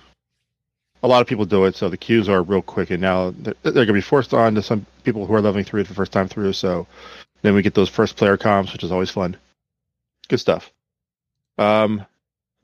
a 1.04 1.08
lot 1.08 1.20
of 1.20 1.26
people 1.26 1.44
do 1.44 1.64
it 1.66 1.76
so 1.76 1.90
the 1.90 1.98
queues 1.98 2.30
are 2.30 2.42
real 2.42 2.62
quick 2.62 2.90
and 2.90 3.00
now 3.00 3.30
they're, 3.38 3.54
they're 3.62 3.72
going 3.72 3.88
to 3.88 3.92
be 3.92 4.00
forced 4.00 4.32
on 4.32 4.54
to 4.54 4.62
some 4.62 4.86
people 5.04 5.26
who 5.26 5.34
are 5.34 5.42
leveling 5.42 5.64
through 5.64 5.82
it 5.82 5.86
for 5.86 5.92
the 5.92 5.96
first 5.96 6.12
time 6.12 6.26
through 6.26 6.52
so 6.52 6.86
then 7.42 7.54
we 7.54 7.60
get 7.60 7.74
those 7.74 7.90
first 7.90 8.16
player 8.16 8.38
comps 8.38 8.72
which 8.72 8.82
is 8.82 8.90
always 8.90 9.10
fun 9.10 9.36
good 10.28 10.38
stuff 10.38 10.72
um 11.58 12.04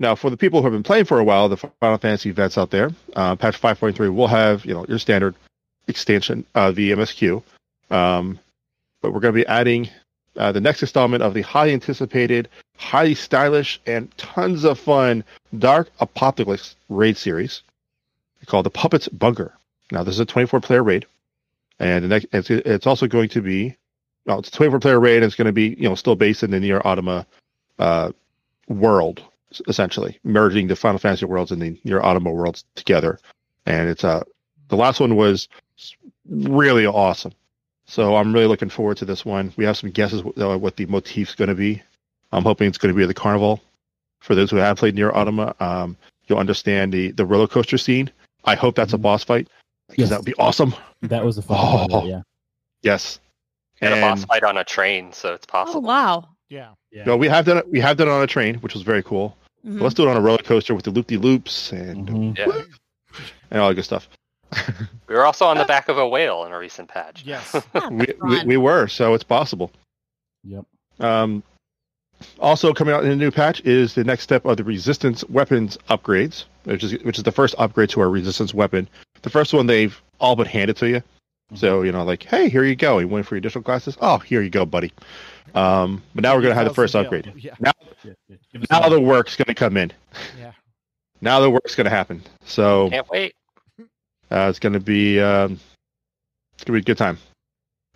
now 0.00 0.16
for 0.16 0.30
the 0.30 0.36
people 0.36 0.60
who 0.60 0.64
have 0.64 0.72
been 0.72 0.82
playing 0.82 1.04
for 1.04 1.20
a 1.20 1.24
while 1.24 1.48
the 1.48 1.56
final 1.56 1.98
fantasy 1.98 2.32
vets 2.32 2.58
out 2.58 2.70
there 2.70 2.90
uh, 3.14 3.36
patch 3.36 3.60
5.3 3.60 4.12
will 4.12 4.26
have 4.26 4.64
you 4.64 4.74
know 4.74 4.84
your 4.88 4.98
standard 4.98 5.36
extension 5.86 6.44
of 6.56 6.74
the 6.74 6.90
msq 6.90 7.42
um 7.90 8.38
but 9.00 9.12
we're 9.12 9.20
going 9.20 9.34
to 9.34 9.40
be 9.40 9.46
adding 9.46 9.88
uh, 10.36 10.52
the 10.52 10.60
next 10.60 10.82
installment 10.82 11.22
of 11.22 11.34
the 11.34 11.42
highly 11.42 11.72
anticipated 11.72 12.48
highly 12.80 13.14
stylish 13.14 13.80
and 13.86 14.10
tons 14.16 14.64
of 14.64 14.78
fun 14.78 15.22
Dark 15.58 15.90
Apocalypse 16.00 16.76
raid 16.88 17.16
series 17.16 17.62
called 18.46 18.66
the 18.66 18.70
Puppets 18.70 19.06
Bunker. 19.08 19.54
Now, 19.92 20.02
this 20.02 20.14
is 20.14 20.20
a 20.20 20.24
24 20.24 20.60
player 20.60 20.82
raid, 20.82 21.06
and 21.78 22.04
the 22.04 22.08
next 22.08 22.26
it's, 22.32 22.50
it's 22.50 22.86
also 22.86 23.06
going 23.06 23.28
to 23.30 23.42
be 23.42 23.76
well, 24.26 24.38
it's 24.38 24.48
a 24.48 24.52
24 24.52 24.80
player 24.80 25.00
raid. 25.00 25.16
And 25.16 25.24
it's 25.24 25.34
going 25.34 25.46
to 25.46 25.52
be 25.52 25.76
you 25.78 25.88
know 25.88 25.94
still 25.94 26.16
based 26.16 26.42
in 26.42 26.50
the 26.50 26.58
NieR 26.58 26.80
Automata 26.80 27.26
uh, 27.78 28.12
world, 28.68 29.22
essentially 29.68 30.18
merging 30.24 30.68
the 30.68 30.76
Final 30.76 30.98
Fantasy 30.98 31.24
worlds 31.26 31.50
and 31.52 31.60
the 31.60 31.76
NieR 31.84 32.00
Automata 32.02 32.34
worlds 32.34 32.64
together. 32.74 33.18
And 33.66 33.88
it's 33.88 34.04
uh 34.04 34.22
the 34.68 34.76
last 34.76 35.00
one 35.00 35.16
was 35.16 35.48
really 36.28 36.86
awesome. 36.86 37.32
So 37.86 38.14
I'm 38.16 38.32
really 38.32 38.46
looking 38.46 38.68
forward 38.70 38.98
to 38.98 39.04
this 39.04 39.24
one. 39.24 39.52
We 39.56 39.64
have 39.64 39.76
some 39.76 39.90
guesses 39.90 40.22
uh, 40.40 40.56
what 40.58 40.76
the 40.76 40.86
motif's 40.86 41.34
going 41.34 41.48
to 41.48 41.56
be. 41.56 41.82
I'm 42.30 42.44
hoping 42.44 42.68
it's 42.68 42.78
going 42.78 42.94
to 42.94 42.98
be 42.98 43.04
the 43.06 43.14
carnival 43.14 43.60
for 44.20 44.34
those 44.34 44.50
who 44.50 44.56
have 44.58 44.76
played 44.76 44.94
NieR 44.96 45.12
Automata, 45.12 45.56
um, 45.64 45.96
you'll 46.26 46.38
understand 46.38 46.92
the 46.92 47.10
the 47.12 47.24
roller 47.24 47.48
coaster 47.48 47.78
scene. 47.78 48.10
I 48.44 48.54
hope 48.54 48.76
that's 48.76 48.92
a 48.92 48.98
Mhm. 48.98 49.02
boss 49.02 49.24
fight 49.24 49.48
because 49.88 50.02
Yes. 50.02 50.10
that 50.10 50.18
would 50.20 50.26
be 50.26 50.34
awesome. 50.38 50.74
That 51.02 51.24
was 51.24 51.38
a 51.38 51.42
fun 51.42 51.56
part 51.56 51.90
of 51.90 51.94
Oh. 52.04 52.06
it, 52.06 52.10
yeah. 52.10 52.22
Yes. 52.82 53.18
And 53.80 53.94
a 53.94 54.00
boss 54.00 54.24
fight 54.26 54.44
on 54.44 54.56
a 54.58 54.64
train, 54.64 55.12
so 55.12 55.32
it's 55.34 55.46
possible. 55.46 55.80
Oh 55.80 55.88
wow. 55.88 56.28
yeah. 56.50 56.74
yeah. 56.92 57.04
No, 57.04 57.16
we 57.16 57.28
have 57.28 57.46
done 57.46 57.56
it. 57.58 57.68
We 57.68 57.80
have 57.80 57.96
done 57.96 58.08
it 58.08 58.10
on 58.12 58.22
a 58.22 58.26
train, 58.26 58.56
which 58.56 58.74
was 58.74 58.82
very 58.82 59.02
cool. 59.02 59.36
Mhm. 59.66 59.78
But 59.78 59.82
let's 59.84 59.94
do 59.94 60.02
it 60.06 60.10
on 60.10 60.16
a 60.16 60.20
roller 60.20 60.38
coaster 60.38 60.74
with 60.74 60.84
the 60.84 60.90
loop 60.90 61.06
de 61.08 61.16
loops 61.16 61.72
and 61.72 62.08
Mhm. 62.08 62.38
Yeah. 62.38 62.62
and 63.50 63.60
all 63.60 63.68
that 63.68 63.74
good 63.74 63.84
stuff. 63.84 64.08
We 65.08 65.16
were 65.16 65.26
also 65.26 65.44
on 65.46 65.58
the 65.58 65.64
back 65.64 65.88
of 65.88 65.98
a 65.98 66.08
whale 66.08 66.44
in 66.44 66.52
a 66.52 66.58
recent 66.58 66.88
patch. 66.88 67.22
Yes. 67.24 67.54
We, 67.90 68.06
we 68.22 68.44
we 68.44 68.56
were, 68.56 68.86
so 68.86 69.14
it's 69.14 69.24
possible. 69.24 69.72
Yep. 70.44 70.64
Um, 71.00 71.42
also 72.38 72.72
coming 72.72 72.94
out 72.94 73.04
in 73.04 73.10
a 73.10 73.16
new 73.16 73.30
patch 73.30 73.60
is 73.62 73.94
the 73.94 74.04
next 74.04 74.22
step 74.22 74.44
of 74.44 74.56
the 74.56 74.64
resistance 74.64 75.24
weapons 75.28 75.76
upgrades, 75.88 76.44
which 76.64 76.84
is 76.84 76.92
which 77.02 77.18
is 77.18 77.24
the 77.24 77.32
first 77.32 77.54
upgrade 77.58 77.88
to 77.90 78.00
our 78.00 78.08
resistance 78.10 78.54
weapon. 78.54 78.88
The 79.22 79.30
first 79.30 79.52
one 79.52 79.66
they've 79.66 80.00
all 80.20 80.36
but 80.36 80.46
handed 80.46 80.76
to 80.78 80.88
you. 80.88 81.02
So 81.54 81.82
you 81.82 81.90
know, 81.90 82.04
like, 82.04 82.22
hey, 82.22 82.48
here 82.48 82.64
you 82.64 82.76
go. 82.76 82.98
You 82.98 83.08
went 83.08 83.26
for 83.26 83.34
your 83.34 83.38
additional 83.40 83.64
classes. 83.64 83.96
Oh, 84.00 84.18
here 84.18 84.42
you 84.42 84.50
go, 84.50 84.64
buddy. 84.64 84.92
Um, 85.54 86.02
but 86.14 86.22
now 86.22 86.34
we're 86.36 86.42
gonna 86.42 86.54
have 86.54 86.68
the 86.68 86.74
first 86.74 86.94
upgrade. 86.94 87.32
Yeah. 87.36 87.54
Now, 87.60 87.72
Yeah, 88.04 88.12
yeah. 88.28 88.36
Now 88.70 88.82
some- 88.82 88.90
the 88.92 89.00
work's 89.00 89.36
gonna 89.36 89.54
come 89.54 89.76
in. 89.76 89.92
Yeah. 90.38 90.52
Now 91.20 91.40
the 91.40 91.50
work's 91.50 91.74
gonna 91.74 91.90
happen. 91.90 92.22
So 92.44 92.88
Can't 92.90 93.08
wait. 93.10 93.34
uh, 94.30 94.46
it's 94.50 94.58
gonna 94.58 94.80
be 94.80 95.20
um, 95.20 95.58
it's 96.54 96.64
gonna 96.64 96.78
be 96.78 96.82
a 96.82 96.84
good 96.84 96.98
time. 96.98 97.18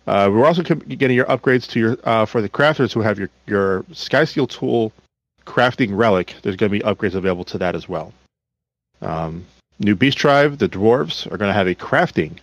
Uh, 0.07 0.29
we're 0.31 0.45
also 0.45 0.61
getting 0.61 1.15
your 1.15 1.25
upgrades 1.25 1.67
to 1.69 1.79
your 1.79 1.97
uh, 2.03 2.25
for 2.25 2.41
the 2.41 2.49
crafters 2.49 2.93
who 2.93 3.01
have 3.01 3.17
your 3.17 3.29
your 3.47 3.83
Skysteel 3.91 4.47
tool 4.47 4.91
crafting 5.45 5.95
relic. 5.97 6.35
There's 6.41 6.55
going 6.55 6.71
to 6.71 6.77
be 6.79 6.83
upgrades 6.83 7.13
available 7.15 7.43
to 7.45 7.57
that 7.59 7.75
as 7.75 7.87
well. 7.87 8.13
Um, 9.01 9.45
new 9.79 9.95
beast 9.95 10.17
tribe, 10.17 10.57
the 10.57 10.67
dwarves, 10.69 11.25
are 11.31 11.37
going 11.37 11.49
to 11.49 11.53
have 11.53 11.67
a 11.67 11.75
crafting 11.75 12.37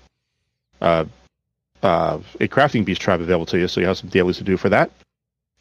uh, 1.82 2.18
a 2.40 2.48
crafting 2.48 2.84
beast 2.84 3.00
tribe 3.00 3.20
available 3.20 3.46
to 3.46 3.58
you, 3.58 3.68
so 3.68 3.80
you 3.80 3.86
have 3.86 3.98
some 3.98 4.08
dailies 4.08 4.38
to 4.38 4.44
do 4.44 4.56
for 4.56 4.68
that. 4.68 4.90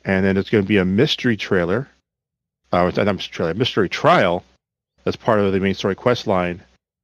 And 0.06 0.26
then 0.26 0.38
it's 0.38 0.50
going 0.50 0.64
to 0.64 0.68
be 0.68 0.78
a 0.78 0.86
mystery 0.86 1.38
trailer, 1.38 1.88
uh, 2.72 2.92
not 2.96 3.16
mystery 3.16 3.34
trailer, 3.34 3.54
mystery 3.54 3.90
trial, 3.90 4.44
as 5.06 5.16
part 5.16 5.40
of 5.40 5.52
the 5.52 5.60
main 5.60 5.74
story 5.74 5.96
quest 5.96 6.28
line, 6.28 6.62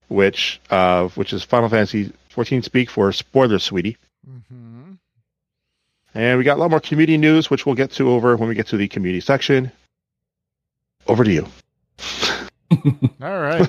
which 0.07 0.59
uh, 0.70 1.07
which 1.09 1.34
is 1.34 1.43
Final 1.43 1.70
Fantasy 1.70 2.11
14 2.30 2.63
speak 2.63 2.89
for 2.89 3.11
spoiler, 3.11 3.59
sweetie. 3.59 3.97
Mm-hmm. 4.30 4.93
And 6.13 6.38
we 6.38 6.43
got 6.43 6.57
a 6.57 6.59
lot 6.59 6.72
more 6.72 6.80
community 6.80 7.18
news, 7.18 7.49
which 7.49 7.65
we'll 7.65 7.76
get 7.76 7.91
to 7.93 8.09
over 8.09 8.36
when 8.36 8.49
we 8.49 8.55
get 8.55 8.68
to 8.68 8.78
the 8.78 8.88
community 8.88 9.22
section. 9.22 9.72
Over 11.07 11.24
to 11.24 11.32
you. 11.32 11.47
All 13.22 13.39
right. 13.39 13.68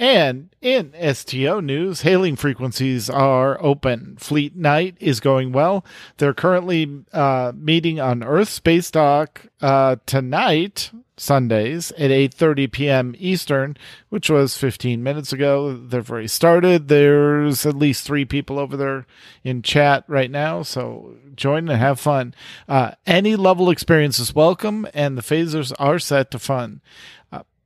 And 0.00 0.48
in 0.62 0.94
STO 1.14 1.60
news, 1.60 2.00
hailing 2.00 2.34
frequencies 2.34 3.10
are 3.10 3.62
open. 3.62 4.16
Fleet 4.18 4.56
Night 4.56 4.96
is 4.98 5.20
going 5.20 5.52
well. 5.52 5.84
They're 6.16 6.32
currently 6.32 7.04
uh, 7.12 7.52
meeting 7.54 8.00
on 8.00 8.24
Earth 8.24 8.48
Space 8.48 8.90
Dock 8.90 9.42
uh, 9.60 9.96
tonight, 10.06 10.90
Sundays 11.18 11.92
at 11.92 12.10
8:30 12.10 12.72
p.m. 12.72 13.14
Eastern, 13.18 13.76
which 14.08 14.30
was 14.30 14.56
15 14.56 15.02
minutes 15.02 15.34
ago. 15.34 15.76
They've 15.76 16.10
already 16.10 16.28
started. 16.28 16.88
There's 16.88 17.66
at 17.66 17.76
least 17.76 18.06
three 18.06 18.24
people 18.24 18.58
over 18.58 18.78
there 18.78 19.06
in 19.44 19.60
chat 19.60 20.04
right 20.08 20.30
now, 20.30 20.62
so 20.62 21.16
join 21.36 21.68
and 21.68 21.78
have 21.78 22.00
fun. 22.00 22.32
Uh, 22.66 22.92
any 23.06 23.36
level 23.36 23.68
experience 23.68 24.18
is 24.18 24.34
welcome, 24.34 24.86
and 24.94 25.18
the 25.18 25.22
phasers 25.22 25.74
are 25.78 25.98
set 25.98 26.30
to 26.30 26.38
fun. 26.38 26.80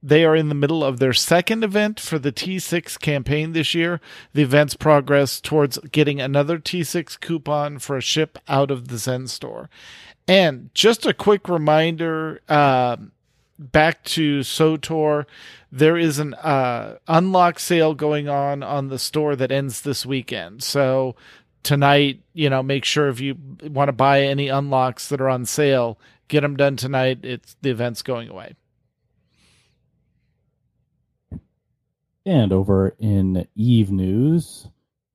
They 0.07 0.27
are 0.27 0.37
in 0.37 0.51
the 0.51 0.55
middle 0.55 0.85
of 0.85 0.99
their 0.99 1.15
second 1.15 1.65
event 1.65 1.99
for 1.99 2.19
the 2.19 2.31
T6 2.31 3.01
campaign 3.01 3.53
this 3.53 3.75
year. 3.75 4.03
The 4.35 4.43
event's 4.43 4.77
progress 4.77 5.41
towards 5.41 5.79
getting 5.93 6.21
another 6.21 6.59
T6 6.59 7.19
coupon 7.21 7.79
for 7.79 7.97
a 7.97 8.03
ship 8.03 8.39
out 8.47 8.71
of 8.71 8.89
the 8.89 8.99
Zen 8.99 9.29
store. 9.29 9.71
And 10.29 10.69
just 10.75 11.07
a 11.07 11.15
quick 11.15 11.49
reminder 11.49 12.43
um, 12.51 13.13
back 13.59 14.05
to 14.05 14.41
SWTOR, 14.41 15.25
there 15.73 15.97
is 15.97 16.19
an 16.19 16.35
uh, 16.35 16.99
unlock 17.09 17.59
sale 17.59 17.95
going 17.95 18.29
on 18.29 18.63
on 18.63 18.89
the 18.89 18.99
store 18.99 19.35
that 19.37 19.51
ends 19.51 19.81
this 19.81 20.05
weekend. 20.05 20.63
So 20.63 21.17
tonight, 21.63 22.21
you 22.35 22.51
know, 22.51 22.63
make 22.63 22.85
sure 22.85 23.09
if 23.09 23.21
you 23.21 23.39
want 23.63 23.89
to 23.89 23.93
buy 23.93 24.21
any 24.21 24.49
unlocks 24.49 25.09
that 25.09 25.23
are 25.23 25.31
on 25.31 25.47
sale, 25.47 25.99
get 26.29 26.43
them 26.43 26.59
done 26.59 26.77
tonight. 26.77 27.21
It's 27.23 27.57
the 27.63 27.71
event's 27.71 28.03
going 28.03 28.29
away. 28.29 28.55
And 32.27 32.53
over 32.53 32.97
in 32.99 33.47
Eve 33.55 33.91
news, 33.91 34.67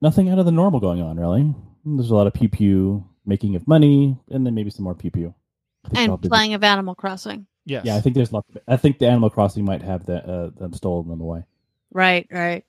nothing 0.01 0.29
out 0.29 0.39
of 0.39 0.45
the 0.45 0.51
normal 0.51 0.79
going 0.79 1.01
on, 1.01 1.17
really. 1.17 1.53
There's 1.85 2.11
a 2.11 2.15
lot 2.15 2.27
of 2.27 2.33
pew 2.33 2.49
pew 2.49 3.05
making 3.25 3.55
of 3.55 3.67
money, 3.67 4.17
and 4.29 4.45
then 4.45 4.53
maybe 4.53 4.69
some 4.69 4.83
more 4.83 4.95
pew 4.95 5.11
pew. 5.11 5.33
And 5.95 6.21
playing 6.21 6.53
of 6.53 6.63
Animal 6.63 6.95
Crossing. 6.95 7.47
Yes. 7.65 7.85
Yeah, 7.85 7.95
I 7.95 8.01
think 8.01 8.15
there's 8.15 8.33
lots. 8.33 8.47
Of, 8.55 8.61
I 8.67 8.77
think 8.77 8.99
the 8.99 9.07
Animal 9.07 9.29
Crossing 9.29 9.65
might 9.65 9.81
have 9.81 10.05
the, 10.05 10.25
uh, 10.25 10.49
them 10.57 10.73
stolen 10.73 11.07
them 11.07 11.21
away. 11.21 11.45
Right, 11.91 12.27
right. 12.31 12.65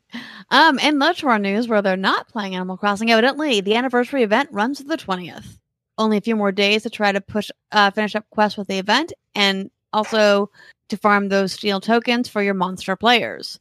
Um, 0.50 0.78
and 0.80 1.00
LotRO 1.00 1.40
news, 1.40 1.68
where 1.68 1.82
they're 1.82 1.96
not 1.96 2.28
playing 2.28 2.54
Animal 2.54 2.76
Crossing, 2.76 3.10
evidently 3.10 3.60
the 3.60 3.74
anniversary 3.74 4.22
event 4.22 4.48
runs 4.52 4.78
to 4.78 4.84
the 4.84 4.96
twentieth. 4.96 5.58
Only 5.98 6.16
a 6.16 6.22
few 6.22 6.36
more 6.36 6.52
days 6.52 6.84
to 6.84 6.90
try 6.90 7.12
to 7.12 7.20
push, 7.20 7.50
uh, 7.72 7.90
finish 7.90 8.16
up 8.16 8.24
quests 8.30 8.56
with 8.56 8.68
the 8.68 8.78
event, 8.78 9.12
and 9.34 9.70
also 9.92 10.50
to 10.88 10.96
farm 10.96 11.28
those 11.28 11.52
steel 11.52 11.80
tokens 11.80 12.28
for 12.28 12.42
your 12.42 12.54
monster 12.54 12.96
players. 12.96 13.60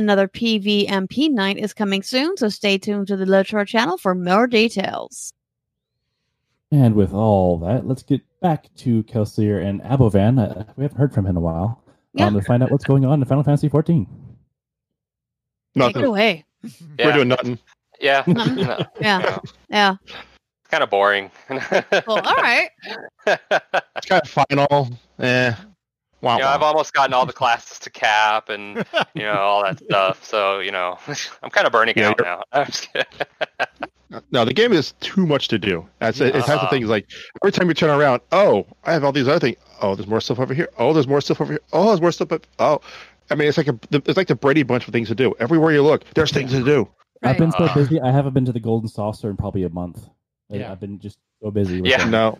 Another 0.00 0.26
PVMP 0.28 1.30
night 1.30 1.58
is 1.58 1.74
coming 1.74 2.02
soon, 2.02 2.34
so 2.38 2.48
stay 2.48 2.78
tuned 2.78 3.06
to 3.08 3.16
the 3.18 3.26
LotRO 3.26 3.66
channel 3.66 3.98
for 3.98 4.14
more 4.14 4.46
details. 4.46 5.30
And 6.72 6.94
with 6.94 7.12
all 7.12 7.58
that, 7.58 7.86
let's 7.86 8.02
get 8.02 8.22
back 8.40 8.74
to 8.78 9.02
Kelseer 9.02 9.62
and 9.62 9.82
Abovan. 9.82 10.38
Uh, 10.40 10.64
we 10.78 10.84
haven't 10.84 10.96
heard 10.96 11.12
from 11.12 11.26
him 11.26 11.32
in 11.32 11.36
a 11.36 11.40
while. 11.40 11.84
Yeah. 12.14 12.28
Um, 12.28 12.34
to 12.34 12.40
find 12.40 12.62
out 12.62 12.70
what's 12.70 12.84
going 12.86 13.04
on 13.04 13.20
in 13.20 13.28
Final 13.28 13.44
Fantasy 13.44 13.68
14. 13.68 14.06
Take 14.06 14.16
Nothing. 15.74 16.02
it 16.02 16.06
away. 16.08 16.44
We're 16.98 17.12
doing 17.12 17.28
nothing. 17.28 17.58
Yeah. 18.00 18.24
No, 18.26 18.86
Yeah, 19.02 19.38
yeah. 19.68 19.96
kind 20.70 20.82
of 20.82 20.88
boring. 20.88 21.30
Well, 21.50 21.68
all 22.08 22.36
right. 22.36 22.70
It's 23.26 24.06
kind 24.06 24.22
of 24.22 24.28
final. 24.30 24.88
Eh. 25.18 25.52
Wow. 26.22 26.36
You 26.36 26.42
know, 26.42 26.48
I've 26.48 26.62
almost 26.62 26.92
gotten 26.92 27.14
all 27.14 27.24
the 27.26 27.32
classes 27.32 27.78
to 27.80 27.90
cap 27.90 28.48
and 28.50 28.76
you 29.14 29.22
know 29.22 29.32
all 29.34 29.62
that 29.64 29.78
stuff. 29.78 30.24
So 30.24 30.58
you 30.60 30.70
know, 30.70 30.98
I'm 31.42 31.50
kind 31.50 31.66
of 31.66 31.72
burning 31.72 31.94
Yeah, 31.96 32.08
out 32.10 32.18
you're- 32.18 32.28
now. 32.30 32.42
I'm 32.52 32.66
just. 32.66 32.88
No, 34.32 34.44
the 34.44 34.52
game 34.52 34.72
is 34.72 34.92
too 35.00 35.24
much 35.24 35.46
to 35.48 35.58
do. 35.58 35.86
That's 36.00 36.20
it. 36.20 36.28
It 36.28 36.34
has 36.34 36.46
the 36.46 36.52
Uh-huh. 36.54 36.70
things 36.70 36.88
like 36.88 37.08
every 37.42 37.52
time 37.52 37.68
you 37.68 37.74
turn 37.74 37.90
around, 37.90 38.22
oh, 38.32 38.66
I 38.84 38.92
have 38.92 39.04
all 39.04 39.12
these 39.12 39.28
other 39.28 39.38
things. 39.38 39.56
Oh, 39.80 39.94
there's 39.94 40.08
more 40.08 40.20
stuff 40.20 40.40
over 40.40 40.52
here. 40.52 40.68
Oh, 40.78 40.92
there's 40.92 41.06
more 41.06 41.20
stuff 41.20 41.40
over 41.40 41.52
here. 41.52 41.60
Oh, 41.72 41.86
there's 41.86 42.00
more 42.00 42.10
stuff. 42.10 42.32
Up. 42.32 42.44
Oh, 42.58 42.80
I 43.30 43.36
mean, 43.36 43.46
it's 43.48 43.56
like 43.56 43.68
a 43.68 43.78
it's 43.92 44.16
like 44.16 44.26
the 44.26 44.34
Brady 44.34 44.64
Bunch 44.64 44.88
of 44.88 44.92
things 44.92 45.08
to 45.08 45.14
do. 45.14 45.32
Everywhere 45.38 45.72
you 45.72 45.82
look, 45.82 46.02
there's 46.14 46.32
things 46.32 46.50
to 46.50 46.64
do. 46.64 46.88
I've 47.22 47.38
been 47.38 47.52
so 47.52 47.72
busy. 47.72 48.00
I 48.00 48.10
haven't 48.10 48.34
been 48.34 48.46
to 48.46 48.52
the 48.52 48.60
Golden 48.60 48.88
Saucer 48.88 49.30
in 49.30 49.36
probably 49.36 49.62
a 49.62 49.68
month. 49.70 50.04
I- 50.50 50.56
Yeah. 50.56 50.72
I've 50.72 50.80
been 50.80 50.98
just 50.98 51.18
so 51.40 51.50
busy. 51.52 51.80
With 51.80 51.90
Yeah. 51.90 51.98
that. 51.98 52.10
No, 52.10 52.38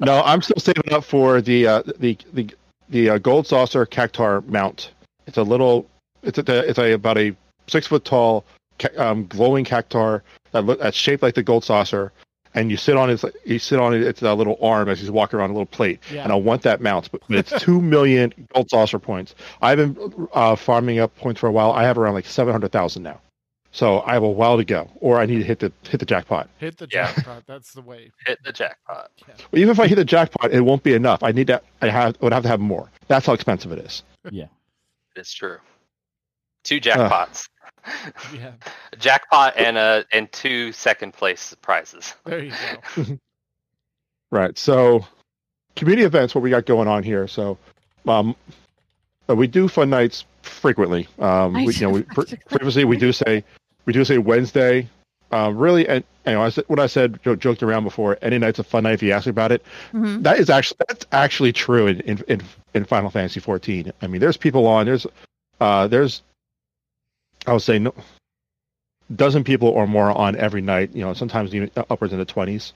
no, 0.00 0.22
I'm 0.24 0.42
still 0.42 0.58
saving 0.58 0.92
up 0.92 1.04
for 1.04 1.40
the 1.40 1.66
uh, 1.66 1.82
the 1.98 2.18
the 2.34 2.50
the 2.92 3.10
uh, 3.10 3.18
gold 3.18 3.46
saucer 3.46 3.84
cactuar 3.86 4.42
mount. 4.46 4.92
It's 5.26 5.38
a 5.38 5.42
little. 5.42 5.88
It's 6.22 6.38
a 6.38 6.68
it's 6.68 6.78
a 6.78 6.92
about 6.92 7.18
a 7.18 7.34
six 7.66 7.88
foot 7.88 8.04
tall 8.04 8.44
um, 8.96 9.26
glowing 9.26 9.64
cactuar 9.64 10.22
that 10.52 10.64
look 10.64 10.78
that's 10.78 10.96
shaped 10.96 11.22
like 11.22 11.34
the 11.34 11.42
gold 11.42 11.64
saucer. 11.64 12.12
And 12.54 12.70
you 12.70 12.76
sit 12.76 12.98
on 12.98 13.08
it. 13.08 13.24
You 13.46 13.58
sit 13.58 13.80
on 13.80 13.94
it. 13.94 14.02
It's 14.02 14.20
a 14.20 14.34
little 14.34 14.58
arm 14.60 14.90
as 14.90 15.00
he's 15.00 15.10
walking 15.10 15.38
around 15.38 15.50
a 15.50 15.54
little 15.54 15.64
plate. 15.64 16.00
Yeah. 16.12 16.22
and 16.22 16.32
I 16.32 16.36
want 16.36 16.62
that 16.62 16.82
mount. 16.82 17.10
But 17.10 17.22
but 17.26 17.38
it's 17.38 17.62
two 17.62 17.80
million 17.80 18.32
gold 18.52 18.68
saucer 18.68 18.98
points. 18.98 19.34
I've 19.62 19.78
been 19.78 20.28
uh, 20.34 20.54
farming 20.54 20.98
up 20.98 21.16
points 21.16 21.40
for 21.40 21.46
a 21.46 21.52
while. 21.52 21.72
I 21.72 21.84
have 21.84 21.96
around 21.96 22.12
like 22.12 22.26
seven 22.26 22.52
hundred 22.52 22.70
thousand 22.70 23.04
now, 23.04 23.20
so 23.72 24.02
I 24.02 24.12
have 24.12 24.22
a 24.22 24.30
while 24.30 24.56
to 24.58 24.64
go. 24.64 24.88
Or 25.00 25.18
I 25.18 25.26
need 25.26 25.38
to 25.38 25.44
hit 25.44 25.58
the 25.58 25.72
hit 25.82 25.98
the 25.98 26.06
jackpot. 26.06 26.48
Hit 26.58 26.76
the 26.78 26.86
Yeah. 26.92 27.12
jackpot. 27.12 27.42
That's 27.46 27.72
the 27.72 27.80
way. 27.82 28.10
Hit 28.26 28.38
the 28.44 28.52
jackpot. 28.52 29.10
But 29.50 29.58
even 29.58 29.70
if 29.70 29.80
I 29.80 29.86
hit 29.88 29.96
the 29.96 30.04
jackpot, 30.04 30.52
it 30.52 30.60
won't 30.60 30.82
be 30.82 30.94
enough. 30.94 31.22
I 31.22 31.32
need 31.32 31.48
to. 31.48 31.60
I 31.80 31.88
have 31.88 32.14
I 32.20 32.24
would 32.24 32.32
have 32.32 32.42
to 32.44 32.48
have 32.48 32.60
more. 32.60 32.90
That's 33.08 33.26
how 33.26 33.32
expensive 33.32 33.72
it 33.72 33.78
is. 33.80 34.02
Yeah. 34.30 34.46
It's 35.16 35.32
true. 35.34 35.58
Two 36.62 36.80
jackpots. 36.80 37.48
Yeah. 38.32 38.52
A 38.92 38.96
jackpot 38.96 39.54
and 39.56 39.76
a 39.76 40.04
and 40.12 40.30
two 40.30 40.70
second 40.72 41.12
place 41.12 41.54
prizes. 41.60 42.14
There 42.24 42.44
you 42.44 42.52
go. 42.96 43.04
Right. 44.30 44.56
So, 44.56 45.04
community 45.76 46.06
events. 46.06 46.34
What 46.34 46.40
we 46.42 46.48
got 46.48 46.64
going 46.64 46.88
on 46.88 47.02
here? 47.02 47.28
So, 47.28 47.58
um, 48.08 48.34
uh, 49.28 49.34
we 49.36 49.46
do 49.46 49.68
fun 49.68 49.90
nights 49.90 50.24
frequently. 50.40 51.06
Um, 51.18 51.52
we, 51.52 51.74
you 51.74 51.82
know, 51.82 51.90
we, 51.90 52.02
previously 52.02 52.84
we 52.86 52.96
do 52.96 53.12
say 53.12 53.44
we 53.86 53.92
do 53.92 54.04
say 54.04 54.18
Wednesday. 54.18 54.88
Um, 55.30 55.56
really, 55.56 55.88
and 55.88 56.04
you 56.26 56.32
know, 56.32 56.42
I 56.42 56.50
said, 56.50 56.64
what 56.68 56.78
I 56.78 56.86
said, 56.86 57.18
jo- 57.22 57.36
joked 57.36 57.62
around 57.62 57.84
before. 57.84 58.18
Any 58.20 58.38
night's 58.38 58.58
a 58.58 58.64
fun 58.64 58.82
night 58.82 58.92
if 58.94 59.02
you 59.02 59.12
ask 59.12 59.26
about 59.26 59.50
it. 59.50 59.62
Mhm. 59.92 60.22
That 60.22 60.38
is 60.38 60.50
actually 60.50 60.76
that's 60.86 61.06
actually 61.10 61.52
true 61.52 61.86
in, 61.86 62.00
in 62.00 62.22
in 62.28 62.42
in 62.74 62.84
Final 62.84 63.10
Fantasy 63.10 63.40
14. 63.40 63.92
I 64.02 64.06
mean, 64.08 64.20
there's 64.20 64.36
people 64.36 64.66
on. 64.66 64.84
There's 64.86 65.06
uh, 65.60 65.86
there's 65.88 66.22
I 67.46 67.52
would 67.54 67.62
say 67.62 67.78
no 67.78 67.94
dozen 69.14 69.42
people 69.44 69.68
or 69.68 69.86
more 69.86 70.10
on 70.10 70.36
every 70.36 70.60
night. 70.60 70.90
You 70.94 71.02
know, 71.02 71.14
sometimes 71.14 71.54
even 71.54 71.70
upwards 71.76 72.12
in 72.12 72.18
the 72.18 72.26
20s. 72.26 72.72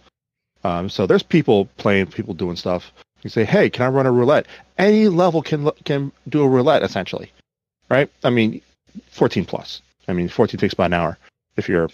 Um, 0.65 0.89
so 0.89 1.07
there's 1.07 1.23
people 1.23 1.67
playing, 1.77 2.07
people 2.07 2.35
doing 2.35 2.57
stuff. 2.57 2.91
You 3.23 3.31
say, 3.31 3.45
"Hey, 3.45 3.69
can 3.71 3.85
I 3.85 3.89
run 3.89 4.07
a 4.07 4.13
roulette?" 4.13 4.47
Any 4.79 5.09
level 5.09 5.43
can 5.43 5.71
can 5.85 6.11
do 6.29 6.43
a 6.43 6.49
roulette 6.49 6.83
essentially, 6.83 7.33
right? 7.91 8.11
I 8.25 8.31
mean, 8.31 8.63
14 9.11 9.45
plus. 9.45 9.83
I 10.09 10.13
mean, 10.13 10.29
14 10.29 10.59
takes 10.59 10.75
about 10.75 10.87
an 10.87 10.95
hour 10.95 11.19
if 11.57 11.69
you're, 11.69 11.89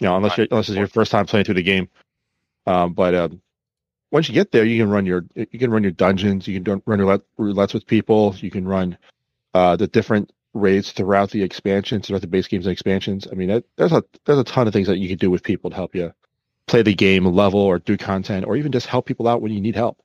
you 0.00 0.06
know, 0.06 0.16
unless 0.16 0.36
you're, 0.36 0.46
unless 0.50 0.68
it's 0.68 0.78
your 0.78 0.86
first 0.88 1.10
time 1.10 1.26
playing 1.26 1.44
through 1.44 1.54
the 1.54 1.62
game. 1.62 1.88
Um, 2.66 2.92
but 2.92 3.14
um, 3.14 3.40
once 4.10 4.28
you 4.28 4.34
get 4.34 4.52
there, 4.52 4.64
you 4.64 4.82
can 4.82 4.90
run 4.90 5.06
your 5.06 5.24
you 5.34 5.58
can 5.58 5.70
run 5.70 5.82
your 5.82 5.92
dungeons. 5.92 6.46
You 6.46 6.60
can 6.60 6.82
run 6.86 7.00
roulette, 7.00 7.22
roulettes 7.38 7.74
with 7.74 7.86
people. 7.86 8.34
You 8.38 8.50
can 8.50 8.66
run 8.66 8.96
uh, 9.54 9.76
the 9.76 9.86
different 9.86 10.32
raids 10.54 10.92
throughout 10.92 11.30
the 11.30 11.42
expansions, 11.42 12.06
throughout 12.06 12.22
the 12.22 12.26
base 12.26 12.48
games 12.48 12.66
and 12.66 12.72
expansions. 12.72 13.26
I 13.30 13.34
mean, 13.34 13.48
that, 13.48 13.64
there's 13.76 13.92
a 13.92 14.02
there's 14.24 14.38
a 14.38 14.44
ton 14.44 14.66
of 14.66 14.72
things 14.72 14.88
that 14.88 14.98
you 14.98 15.08
can 15.08 15.18
do 15.18 15.30
with 15.30 15.42
people 15.42 15.70
to 15.70 15.76
help 15.76 15.94
you 15.94 16.12
play 16.66 16.82
the 16.82 16.94
game, 16.94 17.24
level, 17.24 17.60
or 17.60 17.78
do 17.78 17.96
content, 17.96 18.46
or 18.46 18.56
even 18.56 18.72
just 18.72 18.86
help 18.86 19.06
people 19.06 19.28
out 19.28 19.42
when 19.42 19.52
you 19.52 19.60
need 19.60 19.76
help. 19.76 19.98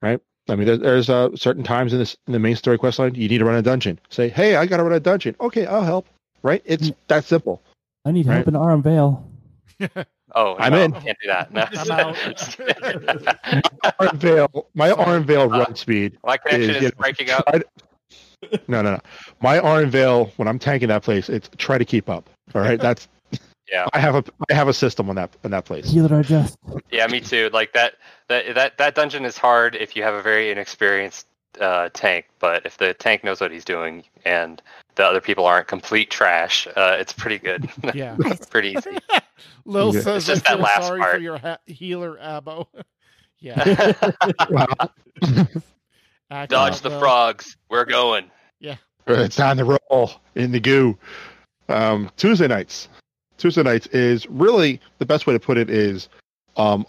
Right? 0.00 0.20
I 0.48 0.54
mean, 0.54 0.66
there, 0.66 0.76
there's 0.78 1.10
uh, 1.10 1.34
certain 1.36 1.62
times 1.62 1.92
in 1.92 1.98
this 1.98 2.16
in 2.26 2.32
the 2.32 2.38
main 2.38 2.56
story 2.56 2.78
quest 2.78 2.98
line 2.98 3.14
you 3.14 3.28
need 3.28 3.38
to 3.38 3.44
run 3.44 3.56
a 3.56 3.62
dungeon. 3.62 3.98
Say, 4.08 4.28
hey, 4.28 4.56
I 4.56 4.66
got 4.66 4.78
to 4.78 4.82
run 4.82 4.92
a 4.92 5.00
dungeon. 5.00 5.36
Okay, 5.40 5.66
I'll 5.66 5.82
help. 5.82 6.08
Right? 6.42 6.62
It's 6.64 6.90
that 7.08 7.24
simple. 7.24 7.62
I 8.04 8.12
need 8.12 8.26
help 8.26 8.38
Right. 8.38 8.48
in 8.48 8.56
Aurum 8.56 8.82
Vale. 8.82 9.24
Oh, 10.34 10.56
I'm 10.58 10.72
no, 10.72 10.82
in. 10.82 10.92
Can't 10.92 11.16
do 11.22 11.28
that. 11.28 11.50
No. 11.54 11.64
I'm 11.72 11.90
out. 11.90 12.14
Just. 12.36 12.60
Aurum 13.98 14.18
Vale, 14.18 14.66
my 14.74 14.90
Aurum 14.90 15.24
Vale 15.24 15.48
run 15.48 15.74
speed. 15.74 16.18
My 16.22 16.36
connection 16.36 16.70
Is, 16.70 16.76
is, 16.76 16.82
you 16.82 16.88
know, 16.88 16.94
breaking 16.98 17.30
up. 17.30 17.46
try 17.46 17.60
to- 17.60 18.60
no, 18.68 18.82
no, 18.82 18.90
no. 18.92 19.00
My 19.40 19.58
Aurum 19.58 19.90
Vale, 19.90 20.26
when 20.36 20.46
I'm 20.46 20.58
tanking 20.58 20.88
that 20.88 21.02
place, 21.02 21.30
it's 21.30 21.48
try 21.56 21.78
to 21.78 21.84
keep 21.84 22.10
up. 22.10 22.28
All 22.54 22.60
right, 22.60 22.78
that's 22.78 23.08
Yeah, 23.72 23.86
I 23.94 23.98
have 23.98 24.14
a 24.16 24.24
I 24.50 24.54
have 24.54 24.68
a 24.68 24.74
system 24.74 25.08
on 25.08 25.16
that 25.16 25.34
on 25.44 25.50
that 25.50 25.64
place. 25.64 25.90
Healer 25.90 26.20
adjust. 26.20 26.56
yeah, 26.90 27.06
me 27.06 27.20
too. 27.20 27.48
Like 27.52 27.72
that 27.72 27.94
that 28.28 28.54
that 28.54 28.76
that 28.78 28.94
dungeon 28.94 29.24
is 29.24 29.38
hard 29.38 29.74
if 29.76 29.96
you 29.96 30.02
have 30.02 30.14
a 30.14 30.22
very 30.22 30.50
inexperienced 30.50 31.26
uh, 31.60 31.88
tank, 31.94 32.26
but 32.38 32.64
if 32.66 32.76
the 32.76 32.92
tank 32.94 33.24
knows 33.24 33.40
what 33.40 33.50
he's 33.50 33.64
doing 33.64 34.04
and 34.26 34.60
the 34.98 35.06
other 35.06 35.20
people 35.22 35.46
aren't 35.46 35.66
complete 35.68 36.10
trash, 36.10 36.66
uh, 36.76 36.96
it's 37.00 37.12
pretty 37.14 37.38
good. 37.38 37.70
Yeah. 37.94 38.16
pretty 38.50 38.72
easy. 38.76 38.98
Lil 39.64 39.94
Yeah. 39.94 40.00
says, 40.02 40.16
It's 40.16 40.26
just 40.26 40.44
that 40.44 40.60
last 40.60 40.86
sorry 40.86 41.00
for 41.00 41.06
part. 41.06 41.22
your 41.22 41.38
ha- 41.38 41.58
healer, 41.66 42.16
Abo. 42.18 42.66
yeah. 43.40 43.92
Act 46.30 46.50
Dodge 46.50 46.74
out, 46.74 46.82
the 46.82 46.90
Lil. 46.90 46.98
frogs. 47.00 47.56
We're 47.70 47.84
going. 47.86 48.30
Yeah. 48.60 48.76
It's 49.06 49.40
on 49.40 49.56
the 49.56 49.64
roll 49.90 50.10
in 50.34 50.52
the 50.52 50.60
goo. 50.60 50.98
Um, 51.70 52.10
Tuesday 52.18 52.46
nights. 52.48 52.88
Tuesday 53.38 53.62
nights 53.62 53.86
is 53.88 54.28
really 54.28 54.80
the 54.98 55.06
best 55.06 55.26
way 55.26 55.32
to 55.32 55.40
put 55.40 55.56
it 55.56 55.70
is 55.70 56.08
um, 56.56 56.84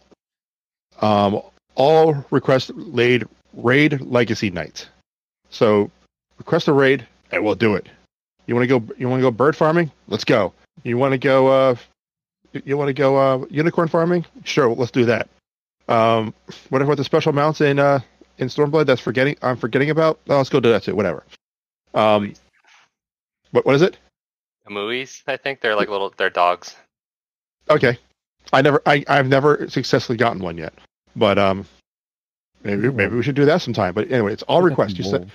um, 1.01 1.41
all 1.76 2.26
request 2.32 2.72
laid 2.76 3.26
raid 3.53 4.01
legacy 4.01 4.49
night. 4.49 4.89
So 5.49 5.89
request 6.38 6.68
a 6.68 6.74
raid 6.74 7.07
and 7.32 7.43
we'll 7.45 7.55
do 7.55 7.76
it. 7.76 7.88
You 8.50 8.56
want 8.56 8.68
to 8.68 8.80
go? 8.80 8.93
You 8.97 9.08
want 9.08 9.20
to 9.20 9.22
go 9.22 9.30
bird 9.30 9.56
farming? 9.56 9.91
Let's 10.08 10.24
go. 10.24 10.54
You 10.82 10.97
want 10.97 11.12
to 11.12 11.20
go? 11.20 11.50
Uh, 11.50 11.76
you 12.52 12.78
want 12.78 12.88
to 12.88 12.93
go 12.93 13.16
uh, 13.16 13.45
unicorn 13.52 13.88
farming? 13.88 14.26
Sure, 14.43 14.70
let's 14.70 14.89
do 14.89 15.06
that. 15.06 15.30
Um, 15.88 16.34
what 16.70 16.84
what 16.88 16.97
the 16.97 17.04
special 17.04 17.32
mounts 17.32 17.62
in 17.62 17.78
uh, 17.78 18.00
in 18.39 18.47
Stormblood? 18.47 18.88
That's 18.88 19.02
forgetting. 19.02 19.38
I'm 19.43 19.56
forgetting 19.56 19.91
about. 19.91 20.20
Oh, 20.28 20.38
let's 20.38 20.50
go 20.50 20.60
do 20.60 20.72
that 20.72 20.82
too. 20.82 20.95
Whatever. 20.95 21.24
Um, 21.93 22.34
what 23.52 23.68
what 23.68 23.76
is 23.76 23.84
it? 23.84 24.00
Amuis, 24.68 25.22
I 25.28 25.38
think 25.38 25.62
they're 25.62 25.76
like 25.76 25.89
little. 25.89 26.12
They're 26.18 26.32
dogs. 26.32 26.76
Okay, 27.70 28.00
I 28.52 28.64
never, 28.64 28.82
I, 28.84 29.06
I've 29.08 29.28
never 29.28 29.70
successfully 29.70 30.18
gotten 30.18 30.41
one 30.41 30.58
yet, 30.58 30.74
but 31.16 31.38
um, 31.38 31.68
maybe 32.64 32.89
maybe 32.89 33.16
we 33.16 33.22
should 33.22 33.36
do 33.36 33.45
that 33.45 33.62
sometime. 33.62 33.93
But 33.93 34.12
anyway, 34.12 34.34
it's 34.34 34.41
all 34.41 34.64
requests. 34.64 34.97
You 34.97 35.04
said 35.04 35.30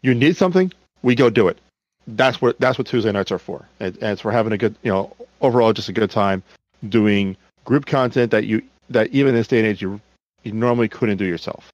you 0.00 0.14
need 0.14 0.38
something, 0.38 0.72
we 1.02 1.14
go 1.14 1.28
do 1.28 1.48
it. 1.48 1.58
That's 2.06 2.40
what 2.40 2.58
that's 2.58 2.78
what 2.78 2.86
Tuesday 2.86 3.12
nights 3.12 3.30
are 3.30 3.38
for, 3.38 3.68
and, 3.78 3.94
and 3.98 4.12
it's 4.12 4.22
for 4.22 4.32
having 4.32 4.52
a 4.52 4.58
good, 4.58 4.74
you 4.82 4.90
know, 4.92 5.14
overall 5.40 5.72
just 5.72 5.88
a 5.88 5.92
good 5.92 6.10
time 6.10 6.42
doing 6.88 7.36
group 7.64 7.86
content 7.86 8.30
that 8.32 8.46
you 8.46 8.62
that 8.90 9.08
even 9.10 9.30
in 9.30 9.34
this 9.36 9.48
day 9.48 9.58
and 9.58 9.66
age 9.68 9.82
you 9.82 10.00
you 10.42 10.52
normally 10.52 10.88
couldn't 10.88 11.18
do 11.18 11.24
yourself. 11.24 11.70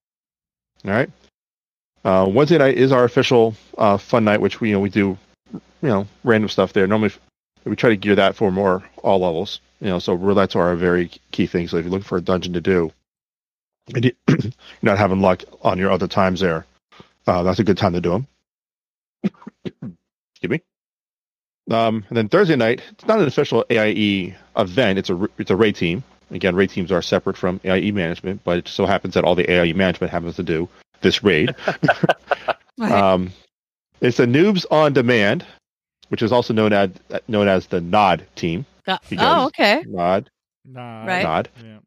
All 0.84 0.90
right. 0.90 1.10
Uh, 2.04 2.26
Wednesday 2.28 2.58
night 2.58 2.76
is 2.76 2.92
our 2.92 3.04
official 3.04 3.54
uh, 3.78 3.96
fun 3.98 4.24
night, 4.24 4.40
which 4.40 4.60
we 4.60 4.68
you 4.68 4.74
know 4.74 4.80
we 4.80 4.90
do, 4.90 5.18
you 5.52 5.60
know, 5.88 6.06
random 6.24 6.48
stuff 6.48 6.72
there. 6.72 6.86
Normally, 6.86 7.12
we 7.64 7.74
try 7.76 7.90
to 7.90 7.96
gear 7.96 8.14
that 8.16 8.36
for 8.36 8.50
more 8.52 8.84
all 9.02 9.20
levels. 9.20 9.60
You 9.80 9.88
know, 9.88 9.98
so 9.98 10.16
roulettes 10.16 10.56
are 10.56 10.72
a 10.72 10.76
very 10.76 11.10
key 11.32 11.46
thing. 11.46 11.68
So 11.68 11.76
if 11.78 11.84
you're 11.84 11.90
looking 11.92 12.04
for 12.04 12.18
a 12.18 12.22
dungeon 12.22 12.52
to 12.54 12.60
do, 12.60 12.92
and 13.94 14.04
you- 14.06 14.12
you're 14.28 14.52
not 14.82 14.98
having 14.98 15.20
luck 15.20 15.42
on 15.62 15.78
your 15.78 15.90
other 15.90 16.08
times 16.08 16.40
there, 16.40 16.66
uh, 17.26 17.42
that's 17.42 17.58
a 17.58 17.64
good 17.64 17.78
time 17.78 17.92
to 17.94 18.00
do 18.00 18.10
them. 18.10 18.26
Excuse 20.36 20.50
me. 20.50 21.74
Um, 21.74 22.04
and 22.08 22.16
then 22.16 22.28
Thursday 22.28 22.56
night, 22.56 22.82
it's 22.90 23.06
not 23.06 23.18
an 23.20 23.26
official 23.26 23.64
AIE 23.70 24.36
event. 24.56 24.98
It's 24.98 25.08
a 25.10 25.28
it's 25.38 25.50
a 25.50 25.56
raid 25.56 25.76
team. 25.76 26.04
Again, 26.30 26.54
raid 26.54 26.70
teams 26.70 26.92
are 26.92 27.00
separate 27.02 27.36
from 27.36 27.58
AIE 27.64 27.90
management, 27.92 28.42
but 28.44 28.58
it 28.58 28.68
so 28.68 28.84
happens 28.84 29.14
that 29.14 29.24
all 29.24 29.34
the 29.34 29.50
AIE 29.50 29.72
management 29.72 30.12
happens 30.12 30.36
to 30.36 30.42
do 30.42 30.68
this 31.00 31.22
raid. 31.24 31.54
Um, 32.78 33.32
it's 34.02 34.18
the 34.18 34.26
Noobs 34.26 34.66
on 34.70 34.92
Demand, 34.92 35.46
which 36.10 36.20
is 36.20 36.30
also 36.30 36.52
known 36.52 36.74
as 36.74 36.90
known 37.26 37.48
as 37.48 37.68
the 37.68 37.80
Nod 37.80 38.26
team. 38.34 38.66
Got- 38.84 39.02
because- 39.08 39.24
oh, 39.26 39.46
okay. 39.46 39.82
Nod, 39.86 40.28
Nah. 40.62 41.06
Right. 41.06 41.22
Nod. 41.22 41.48
Yeah. 41.64 41.78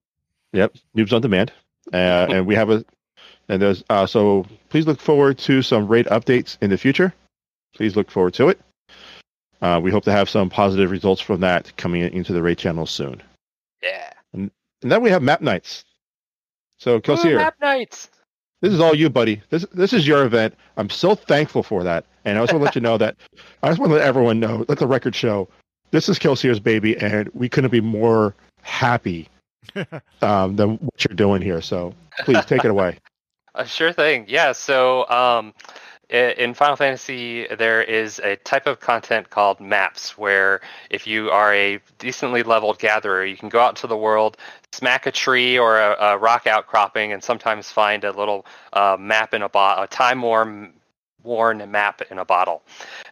Yep, 0.54 0.74
Noobs 0.98 1.14
on 1.14 1.22
Demand, 1.22 1.52
uh, 1.94 2.26
and 2.32 2.48
we 2.48 2.56
have 2.56 2.72
a 2.72 2.84
and 3.50 3.62
there's 3.62 3.84
uh, 3.92 4.08
so 4.08 4.48
please 4.70 4.88
look 4.88 5.00
forward 5.00 5.38
to 5.40 5.62
some 5.62 5.88
raid 5.88 6.08
updates 6.08 6.58
in 6.60 6.72
the 6.72 6.78
future. 6.80 7.14
Please 7.76 7.96
look 7.96 8.10
forward 8.12 8.34
to 8.36 8.50
it. 8.50 8.60
Uh, 9.62 9.80
we 9.82 9.92
hope 9.92 10.04
to 10.06 10.12
have 10.12 10.30
some 10.30 10.50
positive 10.50 10.90
results 10.92 11.22
from 11.22 11.42
that 11.42 11.76
coming 11.78 12.02
into 12.14 12.34
the 12.34 12.42
raid 12.42 12.58
channel 12.58 12.86
soon. 12.86 13.22
Yeah. 13.84 14.12
And 14.34 14.52
then 14.82 15.02
we 15.02 15.10
have 15.10 15.22
map 15.22 15.42
nights. 15.42 15.84
So 16.78 16.96
Ooh, 16.96 17.02
Kelseer, 17.02 17.38
map 17.38 17.56
nights. 17.62 18.10
this 18.62 18.72
is 18.74 18.80
all 18.80 18.96
you, 18.96 19.10
buddy. 19.10 19.42
This 19.50 19.66
this 19.74 19.92
is 19.92 20.08
your 20.08 20.24
event. 20.24 20.56
I'm 20.78 20.90
so 20.90 21.14
thankful 21.14 21.62
for 21.62 21.84
that, 21.84 22.06
and 22.24 22.38
I 22.38 22.42
just 22.42 22.54
want 22.54 22.62
to 22.62 22.66
let 22.66 22.76
you 22.76 22.82
know 22.82 22.98
that 22.98 23.18
I 23.62 23.68
just 23.68 23.80
want 23.80 23.90
to 23.90 23.96
let 23.98 24.06
everyone 24.06 24.40
know, 24.40 24.66
let 24.70 24.80
the 24.80 24.88
record 24.88 25.14
show, 25.14 25.50
this 25.92 26.08
is 26.08 26.18
Kelseer's 26.18 26.60
baby, 26.62 26.98
and 26.98 27.30
we 27.34 27.50
couldn't 27.50 27.72
be 27.72 27.82
more 27.82 28.34
happy 28.62 29.28
um, 30.22 30.56
than 30.56 30.78
what 30.78 31.04
you're 31.04 31.16
doing 31.16 31.42
here. 31.42 31.62
So 31.62 31.94
please 32.20 32.46
take 32.46 32.64
it 32.64 32.72
away. 32.72 32.98
Uh, 33.56 33.64
sure 33.66 33.92
thing. 33.92 34.26
Yeah. 34.28 34.52
So 34.52 35.10
um, 35.10 35.56
i- 35.66 35.89
in 36.10 36.54
Final 36.56 36.76
Fantasy, 36.76 37.48
there 37.48 37.84
is 37.84 38.20
a 38.20 38.36
type 38.38 38.66
of 38.66 38.80
content 38.80 39.30
called 39.30 39.60
maps, 39.60 40.18
where 40.18 40.62
if 40.90 41.06
you 41.06 41.30
are 41.30 41.54
a 41.54 41.80
decently 42.00 42.42
leveled 42.42 42.80
gatherer, 42.80 43.24
you 43.24 43.38
can 43.38 43.50
go 43.50 43.60
out 43.60 43.70
into 43.70 43.88
the 43.88 43.98
world, 43.98 44.38
smack 44.72 45.06
a 45.06 45.12
tree 45.12 45.60
or 45.60 45.80
a, 45.80 45.96
a 46.00 46.18
rock 46.18 46.48
outcropping, 46.48 47.14
and 47.14 47.24
sometimes 47.24 47.72
find 47.72 48.04
a 48.04 48.12
little 48.12 48.46
uh, 48.74 48.98
map 49.00 49.34
in 49.34 49.44
a 49.44 49.50
bottle, 49.50 49.84
a 49.84 49.88
time 49.88 50.22
worn 50.22 50.74
worn 51.24 51.70
map 51.70 52.02
in 52.10 52.18
a 52.18 52.26
bottle. 52.26 52.64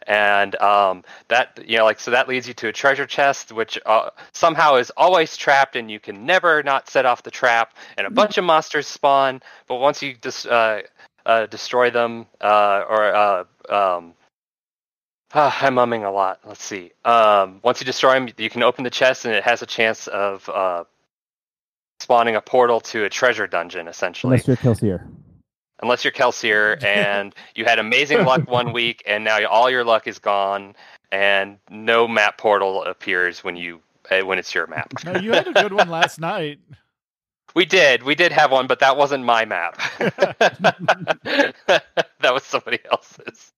And 0.06 0.56
um, 0.62 1.04
that 1.28 1.58
you 1.66 1.78
know 1.78 1.84
like 1.84 2.00
so 2.00 2.10
that 2.10 2.28
leads 2.28 2.48
you 2.48 2.54
to 2.54 2.68
a 2.68 2.72
treasure 2.72 3.06
chest 3.06 3.52
which 3.52 3.78
uh, 3.84 4.10
somehow 4.32 4.76
is 4.76 4.90
always 4.96 5.36
trapped 5.36 5.76
and 5.76 5.90
you 5.90 6.00
can 6.00 6.24
never 6.24 6.62
not 6.62 6.88
set 6.88 7.04
off 7.04 7.22
the 7.22 7.30
trap 7.30 7.76
and 7.96 8.06
a 8.06 8.10
bunch 8.10 8.38
of 8.38 8.44
monsters 8.44 8.86
spawn. 8.86 9.42
But 9.66 9.76
once 9.76 10.02
you 10.02 10.14
just 10.20 10.46
uh, 10.46 10.80
uh, 11.28 11.46
destroy 11.46 11.90
them 11.90 12.26
uh, 12.40 12.82
or 12.88 13.14
uh, 13.14 13.44
um, 13.68 14.14
ah, 15.34 15.56
I'm 15.60 15.74
mumming 15.74 16.04
a 16.04 16.10
lot. 16.10 16.40
Let's 16.44 16.64
see. 16.64 16.92
Um, 17.04 17.60
once 17.62 17.80
you 17.80 17.84
destroy 17.84 18.14
them, 18.14 18.30
you 18.38 18.50
can 18.50 18.62
open 18.62 18.82
the 18.82 18.90
chest, 18.90 19.26
and 19.26 19.34
it 19.34 19.44
has 19.44 19.60
a 19.60 19.66
chance 19.66 20.08
of 20.08 20.48
uh, 20.48 20.84
spawning 22.00 22.34
a 22.34 22.40
portal 22.40 22.80
to 22.80 23.04
a 23.04 23.10
treasure 23.10 23.46
dungeon, 23.46 23.86
essentially. 23.88 24.32
Unless 24.32 24.48
you're 24.48 24.56
Kelseer. 24.56 25.06
Unless 25.80 26.02
you're 26.02 26.12
Kelseer 26.12 26.82
and 26.82 27.32
you 27.54 27.64
had 27.64 27.78
amazing 27.78 28.24
luck 28.24 28.50
one 28.50 28.72
week, 28.72 29.02
and 29.06 29.22
now 29.22 29.46
all 29.46 29.70
your 29.70 29.84
luck 29.84 30.06
is 30.06 30.18
gone, 30.18 30.74
and 31.12 31.58
no 31.70 32.08
map 32.08 32.38
portal 32.38 32.84
appears 32.84 33.44
when 33.44 33.54
you 33.54 33.80
uh, 34.10 34.20
when 34.22 34.38
it's 34.38 34.54
your 34.54 34.66
map. 34.66 34.92
No, 35.04 35.16
you 35.16 35.32
had 35.32 35.46
a 35.46 35.52
good 35.52 35.74
one 35.74 35.90
last 35.90 36.18
night. 36.18 36.58
We 37.54 37.64
did. 37.64 38.02
We 38.02 38.14
did 38.14 38.30
have 38.32 38.50
one, 38.52 38.66
but 38.66 38.78
that 38.80 38.96
wasn't 38.96 39.24
my 39.24 39.44
map. 39.44 39.80
that 41.18 41.54
was 42.22 42.44
somebody 42.44 42.78
else's. 42.90 43.52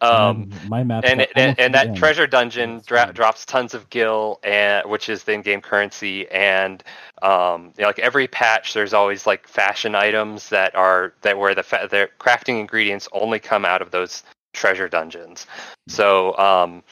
Um, 0.00 0.50
And 0.52 0.68
my 0.70 0.84
map. 0.84 1.04
and 1.04 1.26
and, 1.36 1.58
and 1.58 1.74
that 1.74 1.96
treasure 1.96 2.26
dungeon 2.26 2.80
dra- 2.86 3.12
drops 3.12 3.44
tons 3.44 3.74
of 3.74 3.90
gil, 3.90 4.38
and 4.42 4.88
which 4.88 5.08
is 5.08 5.24
the 5.24 5.32
in-game 5.32 5.60
currency. 5.60 6.28
And 6.30 6.82
um, 7.22 7.72
you 7.76 7.82
know, 7.82 7.88
like 7.88 7.98
every 7.98 8.28
patch, 8.28 8.74
there's 8.74 8.94
always 8.94 9.26
like 9.26 9.46
fashion 9.48 9.94
items 9.94 10.48
that 10.50 10.74
are 10.74 11.12
that 11.22 11.38
where 11.38 11.54
the 11.54 11.62
fa- 11.62 11.88
the 11.90 12.08
crafting 12.18 12.60
ingredients 12.60 13.08
only 13.12 13.40
come 13.40 13.64
out 13.64 13.82
of 13.82 13.90
those 13.90 14.22
treasure 14.52 14.88
dungeons. 14.88 15.46
So 15.88 16.36
um, 16.38 16.82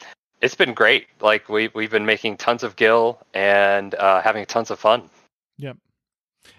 it's 0.41 0.55
been 0.55 0.73
great. 0.73 1.07
Like 1.21 1.47
we 1.49 1.69
we've 1.73 1.91
been 1.91 2.05
making 2.05 2.37
tons 2.37 2.63
of 2.63 2.75
gil 2.75 3.19
and 3.33 3.95
uh, 3.95 4.21
having 4.21 4.45
tons 4.45 4.69
of 4.71 4.79
fun. 4.79 5.09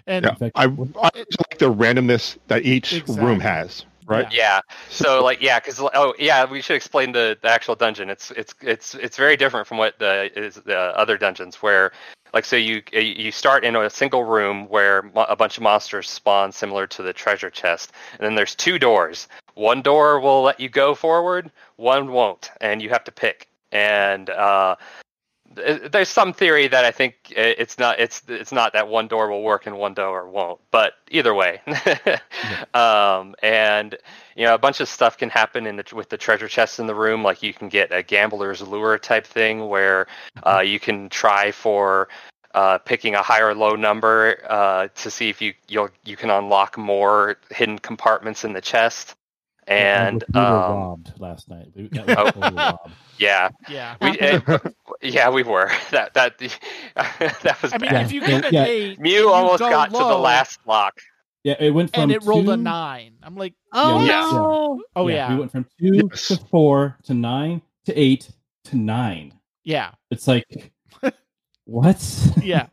And 0.07 0.24
Yeah. 0.24 0.34
Fact, 0.34 0.53
I, 0.55 0.64
I 0.64 1.11
like 1.14 1.59
the 1.59 1.72
randomness 1.72 2.36
that 2.49 2.64
each 2.64 3.03
room 3.09 3.41
has, 3.41 3.84
right? 4.07 4.30
Yeah. 4.32 4.61
So 4.89 5.22
like 5.22 5.43
yeah, 5.43 5.61
because 5.61 5.80
oh 5.80 6.14
yeah, 6.18 6.45
we 6.45 6.62
should 6.62 6.76
explain 6.76 7.12
the, 7.12 7.36
the 7.43 7.49
actual 7.49 7.74
dungeon. 7.74 8.11
It's 8.11 8.30
it's 8.32 8.55
it's 8.62 8.95
it's 8.95 9.16
very 9.16 9.36
different 9.36 9.66
from 9.66 9.78
what 9.78 9.99
the 9.99 10.30
is 10.39 10.55
the 10.57 10.78
other 10.78 11.18
dungeons 11.18 11.57
where 11.57 11.93
like 12.34 12.45
so 12.45 12.57
you 12.57 12.82
you 12.93 13.30
start 13.30 13.64
in 13.64 13.74
a 13.76 13.91
single 13.91 14.24
room 14.24 14.68
where 14.68 15.03
mo- 15.14 15.26
a 15.28 15.36
bunch 15.36 15.57
of 15.57 15.62
monsters 15.62 16.09
spawn 16.09 16.53
similar 16.53 16.86
to 16.86 17.03
the 17.03 17.12
treasure 17.12 17.51
chest, 17.51 17.93
and 18.18 18.26
then 18.26 18.34
there's 18.34 18.55
two 18.55 18.78
doors. 18.78 19.28
One 19.55 19.82
door 19.82 20.20
will 20.20 20.43
let 20.43 20.61
you 20.61 20.68
go 20.68 20.95
forward, 20.95 21.51
one 21.76 22.12
won't, 22.12 22.51
and 22.61 22.80
you 22.80 22.91
have 22.91 23.05
to 23.05 23.12
pick. 23.12 23.49
And 23.72 24.30
uh, 24.30 24.76
th- 24.76 24.86
there's 25.91 26.09
some 26.09 26.33
theory 26.33 26.69
that 26.69 26.85
I 26.85 26.91
think 26.91 27.15
it's 27.31 27.79
not 27.79 27.99
it's 28.01 28.23
it's 28.29 28.53
not 28.53 28.73
that 28.73 28.89
one 28.89 29.09
door 29.09 29.29
will 29.31 29.43
work 29.43 29.67
and 29.67 29.79
one 29.79 29.95
door 29.95 30.29
won't, 30.29 30.61
but 30.71 30.95
either 31.11 31.35
way. 31.35 31.61
um, 32.75 33.35
and 33.43 33.97
you 34.37 34.45
know 34.45 34.55
a 34.55 34.59
bunch 34.59 34.81
of 34.81 34.89
stuff 34.89 35.19
can 35.19 35.31
happen 35.31 35.67
in 35.67 35.77
the 35.77 35.85
with 35.95 36.09
the 36.09 36.17
treasure 36.17 36.49
chests 36.49 36.79
in 36.79 36.87
the 36.87 36.95
room 36.95 37.23
like 37.23 37.43
you 37.43 37.53
can 37.53 37.69
get 37.69 37.93
a 37.93 38.03
gambler's 38.03 38.63
lure 38.63 38.99
type 38.99 39.27
thing 39.27 39.69
where 39.69 40.07
uh, 40.45 40.61
you 40.61 40.81
can 40.81 41.09
try 41.09 41.51
for 41.51 42.09
uh, 42.55 42.79
picking 42.79 43.15
a 43.15 43.23
high 43.23 43.41
or 43.41 43.55
low 43.55 43.75
number 43.75 44.39
uh, 44.49 44.89
to 44.95 45.11
see 45.11 45.29
if 45.29 45.43
you 45.43 45.55
you'll 45.69 45.91
you 46.05 46.17
can 46.17 46.31
unlock 46.31 46.79
more 46.79 47.37
hidden 47.51 47.79
compartments 47.79 48.45
in 48.45 48.53
the 48.53 48.61
chest 48.61 49.15
and 49.69 50.25
we 50.33 50.41
were 50.41 50.47
um, 50.47 50.73
robbed 50.73 51.13
last 51.21 51.49
night. 51.49 51.67
We 51.77 51.89
got 51.89 52.07
totally 52.07 52.55
robbed. 52.57 52.91
Yeah 53.19 53.51
yeah, 53.69 53.97
we, 54.01 54.19
and 54.19 54.43
eh, 54.49 54.59
yeah, 55.03 55.31
we 55.31 55.43
were. 55.43 55.71
That 55.91 56.14
that 56.14 56.39
that 57.43 57.62
was 57.62 57.73
I 57.73 57.79
mean, 57.79 57.91
bad. 57.91 58.07
if 58.07 58.12
you 58.12 58.21
Yeah, 58.21 58.27
get 58.27 58.45
an 58.47 58.55
yeah. 58.55 58.64
eight, 58.64 59.01
Mew 59.01 59.31
almost 59.31 59.61
go 59.61 59.71
got 59.71 59.91
to 59.91 59.99
the 59.99 60.19
last 60.19 60.62
block. 60.64 60.95
Yeah, 61.45 61.55
it 61.61 61.71
went 61.71 61.93
from 61.95 62.05
and 62.05 62.12
it 62.12 62.23
rolled 62.25 62.49
a 62.49 62.57
nine. 62.57 63.14
I'm 63.23 63.37
like, 63.37 63.55
oh, 63.73 63.99
oh 63.99 64.05
Yeah, 64.05 64.21
no! 64.31 64.83
oh 64.97 65.09
yeah, 65.09 65.33
We 65.33 65.39
went 65.41 65.53
from 65.53 65.66
two 65.81 66.09
Yes. 66.12 66.29
to 66.29 66.37
four 66.37 66.97
to 67.05 67.14
nine 67.14 67.62
to 67.87 67.95
eight 67.99 68.31
to 68.64 68.77
nine. 68.77 69.35
yeah, 69.64 69.93
It's 70.11 70.27
like 70.29 70.73
what? 71.64 72.33
yeah. 72.43 72.66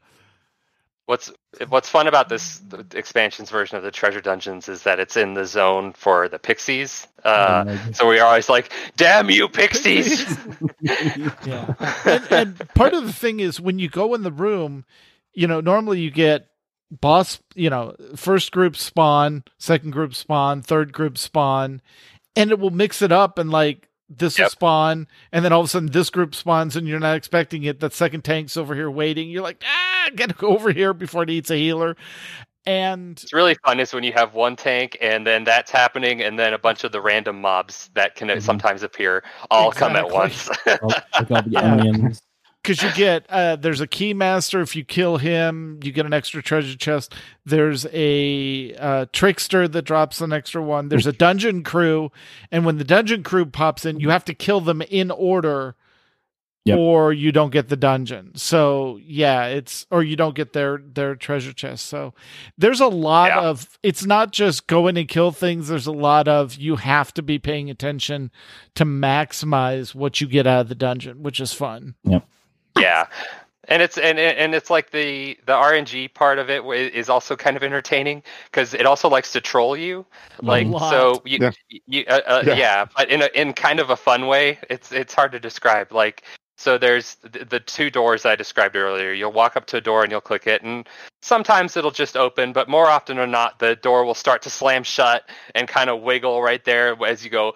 What's 1.06 1.32
what's 1.70 1.88
fun 1.88 2.08
about 2.08 2.30
this 2.30 2.58
the 2.60 2.86
expansion's 2.96 3.52
version 3.52 3.78
of 3.78 3.84
the 3.84 3.92
treasure 3.92 4.22
dungeons 4.22 4.68
is 4.68 4.84
that 4.84 5.00
it's 5.00 5.16
in 5.16 5.36
the 5.36 5.46
zone 5.46 5.94
for 5.94 6.28
the 6.28 6.40
pixies. 6.40 7.08
Uh, 7.24 7.78
so 7.94 8.08
we 8.08 8.20
are 8.20 8.26
always 8.26 8.50
like, 8.50 8.72
"Damn 8.98 9.30
you, 9.30 9.48
pixies!" 9.48 10.26
Yeah. 10.82 11.74
and, 12.06 12.32
and 12.32 12.70
part 12.74 12.94
of 12.94 13.06
the 13.06 13.14
thing 13.14 13.40
is 13.40 13.62
when 13.62 13.78
you 13.78 13.88
go 13.88 14.16
in 14.16 14.24
the 14.24 14.32
room, 14.32 14.84
you 15.34 15.48
know, 15.48 15.62
normally 15.62 16.00
you 16.00 16.10
get 16.10 16.48
boss, 16.90 17.40
you 17.54 17.70
know, 17.70 17.96
first 18.16 18.52
group 18.52 18.76
spawn, 18.76 19.44
second 19.58 19.92
group 19.92 20.16
spawn, 20.16 20.62
third 20.62 20.92
group 20.94 21.18
spawn, 21.18 21.82
and 22.36 22.52
it 22.52 22.60
will 22.60 22.72
mix 22.72 23.02
it 23.02 23.12
up 23.12 23.38
and 23.38 23.50
like 23.52 23.90
this 24.18 24.38
will 24.40 24.50
spawn, 24.50 25.08
and 25.32 25.44
then 25.44 25.52
all 25.54 25.62
of 25.62 25.66
a 25.66 25.70
sudden 25.70 25.90
this 25.92 26.10
group 26.10 26.36
spawns 26.36 26.76
and 26.76 26.88
you're 26.88 27.00
not 27.00 27.16
expecting 27.16 27.64
it. 27.64 27.80
That 27.80 27.94
second 27.94 28.24
tank's 28.24 28.58
over 28.58 28.76
here 28.76 28.90
waiting. 28.90 29.30
You're 29.30 29.44
like, 29.44 29.64
ah, 29.66 30.10
gotta 30.16 30.34
go 30.34 30.48
over 30.50 30.72
here 30.72 30.94
before 30.94 31.24
it 31.24 31.30
eats 31.30 31.50
a 31.52 31.56
healer. 31.56 31.96
And 32.68 33.20
It's 33.22 33.32
really 33.32 33.56
fun 33.64 33.80
is 33.80 33.94
when 33.94 34.04
you 34.04 34.12
have 34.14 34.34
one 34.34 34.56
tank 34.56 34.98
and 35.00 35.26
then 35.26 35.44
that's 35.44 35.70
happening, 35.70 36.22
and 36.24 36.40
then 36.40 36.54
a 36.54 36.58
bunch 36.58 36.84
of 36.84 36.92
the 36.92 37.00
random 37.02 37.40
mobs 37.40 37.92
that 37.94 38.16
can 38.16 38.28
Mhm. 38.28 38.42
sometimes 38.42 38.82
appear 38.82 39.24
all 39.52 39.72
come 39.72 39.96
at 39.96 40.10
once. 40.10 40.50
all, 40.82 40.90
like 40.90 41.32
all 41.32 41.42
the 41.44 41.58
onions. 41.58 42.22
Because 42.66 42.82
you 42.84 42.92
get 42.94 43.26
uh 43.30 43.56
there's 43.56 43.82
a 43.82 43.88
key 43.88 44.14
master 44.14 44.62
if 44.62 44.76
you 44.76 44.84
kill 44.84 45.18
him 45.18 45.80
you 45.84 45.92
get 45.92 46.06
an 46.06 46.14
extra 46.14 46.42
treasure 46.42 46.76
chest. 46.78 47.14
There's 47.46 47.86
a 47.94 48.74
uh 48.76 49.06
trickster 49.14 49.68
that 49.68 49.84
drops 49.84 50.22
an 50.22 50.34
extra 50.34 50.62
one. 50.62 50.90
There's 50.90 51.08
a 51.08 51.14
dungeon 51.14 51.64
crew 51.64 52.12
and 52.52 52.66
when 52.66 52.78
the 52.78 52.84
dungeon 52.84 53.24
crew 53.24 53.46
pops 53.46 53.86
in 53.86 54.00
you 54.00 54.10
have 54.10 54.26
to 54.26 54.34
kill 54.34 54.62
them 54.62 54.82
in 54.82 55.12
order 55.12 55.76
Yep. 56.68 56.80
or 56.80 57.14
you 57.14 57.32
don't 57.32 57.52
get 57.52 57.70
the 57.70 57.76
dungeon. 57.76 58.32
So 58.34 59.00
yeah 59.04 59.46
it's 59.46 59.86
or 59.92 60.02
you 60.02 60.16
don't 60.16 60.34
get 60.36 60.54
their 60.54 60.80
their 60.80 61.16
treasure 61.16 61.54
chest. 61.54 61.86
So 61.86 62.16
there's 62.58 62.82
a 62.82 62.88
lot 62.88 63.28
Yeah. 63.28 63.42
of 63.42 63.78
it's 63.84 64.04
not 64.04 64.32
just 64.32 64.66
go 64.66 64.88
in 64.88 64.98
and 64.98 65.08
kill 65.08 65.30
things. 65.32 65.68
There's 65.68 65.86
a 65.86 65.92
lot 65.92 66.28
of 66.28 66.56
you 66.56 66.78
have 66.78 67.14
to 67.14 67.22
be 67.22 67.38
paying 67.38 67.70
attention 67.70 68.32
to 68.74 68.84
maximize 68.84 69.94
what 69.94 70.20
you 70.22 70.26
get 70.28 70.48
out 70.48 70.62
of 70.62 70.70
the 70.70 70.74
dungeon 70.74 71.22
which 71.22 71.40
is 71.40 71.54
fun 71.54 71.94
yeah 72.80 73.08
and 73.68 73.82
it's 73.82 73.98
and 73.98 74.20
and 74.20 74.54
it's 74.54 74.70
like 74.70 74.92
the 74.92 75.38
the 75.46 75.54
rng 75.54 76.14
part 76.14 76.40
of 76.40 76.50
it 76.50 76.64
is 76.66 77.10
also 77.10 77.36
kind 77.36 77.58
of 77.58 77.64
entertaining 77.64 78.22
because 78.46 78.74
it 78.74 78.86
also 78.86 79.10
likes 79.10 79.32
to 79.32 79.42
troll 79.42 79.76
you 79.76 80.06
like 80.42 80.68
so 80.80 81.22
you, 81.26 81.40
Yeah. 81.42 81.52
you 81.88 82.06
uh, 82.08 82.22
uh, 82.28 82.44
Yeah. 82.46 82.54
yeah. 82.56 82.86
but 82.96 83.10
in 83.10 83.22
a 83.22 83.30
in 83.34 83.54
kind 83.54 83.80
of 83.80 83.90
a 83.90 83.96
fun 83.96 84.28
way 84.28 84.60
it's 84.70 84.92
it's 84.92 85.14
hard 85.14 85.32
to 85.32 85.40
describe 85.40 85.92
like 85.92 86.24
so 86.58 86.78
there's 86.78 87.16
the, 87.16 87.46
the 87.46 87.60
two 87.60 87.90
doors 87.90 88.26
i 88.26 88.36
described 88.36 88.76
earlier. 88.76 89.12
You'll 89.12 89.32
walk 89.32 89.58
up 89.58 89.66
to 89.68 89.78
a 89.78 89.82
door 89.82 90.04
and 90.04 90.12
you'll 90.12 90.22
click 90.22 90.48
it 90.48 90.62
and 90.62 90.88
sometimes 91.22 91.76
it'll 91.76 91.92
just 91.92 92.16
open 92.16 92.54
but 92.54 92.70
more 92.70 92.88
often 92.88 93.18
than 93.18 93.32
not 93.32 93.60
the 93.60 93.76
door 93.76 94.06
will 94.06 94.14
start 94.14 94.44
to 94.44 94.50
slam 94.50 94.84
shut 94.84 95.28
and 95.56 95.68
kind 95.68 95.90
of 95.90 96.02
wiggle 96.02 96.42
right 96.42 96.64
there 96.64 96.96
as 97.04 97.24
you 97.24 97.32
go 97.32 97.54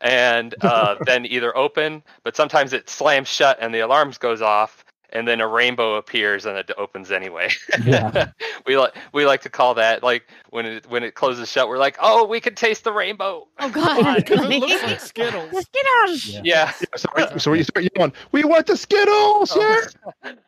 and 0.00 0.54
uh, 0.62 0.96
then 1.06 1.26
either 1.26 1.56
open 1.56 2.02
but 2.24 2.34
sometimes 2.34 2.72
it 2.72 2.88
slams 2.88 3.28
shut 3.28 3.58
and 3.60 3.74
the 3.74 3.80
alarms 3.80 4.16
goes 4.16 4.40
off 4.40 4.85
and 5.10 5.26
then 5.28 5.40
a 5.40 5.46
rainbow 5.48 5.94
appears 5.96 6.46
and 6.46 6.56
it 6.58 6.70
opens 6.76 7.10
anyway 7.10 7.48
Yeah. 7.84 8.28
we 8.66 8.76
like 8.76 8.94
we 9.12 9.26
like 9.26 9.42
to 9.42 9.48
call 9.50 9.74
that 9.74 10.02
like 10.02 10.28
when 10.50 10.66
it 10.66 10.90
when 10.90 11.02
it 11.02 11.14
closes 11.14 11.50
shut 11.50 11.68
we're 11.68 11.78
like 11.78 11.96
oh 12.00 12.26
we 12.26 12.40
can 12.40 12.54
taste 12.54 12.84
the 12.84 12.92
rainbow 12.92 13.46
Oh 13.58 13.70
god! 13.70 14.16
because 14.16 14.40
it 14.50 14.60
looks 14.60 14.82
like 14.82 15.00
skittles 15.00 15.50
Skittles! 15.50 16.26
Yeah. 16.28 16.40
yeah 16.44 16.72
So, 16.96 17.08
so 17.38 17.52
you 17.52 17.64
start 17.64 17.86
yelling, 17.96 18.12
"We 18.32 18.44
want 18.44 18.66
the 18.66 18.76
Skittles!" 18.76 19.52
Oh. 19.54 19.86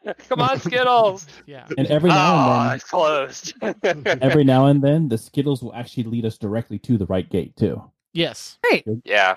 Yeah. 0.05 0.13
come 0.29 0.41
on 0.41 0.59
skittles 0.61 1.27
yeah 1.47 1.67
And 1.77 1.87
every 1.89 2.11
oh 2.11 2.15
now 2.15 2.61
and 2.63 2.75
it's 2.75 2.85
closed 2.85 3.55
every 4.23 4.45
now 4.45 4.67
and 4.67 4.83
then, 4.83 5.09
the 5.09 5.19
Skittles 5.19 5.63
will 5.63 5.75
actually 5.75 6.05
lead 6.05 6.25
us 6.25 6.39
directly 6.39 6.79
to 6.81 6.97
the 6.99 7.07
right 7.07 7.29
gate 7.29 7.57
too. 7.57 7.83
yes 8.13 8.59
Great. 8.63 8.85
yeah 9.05 9.37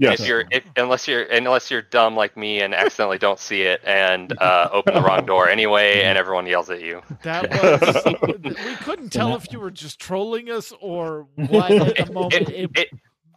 Yes. 0.00 0.20
if 0.20 0.28
you're 0.28 0.44
if, 0.50 0.64
unless 0.76 1.08
you're 1.08 1.24
unless 1.24 1.70
you're 1.70 1.82
dumb 1.82 2.14
like 2.14 2.36
me 2.36 2.60
and 2.60 2.72
accidentally 2.74 3.18
don't 3.18 3.38
see 3.40 3.62
it 3.62 3.80
and 3.84 4.32
uh, 4.40 4.68
open 4.72 4.94
the 4.94 5.02
wrong 5.02 5.26
door 5.26 5.48
anyway 5.48 6.02
and 6.02 6.16
everyone 6.16 6.46
yells 6.46 6.70
at 6.70 6.80
you 6.82 7.02
That 7.24 7.50
was 8.30 8.34
we 8.64 8.76
couldn't 8.76 9.10
tell 9.10 9.34
if 9.34 9.50
you 9.52 9.58
were 9.58 9.72
just 9.72 9.98
trolling 9.98 10.50
us 10.50 10.72
or 10.80 11.26
what 11.34 11.70
at 11.72 12.06
the 12.06 12.12
moment. 12.12 12.34
it, 12.34 12.48
It- 12.50 12.70
it, 12.76 12.88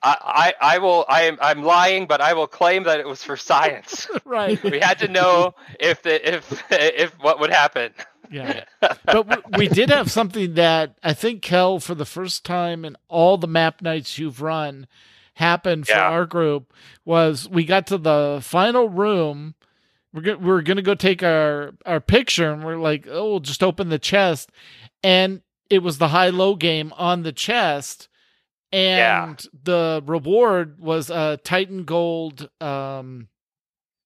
I, 0.03 0.53
I 0.62 0.76
I 0.76 0.78
will 0.80 1.05
I 1.07 1.22
am 1.24 1.38
I'm 1.41 1.62
lying 1.64 2.07
but 2.07 2.22
I 2.22 2.34
will 2.34 2.47
claim 2.47 2.84
that 2.84 2.99
it 2.99 3.07
was 3.07 3.24
for 3.24 3.38
science 3.38 4.07
right. 4.26 4.62
we 4.64 4.80
had 4.80 4.97
to 4.99 5.07
know 5.07 5.53
if 5.80 6.01
the 6.01 6.36
if 6.36 6.64
if 6.72 7.12
what 7.20 7.39
would 7.39 7.51
happen 7.51 7.93
Yeah. 8.32 8.64
But 9.05 9.28
we, 9.51 9.57
we 9.57 9.68
did 9.68 9.89
have 9.91 10.09
something 10.09 10.55
that 10.55 10.95
I 11.03 11.14
think 11.14 11.41
Kel 11.43 11.80
for 11.80 11.93
the 11.95 12.05
first 12.05 12.43
time 12.45 12.84
in 12.86 12.95
all 13.09 13.38
the 13.38 13.45
map 13.47 13.82
nights 13.84 14.18
you've 14.18 14.41
run 14.41 14.88
happened 15.36 15.88
for 15.88 15.94
Yeah. 15.94 16.10
our 16.10 16.26
group 16.26 16.74
was 17.06 17.48
we 17.50 17.64
got 17.64 17.88
to 17.88 17.98
the 17.98 18.40
final 18.44 18.90
room 18.90 19.56
we're 20.14 20.22
go- 20.22 20.36
we 20.36 20.46
were 20.48 20.62
to 20.62 20.82
go 20.82 20.94
take 20.96 21.24
our 21.24 21.74
our 21.86 22.00
picture 22.02 22.52
and 22.52 22.64
we're 22.64 22.78
like 22.78 23.08
oh 23.10 23.30
we'll 23.32 23.40
just 23.40 23.64
open 23.64 23.90
the 23.90 23.98
chest 24.00 24.52
and 25.04 25.42
it 25.70 25.80
was 25.82 25.98
the 26.00 26.10
high 26.10 26.30
low 26.30 26.56
game 26.56 26.94
on 26.98 27.24
the 27.24 27.32
chest 27.32 28.10
and 28.74 29.42
Yeah. 29.44 29.50
the 29.64 30.04
reward 30.06 30.80
was 30.80 31.10
a 31.10 31.38
titan 31.44 31.86
gold 31.86 32.50
um 32.60 33.28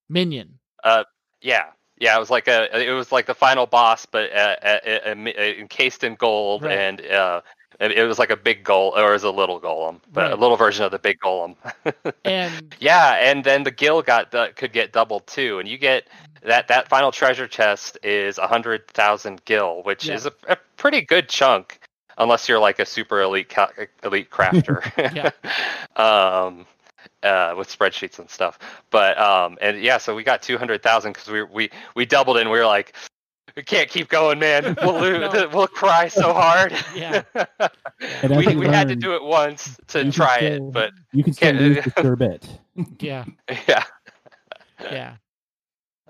minion 0.09 0.59
Uh, 0.83 1.03
Yeah, 1.41 1.65
yeah. 1.99 2.15
It 2.15 2.19
was 2.19 2.29
like 2.29 2.47
a 2.47 2.69
it 2.79 2.91
was 2.93 3.11
like 3.11 3.25
the 3.25 3.33
final 3.33 3.65
boss, 3.65 4.05
but 4.05 4.31
uh, 4.31 4.55
uh, 4.61 4.79
uh, 4.85 4.99
uh, 5.09 5.41
encased 5.59 6.03
in 6.03 6.13
gold, 6.15 6.63
Right. 6.63 6.77
and 6.77 7.01
uh, 7.05 7.41
it, 7.79 7.91
it 7.91 8.05
was 8.05 8.19
like 8.19 8.29
a 8.29 8.35
big 8.37 8.63
goal 8.63 8.93
or 8.95 9.09
it 9.09 9.13
was 9.13 9.23
a 9.23 9.31
little 9.31 9.59
golem, 9.59 9.99
but 10.13 10.31
a 10.31 10.35
little 10.35 10.57
version 10.57 10.85
of 10.85 10.91
the 10.91 10.99
big 10.99 11.19
golem. 11.19 11.55
and 12.25 12.75
yeah, 12.79 13.13
and 13.21 13.43
then 13.43 13.63
the 13.63 13.71
gil 13.71 14.01
got 14.01 14.31
the, 14.31 14.51
could 14.55 14.71
get 14.73 14.93
doubled 14.93 15.25
too, 15.27 15.59
and 15.59 15.67
you 15.67 15.77
get 15.77 16.07
that 16.43 16.67
that 16.67 16.87
final 16.87 17.11
treasure 17.11 17.47
chest 17.47 17.97
is 18.03 18.37
a 18.37 18.47
hundred 18.47 18.87
thousand 18.89 19.43
gil, 19.45 19.81
which 19.83 20.05
Yeah. 20.05 20.15
is 20.15 20.25
a, 20.25 20.33
a 20.47 20.57
pretty 20.77 21.01
good 21.01 21.29
chunk. 21.29 21.79
Unless 22.17 22.47
you're 22.47 22.59
like 22.59 22.79
a 22.79 22.85
super 22.85 23.21
elite 23.21 23.49
ca- 23.49 23.71
elite 24.03 24.29
crafter, 24.29 24.81
Yeah. 25.13 25.31
um, 26.01 26.65
uh, 27.23 27.53
with 27.57 27.67
spreadsheets 27.67 28.19
and 28.19 28.29
stuff. 28.29 28.57
But 28.89 29.17
um, 29.19 29.57
and 29.61 29.81
yeah, 29.81 29.97
so 29.97 30.15
we 30.15 30.23
got 30.23 30.41
two 30.41 30.57
hundred 30.57 30.81
thousand 30.81 31.13
because 31.13 31.27
we 31.29 31.43
we 31.43 31.69
we 31.95 32.05
doubled 32.05 32.37
and 32.37 32.49
We 32.49 32.57
were 32.57 32.65
like, 32.65 32.95
we 33.55 33.63
can't 33.63 33.89
keep 33.89 34.09
going, 34.09 34.39
man. 34.39 34.75
We'll 34.81 34.99
lose. 34.99 35.33
No. 35.33 35.47
We'll 35.53 35.67
cry 35.67 36.07
so 36.07 36.33
hard. 36.33 36.73
Yeah. 36.95 37.23
And 38.21 38.35
we 38.35 38.55
we 38.55 38.67
had 38.67 38.89
to 38.89 38.95
do 38.95 39.15
it 39.15 39.23
once 39.23 39.77
to 39.87 40.11
try 40.11 40.37
still- 40.37 40.67
it, 40.67 40.71
but 40.73 40.91
you 41.13 41.23
can 41.23 41.33
still 41.33 41.51
can't- 41.53 41.61
lose 41.61 41.83
the 41.85 41.93
sure 42.01 42.15
bit. 42.17 42.47
yeah 42.99 43.23
yeah. 43.67 43.83
yeah 44.81 45.15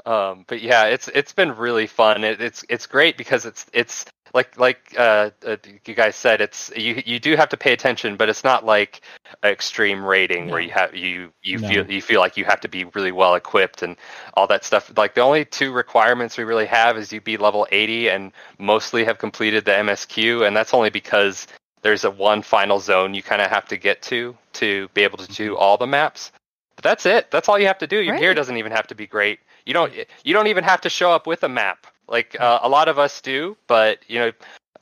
Um, 0.05 0.45
but 0.47 0.61
yeah, 0.61 0.85
it's 0.85 1.07
it's 1.09 1.33
been 1.33 1.55
really 1.55 1.87
fun. 1.87 2.23
It, 2.23 2.41
it's 2.41 2.63
it's 2.69 2.85
great 2.87 3.17
because 3.17 3.45
it's 3.45 3.65
it's 3.73 4.05
like 4.35 4.59
like 4.59 4.93
uh, 4.97 5.31
uh, 5.47 5.55
you 5.85 5.95
guys 5.95 6.15
said, 6.15 6.41
it's 6.41 6.71
you 6.75 7.01
you 7.05 7.19
do 7.19 7.35
have 7.35 7.49
to 7.49 7.57
pay 7.57 7.73
attention, 7.73 8.17
but 8.17 8.29
it's 8.29 8.43
not 8.43 8.65
like 8.65 9.01
extreme 9.43 10.03
rating 10.03 10.49
where 10.49 10.59
you 10.59 10.71
have 10.71 10.93
you 10.93 11.31
you 11.41 11.57
No. 11.59 11.67
feel 11.67 11.89
you 11.89 12.01
feel 12.01 12.19
like 12.19 12.37
you 12.37 12.45
have 12.45 12.59
to 12.61 12.67
be 12.67 12.83
really 12.83 13.13
well 13.13 13.33
equipped 13.35 13.81
and 13.81 13.95
all 14.35 14.45
that 14.47 14.63
stuff. 14.65 14.91
Like 14.95 15.15
the 15.15 15.21
only 15.21 15.45
two 15.45 15.71
requirements 15.71 16.37
we 16.37 16.43
really 16.43 16.65
have 16.67 16.97
is 16.97 17.11
you 17.13 17.21
be 17.21 17.37
level 17.37 17.65
eighty 17.71 18.09
and 18.09 18.31
mostly 18.59 19.05
have 19.05 19.17
completed 19.17 19.65
the 19.65 19.71
MSQ, 19.71 20.45
and 20.45 20.55
that's 20.55 20.73
only 20.73 20.89
because 20.89 21.47
there's 21.81 22.03
a 22.03 22.11
one 22.11 22.41
final 22.41 22.79
zone 22.79 23.13
you 23.13 23.23
kind 23.23 23.41
of 23.41 23.49
have 23.49 23.65
to 23.69 23.77
get 23.77 24.01
to 24.03 24.37
to 24.53 24.89
be 24.93 25.03
able 25.03 25.17
to 25.17 25.31
do 25.31 25.55
all 25.55 25.77
the 25.77 25.87
maps. 25.87 26.31
But 26.75 26.83
that's 26.83 27.05
it. 27.05 27.31
That's 27.31 27.47
all 27.47 27.57
you 27.57 27.67
have 27.67 27.77
to 27.79 27.87
do. 27.87 28.01
Your 28.01 28.17
gear 28.19 28.33
doesn't 28.33 28.57
even 28.57 28.73
have 28.73 28.87
to 28.87 28.95
be 28.95 29.07
great. 29.07 29.39
You 29.65 29.73
don't 29.73 29.93
you 30.23 30.33
don't 30.33 30.47
even 30.47 30.63
have 30.63 30.81
to 30.81 30.89
show 30.89 31.11
up 31.11 31.27
with 31.27 31.43
a 31.43 31.49
map. 31.49 31.87
Like 32.07 32.35
uh, 32.39 32.59
a 32.61 32.69
lot 32.69 32.87
of 32.87 32.99
us 32.99 33.19
do, 33.21 33.57
but 33.67 33.99
you 34.07 34.19
know, 34.19 34.31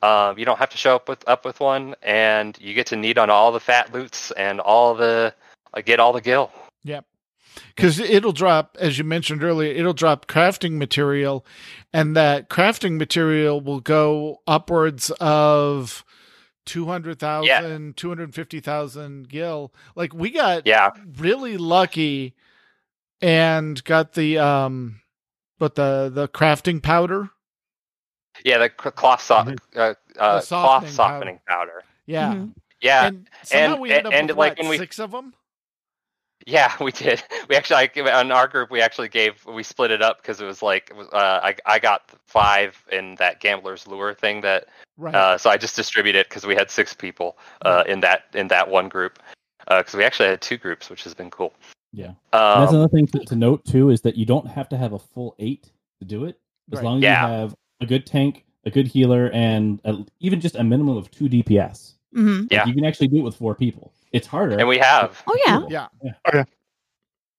uh, 0.02 0.34
you 0.36 0.44
don't 0.44 0.58
have 0.58 0.70
to 0.70 0.76
show 0.76 0.94
up 0.94 1.08
with 1.08 1.26
up 1.26 1.44
with 1.44 1.60
one, 1.60 1.94
and 2.02 2.58
you 2.60 2.74
get 2.74 2.86
to 2.88 2.96
need 2.96 3.18
on 3.18 3.30
all 3.30 3.50
the 3.50 3.60
fat 3.60 3.92
loots 3.92 4.30
and 4.32 4.60
all 4.60 4.94
the 4.94 5.34
uh, 5.72 5.80
get 5.80 6.00
all 6.00 6.12
the 6.12 6.20
gil. 6.20 6.52
Yep. 6.82 7.06
Because 7.74 7.98
it'll 8.00 8.32
drop, 8.32 8.76
as 8.80 8.98
you 8.98 9.04
mentioned 9.04 9.42
earlier, 9.42 9.72
it'll 9.72 9.92
drop 9.92 10.26
crafting 10.26 10.72
material, 10.72 11.46
and 11.92 12.16
that 12.16 12.50
crafting 12.50 12.98
material 12.98 13.60
will 13.60 13.80
go 13.80 14.40
upwards 14.46 15.10
of 15.20 16.04
200,000, 16.66 17.96
250,000 17.96 19.28
gil. 19.28 19.72
Like, 19.94 20.12
we 20.12 20.30
got 20.30 20.66
Yeah, 20.66 20.90
really 21.16 21.56
lucky 21.56 22.34
and 23.24 23.82
got 23.84 24.12
the 24.12 24.38
um, 24.38 25.00
but 25.58 25.74
the 25.74 26.10
the 26.12 26.28
crafting 26.28 26.82
powder. 26.82 27.30
Yeah, 28.44 28.58
the 28.58 28.68
cloth 28.68 29.22
so- 29.22 29.36
uh, 29.36 29.40
uh, 29.40 29.50
The 29.76 29.94
cloth 30.18 30.44
softening 30.44 30.92
softening 30.92 31.40
powder. 31.48 31.82
Yeah, 32.06 32.34
Mhm. 32.34 32.54
Yeah, 32.80 33.06
and 33.06 33.28
and- 33.52 33.80
we 33.80 33.90
ended 33.90 34.06
up 34.06 34.12
and, 34.12 34.28
with 34.28 34.36
like, 34.36 34.50
what, 34.52 34.58
when 34.58 34.68
we- 34.68 34.78
six 34.78 34.98
of 34.98 35.10
them. 35.10 35.34
Yeah, 36.46 36.70
we 36.80 36.92
did. 36.92 37.22
We 37.48 37.56
actually, 37.56 37.88
I, 38.02 38.20
on 38.20 38.30
our 38.30 38.46
group, 38.46 38.70
we 38.70 38.82
actually 38.82 39.08
gave, 39.08 39.42
we 39.46 39.62
split 39.62 39.90
it 39.90 40.02
up 40.02 40.18
because 40.20 40.42
it 40.42 40.44
was 40.44 40.60
like, 40.60 40.92
uh, 41.12 41.40
I, 41.42 41.56
I 41.64 41.78
got 41.78 42.10
five 42.26 42.76
in 42.92 43.14
that 43.14 43.40
gambler's 43.40 43.86
lure 43.86 44.12
thing 44.12 44.42
that, 44.42 44.66
Right. 44.98 45.14
uh, 45.14 45.38
so 45.38 45.48
I 45.48 45.56
just 45.56 45.74
distributed 45.76 46.18
it 46.18 46.28
because 46.28 46.44
we 46.44 46.54
had 46.54 46.70
six 46.70 46.92
people 46.92 47.38
uh, 47.64 47.84
in 47.86 48.00
that 48.00 48.24
in 48.34 48.48
that 48.48 48.68
one 48.68 48.88
group 48.90 49.18
because 49.66 49.94
we 49.94 50.04
actually 50.04 50.28
had 50.28 50.40
two 50.42 50.58
groups, 50.58 50.90
which 50.90 51.02
has 51.04 51.14
been 51.14 51.30
cool. 51.30 51.54
Yeah. 51.94 52.06
And 52.06 52.16
that's 52.62 52.70
Um, 52.72 52.76
another 52.80 52.88
thing 52.88 53.06
to, 53.08 53.20
to 53.20 53.36
note 53.36 53.64
too 53.64 53.90
is 53.90 54.00
that 54.02 54.16
you 54.16 54.26
don't 54.26 54.46
have 54.48 54.68
to 54.70 54.76
have 54.76 54.92
a 54.92 54.98
full 54.98 55.34
eight 55.38 55.70
to 56.00 56.04
do 56.04 56.24
it. 56.24 56.38
As 56.72 56.78
Right. 56.78 56.84
long 56.84 56.96
as 56.98 57.02
Yeah. 57.02 57.26
you 57.26 57.32
have 57.34 57.54
a 57.80 57.86
good 57.86 58.04
tank, 58.06 58.44
a 58.64 58.70
good 58.70 58.86
healer, 58.88 59.30
and 59.32 59.80
a, 59.84 60.04
even 60.20 60.40
just 60.40 60.56
a 60.56 60.64
minimum 60.64 60.96
of 60.96 61.10
two 61.10 61.28
DPS. 61.28 61.92
hmm 62.12 62.40
Like, 62.42 62.52
Yeah. 62.52 62.66
you 62.66 62.74
can 62.74 62.84
actually 62.84 63.08
do 63.08 63.18
it 63.18 63.22
with 63.22 63.36
four 63.36 63.54
people. 63.54 63.92
It's 64.12 64.26
harder. 64.26 64.58
and 64.58 64.66
we 64.68 64.78
have, 64.78 65.22
Oh, 65.26 65.38
yeah. 65.46 65.56
Doable. 65.58 65.70
Yeah. 66.32 66.44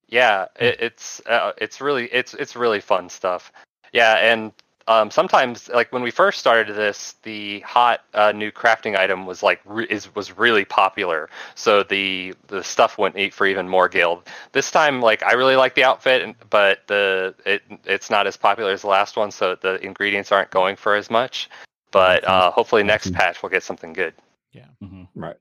yeah, 0.08 0.46
it, 0.60 0.78
it's 0.80 1.22
uh, 1.26 1.52
it's 1.58 1.82
really 1.82 2.06
it's 2.14 2.34
it's 2.36 2.56
really 2.56 2.80
fun 2.82 3.10
stuff. 3.10 3.52
Yeah, 3.94 4.16
and 4.18 4.52
um, 4.88 5.10
sometimes 5.12 5.70
like 5.70 5.92
when 5.92 6.04
we 6.04 6.12
first 6.12 6.40
started 6.40 6.76
this, 6.76 7.16
the 7.24 7.60
hot 7.62 8.02
uh, 8.14 8.32
new 8.32 8.52
crafting 8.52 8.98
item 8.98 9.26
was 9.26 9.42
like 9.44 9.62
re- 9.66 9.88
is 9.90 10.14
was 10.16 10.38
really 10.38 10.66
popular. 10.66 11.30
So 11.56 11.84
the 11.84 12.34
the 12.48 12.64
stuff 12.64 12.98
went 12.98 13.18
eat 13.18 13.34
for 13.34 13.48
even 13.48 13.68
more 13.68 13.90
guild. 13.90 14.28
This 14.52 14.72
time, 14.72 15.02
like 15.02 15.24
I 15.24 15.34
really 15.34 15.56
like 15.56 15.76
the 15.76 15.84
outfit, 15.84 16.36
but 16.50 16.86
the 16.88 17.34
it 17.46 17.64
it's 17.86 18.10
not 18.10 18.28
as 18.28 18.38
popular 18.38 18.72
as 18.72 18.82
the 18.82 18.88
last 18.88 19.18
one, 19.18 19.32
so 19.32 19.56
the 19.56 19.84
ingredients 19.84 20.32
aren't 20.32 20.52
going 20.52 20.76
for 20.76 20.96
as 20.96 21.10
much. 21.10 21.50
But 21.92 22.24
uh, 22.26 22.52
hopefully 22.52 22.84
next 22.84 23.14
patch 23.14 23.42
we'll 23.42 23.50
get 23.52 23.64
something 23.64 23.94
good 23.94 24.14
yeah 24.52 24.66
Mhm. 24.84 25.08
Right. 25.16 25.36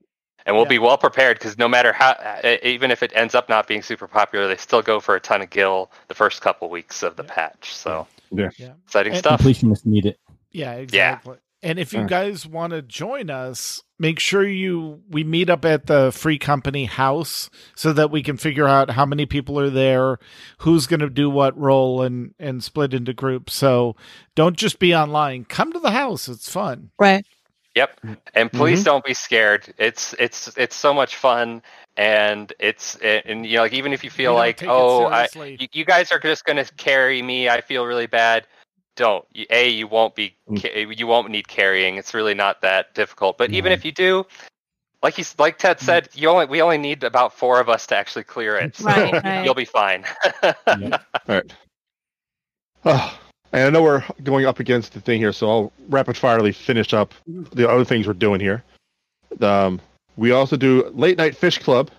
And 0.47 0.55
we'll 0.55 0.67
Yeah. 0.67 0.71
be 0.71 0.79
well 0.79 0.99
prepared 0.99 1.39
because 1.39 1.57
no 1.57 1.69
matter 1.69 1.93
how, 1.93 2.11
uh, 2.11 2.57
even 2.63 2.91
if 2.91 3.03
it 3.03 3.13
ends 3.15 3.35
up 3.35 3.49
not 3.49 3.67
being 3.67 3.83
super 3.83 4.07
popular, 4.07 4.47
they 4.47 4.57
still 4.57 4.83
go 4.83 5.01
for 5.01 5.15
a 5.17 5.21
ton 5.21 5.41
of 5.41 5.49
gil 5.51 5.91
the 6.09 6.15
first 6.15 6.43
couple 6.43 6.69
weeks 6.69 7.03
of 7.03 7.17
the 7.17 7.23
Yeah. 7.23 7.33
patch. 7.35 7.75
So 7.75 8.07
Yeah. 8.31 8.51
Yeah. 8.57 8.73
exciting 8.85 9.13
And- 9.13 9.19
stuff. 9.21 9.41
Completionists 9.41 9.87
need 9.87 10.07
it. 10.07 10.19
Yeah, 10.51 10.73
exactly. 10.75 11.37
And 11.63 11.79
if 11.79 11.95
you 11.95 12.05
guys 12.07 12.47
want 12.47 12.73
to 12.75 12.83
join 12.83 13.31
us, 13.31 13.83
make 13.99 14.19
sure 14.21 14.47
you 14.47 15.01
we 15.09 15.25
meet 15.25 15.49
up 15.49 15.65
at 15.65 15.87
the 15.87 16.13
free 16.13 16.39
company 16.39 16.85
house 16.85 17.49
so 17.75 17.91
that 17.95 18.11
we 18.11 18.23
can 18.23 18.37
figure 18.37 18.69
out 18.69 18.91
how 18.91 19.07
many 19.07 19.25
people 19.25 19.59
are 19.59 19.71
there, 19.71 20.19
who's 20.59 20.87
going 20.87 21.01
to 21.01 21.09
do 21.09 21.31
what 21.31 21.59
role 21.59 22.03
and 22.03 22.35
and 22.39 22.63
split 22.63 22.93
into 22.93 23.15
groups. 23.15 23.55
So 23.55 23.97
don't 24.35 24.59
just 24.59 24.79
be 24.79 24.95
online. 24.95 25.47
Come 25.47 25.73
to 25.73 25.79
the 25.81 25.93
house. 25.93 26.29
It's 26.29 26.51
fun. 26.53 26.91
Right. 26.99 27.25
Yep. 27.75 28.01
And 28.35 28.53
please 28.53 28.83
Mm-hmm. 28.83 28.85
don't 28.85 29.05
be 29.05 29.15
scared. 29.15 29.73
It's 29.79 30.15
it's 30.19 30.57
it's 30.57 30.77
so 30.77 30.93
much 30.95 31.17
fun, 31.17 31.63
and 31.97 32.53
it's 32.59 32.97
and 32.97 33.47
you 33.47 33.57
know 33.57 33.63
like 33.63 33.73
even 33.73 33.93
if 33.93 34.05
you 34.05 34.11
feel 34.11 34.33
We 34.33 34.37
don't 34.37 34.55
like 34.55 34.63
oh 34.67 35.07
I, 35.07 35.29
you, 35.59 35.69
you 35.73 35.85
guys 35.85 36.13
are 36.13 36.19
just 36.19 36.45
gonna 36.45 36.65
carry 36.77 37.21
me, 37.23 37.49
I 37.49 37.61
feel 37.61 37.85
really 37.87 38.07
bad. 38.07 38.47
Don't. 38.97 39.25
A 39.51 39.69
you 39.71 39.87
won't 39.89 40.15
be 40.15 40.37
Mm. 40.51 40.63
ca- 40.63 40.87
you 40.91 41.07
won't 41.07 41.31
need 41.31 41.49
carrying. 41.49 41.97
It's 41.97 42.15
really 42.15 42.35
not 42.35 42.63
that 42.63 42.95
difficult. 42.95 43.39
But 43.39 43.53
even 43.53 43.73
if 43.73 43.85
you 43.85 43.93
do. 43.93 44.27
Like 45.03 45.15
he's 45.15 45.39
like 45.39 45.59
Ted 45.59 45.81
said, 45.81 46.09
you 46.15 46.29
only 46.31 46.47
we 46.47 46.63
only 46.63 46.79
need 46.79 47.05
about 47.05 47.35
four 47.35 47.61
of 47.61 47.69
us 47.69 47.87
to 47.89 47.97
actually 47.97 48.25
clear 48.25 48.57
it. 48.57 48.77
So 48.77 49.13
Right, 49.13 49.21
right. 49.25 49.43
you'll 49.43 49.55
be 49.55 49.65
fine. 49.67 50.05
Yeah. 50.71 50.91
All 51.29 51.35
right. 51.37 51.53
Oh, 52.85 53.19
and 53.55 53.63
I 53.63 53.71
know 53.71 53.83
we're 53.85 54.05
going 54.25 54.47
up 54.47 54.59
against 54.59 54.95
the 54.95 55.01
thing 55.01 55.21
here, 55.21 55.33
so 55.33 55.49
I'll 55.49 55.73
rapid 55.89 56.17
firely 56.17 56.51
finish 56.51 56.93
up 56.93 57.15
the 57.27 57.71
other 57.71 57.85
things 57.85 58.07
we're 58.09 58.15
doing 58.15 58.41
here. 58.41 58.65
Um, 59.41 59.81
we 60.17 60.33
also 60.33 60.57
do 60.57 60.91
late 60.93 61.17
night 61.19 61.37
fish 61.37 61.59
club. 61.59 61.91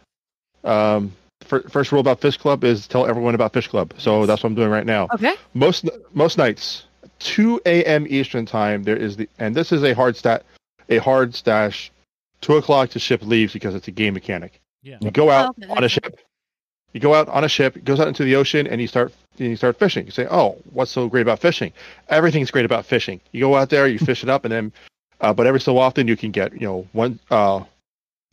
Um, 0.65 1.13
first 1.45 1.93
rule 1.93 2.01
about 2.01 2.19
fish 2.19 2.35
club 2.37 2.65
is 2.65 2.87
tell 2.87 3.05
everyone 3.05 3.35
about 3.35 3.53
fish 3.53 3.69
club. 3.69 3.93
So 3.97 4.25
that's 4.25 4.43
what 4.43 4.49
I'm 4.49 4.55
doing 4.55 4.69
right 4.69 4.85
now. 4.85 5.07
Okay. 5.13 5.33
Most 5.53 5.89
most 6.13 6.37
nights, 6.37 6.85
2 7.19 7.61
a.m. 7.65 8.05
Eastern 8.09 8.45
time. 8.45 8.83
There 8.83 8.97
is 8.97 9.15
the 9.15 9.29
and 9.39 9.55
this 9.55 9.71
is 9.71 9.83
a 9.83 9.93
hard 9.93 10.17
stat, 10.17 10.43
a 10.89 10.97
hard 10.97 11.33
stash. 11.33 11.89
Two 12.41 12.57
o'clock 12.57 12.89
to 12.91 12.99
ship 12.99 13.21
leaves 13.23 13.53
because 13.53 13.75
it's 13.75 13.87
a 13.87 13.91
game 13.91 14.13
mechanic. 14.13 14.59
Yeah. 14.83 14.97
You 14.99 15.09
go 15.09 15.29
out 15.31 15.55
Oh, 15.57 15.63
okay, 15.63 15.73
on 15.73 15.83
a 15.85 15.89
ship. 15.89 16.19
You 16.95 17.01
go 17.01 17.13
out 17.13 17.27
on 17.27 17.43
a 17.43 17.49
ship, 17.49 17.83
goes 17.83 17.99
out 17.99 18.07
into 18.07 18.23
the 18.23 18.37
ocean, 18.37 18.67
and 18.67 18.79
you 18.79 18.87
start 18.87 19.11
and 19.37 19.49
you 19.49 19.57
start 19.57 19.77
fishing. 19.77 20.05
You 20.05 20.13
say, 20.13 20.27
"Oh, 20.31 20.55
what's 20.71 20.91
so 20.91 21.09
great 21.09 21.23
about 21.23 21.39
fishing? 21.39 21.73
Everything's 22.07 22.51
great 22.51 22.63
about 22.63 22.85
fishing. 22.85 23.19
You 23.33 23.41
go 23.41 23.55
out 23.57 23.69
there, 23.69 23.85
you 23.85 23.99
fish 23.99 24.23
it 24.23 24.29
up, 24.29 24.45
and 24.45 24.51
then, 24.53 24.71
uh, 25.19 25.33
but 25.33 25.45
every 25.45 25.59
so 25.59 25.77
often 25.77 26.07
you 26.07 26.15
can 26.15 26.31
get 26.31 26.53
you 26.53 26.65
know 26.65 26.87
one 26.93 27.19
uh, 27.29 27.65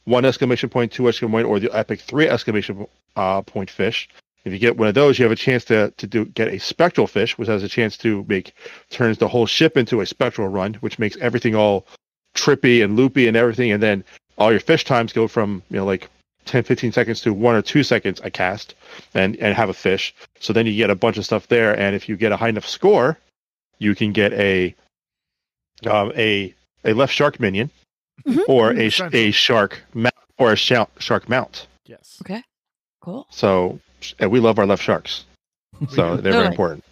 one 0.05 0.25
exclamation 0.25 0.69
point, 0.69 0.93
two 0.93 1.09
exclamation 1.09 1.33
point, 1.33 1.47
or 1.49 1.59
the 1.59 1.77
epic 1.77 2.03
three 2.03 2.29
exclamation 2.29 2.87
uh, 3.17 3.43
point 3.43 3.69
fish. 3.69 4.09
If 4.45 4.53
you 4.53 4.61
get 4.61 4.77
one 4.77 4.87
of 4.87 4.95
those, 4.95 5.19
you 5.19 5.25
have 5.25 5.33
a 5.33 5.45
chance 5.49 5.65
to 5.65 5.93
to 5.97 6.07
do 6.07 6.27
get 6.27 6.47
a 6.47 6.61
spectral 6.61 7.09
fish, 7.09 7.37
which 7.37 7.49
has 7.49 7.65
a 7.65 7.69
chance 7.69 7.97
to 7.97 8.25
make 8.29 8.55
turns 8.91 9.19
the 9.19 9.27
whole 9.27 9.47
ship 9.47 9.77
into 9.77 10.03
a 10.03 10.07
spectral 10.07 10.47
run, 10.47 10.75
which 10.75 11.01
makes 11.01 11.17
everything 11.17 11.57
all 11.57 11.85
trippy 12.37 12.85
and 12.85 12.95
loopy 12.95 13.27
and 13.27 13.37
everything, 13.37 13.73
and 13.73 13.83
then 13.83 14.05
all 14.39 14.53
your 14.53 14.61
fish 14.61 14.85
times 14.85 15.13
go 15.13 15.27
from 15.27 15.65
you 15.69 15.79
know 15.79 15.85
like 15.85 16.09
10 16.45 16.65
15 16.65 16.93
seconds 16.93 17.21
to 17.23 17.33
one 17.33 17.55
or 17.55 17.63
two 17.63 17.83
seconds 17.83 18.21
a 18.25 18.31
cast 18.31 18.75
and 19.15 19.37
and 19.37 19.55
have 19.55 19.69
a 19.69 19.75
fish 19.75 20.15
so 20.41 20.53
then 20.53 20.67
you 20.67 20.75
get 20.77 20.91
a 20.91 20.95
bunch 20.95 21.17
of 21.17 21.25
stuff 21.25 21.47
there 21.49 21.79
and 21.79 21.95
if 21.97 22.09
you 22.09 22.17
get 22.17 22.33
a 22.33 22.37
high 22.37 22.49
enough 22.49 22.67
score 22.67 23.19
you 23.79 23.95
can 23.95 24.13
get 24.13 24.33
a 24.35 24.75
um, 25.87 26.13
a 26.17 26.55
a 26.85 26.93
left 26.95 27.13
shark 27.13 27.39
minion 27.41 27.71
Mhm. 28.27 28.43
or 28.49 28.71
a 28.73 28.91
a 29.17 29.31
shark 29.31 29.83
mount 29.95 30.15
or 30.39 30.53
a 30.53 30.57
shou- 30.57 30.87
shark 30.99 31.29
mount 31.29 31.67
Yes. 31.87 32.19
Okay. 32.23 32.43
Cool. 33.01 33.27
so 33.31 33.81
and 34.19 34.31
we 34.31 34.39
love 34.41 34.59
our 34.59 34.67
left 34.67 34.83
sharks 34.83 35.25
so 35.89 36.17
they're 36.17 36.33
very 36.33 36.47
important 36.47 36.85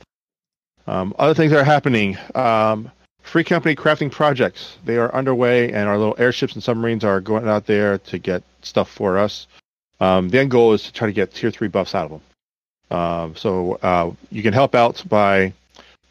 um, 0.87 1.15
other 1.19 1.35
things 1.35 1.53
that 1.53 1.61
are 1.61 1.65
happening 1.65 2.17
um, 2.35 2.91
free 3.31 3.45
company 3.45 3.77
crafting 3.77 4.11
projects. 4.11 4.77
They 4.85 4.97
are 4.97 5.15
underway 5.15 5.73
and 5.73 5.89
our 5.89 5.97
little 5.97 6.17
airships 6.19 6.55
and 6.55 6.63
submarines 6.63 7.05
are 7.05 7.21
going 7.21 7.47
out 7.47 7.65
there 7.65 7.99
to 7.99 8.19
get 8.19 8.43
stuff 8.63 8.91
for 8.91 9.19
us. 9.19 9.47
Um, 10.01 10.31
the 10.31 10.41
end 10.41 10.51
goal 10.51 10.73
is 10.73 10.83
to 10.83 10.93
try 10.93 11.07
to 11.07 11.13
get 11.13 11.33
tier 11.33 11.53
3 11.53 11.69
buffs 11.69 11.95
out 11.95 12.11
of 12.11 12.11
them. 12.11 12.99
Um, 12.99 13.37
so 13.37 13.75
uh, 13.83 14.11
you 14.33 14.43
can 14.43 14.53
help 14.53 14.75
out 14.75 15.05
by 15.09 15.53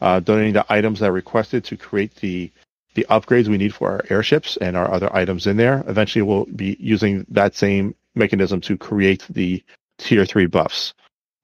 uh, 0.00 0.20
donating 0.20 0.54
the 0.54 0.64
items 0.72 1.00
that 1.00 1.10
are 1.10 1.12
requested 1.12 1.62
to 1.64 1.76
create 1.76 2.14
the 2.16 2.50
the 2.94 3.06
upgrades 3.08 3.46
we 3.46 3.56
need 3.56 3.72
for 3.72 3.88
our 3.88 4.02
airships 4.10 4.56
and 4.56 4.76
our 4.76 4.92
other 4.92 5.14
items 5.14 5.46
in 5.46 5.56
there. 5.56 5.84
Eventually 5.86 6.22
we'll 6.22 6.46
be 6.46 6.76
using 6.80 7.24
that 7.28 7.54
same 7.54 7.94
mechanism 8.16 8.60
to 8.62 8.76
create 8.76 9.24
the 9.30 9.62
tier 9.98 10.24
3 10.24 10.46
buffs. 10.46 10.94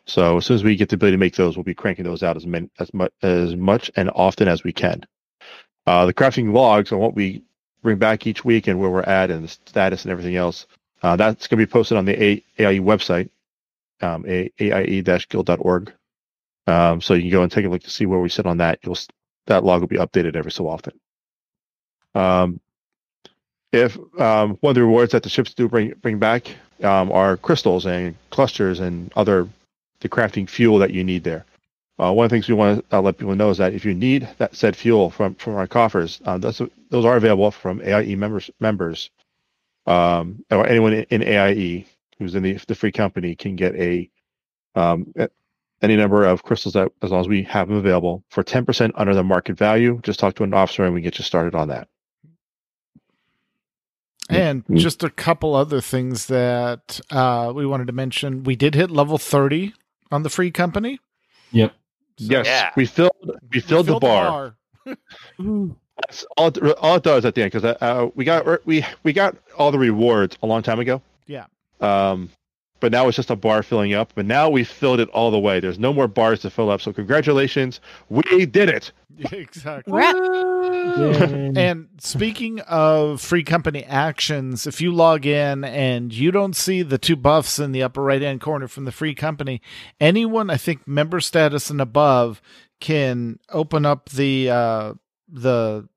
So 0.06 0.38
as 0.38 0.46
soon 0.46 0.56
as 0.56 0.64
we 0.64 0.74
get 0.74 0.88
the 0.88 0.96
ability 0.96 1.16
to 1.16 1.20
make 1.20 1.36
those, 1.36 1.56
we'll 1.56 1.64
be 1.64 1.74
cranking 1.74 2.04
those 2.04 2.22
out 2.22 2.36
as 2.36 2.46
many, 2.46 2.68
as 2.80 2.92
much 2.94 3.12
as 3.22 3.54
much 3.54 3.90
and 3.94 4.10
often 4.14 4.48
as 4.48 4.64
we 4.64 4.72
can. 4.72 5.04
Uh, 5.86 6.06
the 6.06 6.14
crafting 6.14 6.52
logs 6.52 6.92
are 6.92 6.98
what 6.98 7.14
we 7.14 7.42
bring 7.82 7.98
back 7.98 8.26
each 8.26 8.44
week 8.44 8.66
and 8.66 8.80
where 8.80 8.90
we're 8.90 9.02
at 9.02 9.30
and 9.30 9.44
the 9.44 9.48
status 9.48 10.04
and 10.04 10.12
everything 10.12 10.36
else. 10.36 10.66
Uh, 11.02 11.16
that's 11.16 11.46
going 11.46 11.60
to 11.60 11.66
be 11.66 11.70
posted 11.70 11.96
on 11.96 12.04
the 12.04 12.22
A- 12.22 12.44
AIE 12.58 12.80
website, 12.80 13.28
um, 14.00 14.24
a- 14.26 14.50
aie-guild.org. 14.60 15.92
Um, 16.66 17.00
so 17.00 17.14
you 17.14 17.22
can 17.22 17.30
go 17.30 17.42
and 17.42 17.52
take 17.52 17.64
a 17.64 17.68
look 17.68 17.82
to 17.84 17.90
see 17.90 18.06
where 18.06 18.18
we 18.18 18.28
sit 18.28 18.46
on 18.46 18.56
that. 18.58 18.80
You'll 18.82 18.98
that 19.46 19.62
log 19.62 19.80
will 19.80 19.88
be 19.88 19.98
updated 19.98 20.34
every 20.34 20.50
so 20.50 20.68
often. 20.68 20.98
Um, 22.14 22.60
if 23.72 23.96
um, 24.18 24.56
one 24.60 24.70
of 24.70 24.74
the 24.74 24.82
rewards 24.82 25.12
that 25.12 25.22
the 25.22 25.28
ships 25.28 25.54
do 25.54 25.68
bring 25.68 25.94
bring 26.02 26.18
back 26.18 26.48
um, 26.82 27.12
are 27.12 27.36
crystals 27.36 27.86
and 27.86 28.16
clusters 28.30 28.80
and 28.80 29.12
other 29.14 29.48
the 30.00 30.08
crafting 30.08 30.48
fuel 30.48 30.78
that 30.78 30.92
you 30.92 31.04
need 31.04 31.22
there. 31.22 31.44
Uh, 31.98 32.12
one 32.12 32.24
of 32.24 32.30
the 32.30 32.34
things 32.36 32.48
we 32.48 32.54
want 32.54 32.88
to 32.90 32.96
uh, 32.96 33.00
let 33.00 33.18
people 33.18 33.34
know 33.36 33.50
is 33.50 33.58
that 33.58 33.74
if 33.74 33.84
you 33.84 33.94
need 33.94 34.28
that 34.38 34.54
said 34.56 34.76
fuel 34.76 35.10
from 35.10 35.34
from 35.36 35.54
our 35.56 35.66
coffers, 35.66 36.20
uh, 36.26 36.38
those 36.38 36.60
those 36.90 37.04
are 37.04 37.16
available 37.16 37.50
from 37.50 37.80
AIE 37.82 38.16
members 38.16 38.50
members, 38.60 39.10
um, 39.86 40.44
or 40.50 40.66
anyone 40.66 40.92
in, 40.94 41.04
in 41.10 41.22
AIE 41.22 41.86
who's 42.18 42.34
in 42.34 42.42
the 42.42 42.54
the 42.68 42.74
free 42.74 42.92
company 42.92 43.34
can 43.36 43.56
get 43.56 43.74
a 43.76 44.10
um, 44.76 45.12
any 45.82 45.96
number 45.96 46.24
of 46.24 46.42
crystals 46.44 46.74
that 46.74 46.92
as 47.02 47.10
long 47.12 47.20
as 47.22 47.28
we 47.28 47.42
have 47.44 47.68
them 47.68 47.78
available 47.78 48.24
for 48.30 48.42
ten 48.42 48.66
percent 48.66 48.92
under 48.96 49.14
the 49.14 49.24
market 49.24 49.58
value. 49.58 50.00
Just 50.02 50.20
talk 50.20 50.34
to 50.36 50.44
an 50.44 50.54
officer 50.54 50.84
and 50.84 50.94
we 50.94 51.02
get 51.02 51.18
you 51.18 51.24
started 51.24 51.54
on 51.54 51.68
that. 51.68 51.88
And 54.28 54.64
Mm. 54.66 54.78
just 54.78 55.04
a 55.04 55.10
couple 55.10 55.54
other 55.54 55.80
things 55.80 56.26
that 56.26 57.00
uh, 57.10 57.52
we 57.54 57.66
wanted 57.66 57.86
to 57.88 57.92
mention. 57.92 58.44
We 58.44 58.56
did 58.56 58.74
hit 58.74 58.90
level 58.90 59.18
30 59.18 59.74
on 60.10 60.22
the 60.24 60.30
free 60.30 60.50
company. 60.50 61.00
Yep. 61.52 61.74
So 62.18 62.24
yes, 62.30 62.46
Yeah. 62.46 62.70
we 62.76 62.86
filled 62.86 63.12
we 63.24 63.34
we 63.52 63.60
filled, 63.60 63.86
the 63.86 63.98
bar. 63.98 64.54
That's 64.86 66.24
all. 66.36 66.50
All 66.80 66.96
it 66.96 67.02
does 67.02 67.24
at 67.24 67.34
the 67.34 67.42
end 67.42 67.52
because 67.52 67.76
uh, 67.80 68.08
we 68.14 68.24
got 68.24 68.66
we 68.66 68.84
we 69.02 69.12
got 69.12 69.36
all 69.58 69.70
the 69.70 69.78
rewards 69.78 70.38
a 70.42 70.46
long 70.46 70.62
time 70.62 70.80
ago. 70.80 71.02
Yeah. 71.26 71.46
Um, 71.80 72.30
but 72.80 72.92
now 72.92 73.08
it's 73.08 73.16
just 73.16 73.30
a 73.30 73.36
bar 73.36 73.62
filling 73.62 73.94
up. 73.94 74.12
But 74.14 74.26
now 74.26 74.48
we 74.48 74.64
filled 74.64 75.00
it 75.00 75.08
all 75.10 75.30
the 75.30 75.38
way. 75.38 75.60
There's 75.60 75.78
no 75.78 75.92
more 75.92 76.08
bars 76.08 76.40
to 76.40 76.50
fill 76.50 76.70
up. 76.70 76.80
So 76.80 76.92
congratulations, 76.92 77.80
we 78.08 78.46
did 78.46 78.68
it. 78.68 78.92
Exactly. 79.32 79.94
Right. 79.94 80.14
And 81.56 81.88
speaking 81.98 82.60
of 82.60 83.20
free 83.22 83.44
company 83.44 83.82
actions, 83.82 84.66
if 84.66 84.82
you 84.82 84.92
log 84.92 85.24
in 85.24 85.64
and 85.64 86.12
you 86.12 86.30
don't 86.30 86.54
see 86.54 86.82
the 86.82 86.98
two 86.98 87.16
buffs 87.16 87.58
in 87.58 87.72
the 87.72 87.82
upper 87.82 88.02
right 88.02 88.20
hand 88.20 88.42
corner 88.42 88.68
from 88.68 88.84
the 88.84 88.92
free 88.92 89.14
company, 89.14 89.62
anyone 90.00 90.50
I 90.50 90.58
think 90.58 90.86
member 90.86 91.20
status 91.20 91.70
and 91.70 91.80
above 91.80 92.42
can 92.78 93.38
open 93.50 93.86
up 93.86 94.10
the 94.10 94.50
uh 94.50 94.92
the 95.28 95.88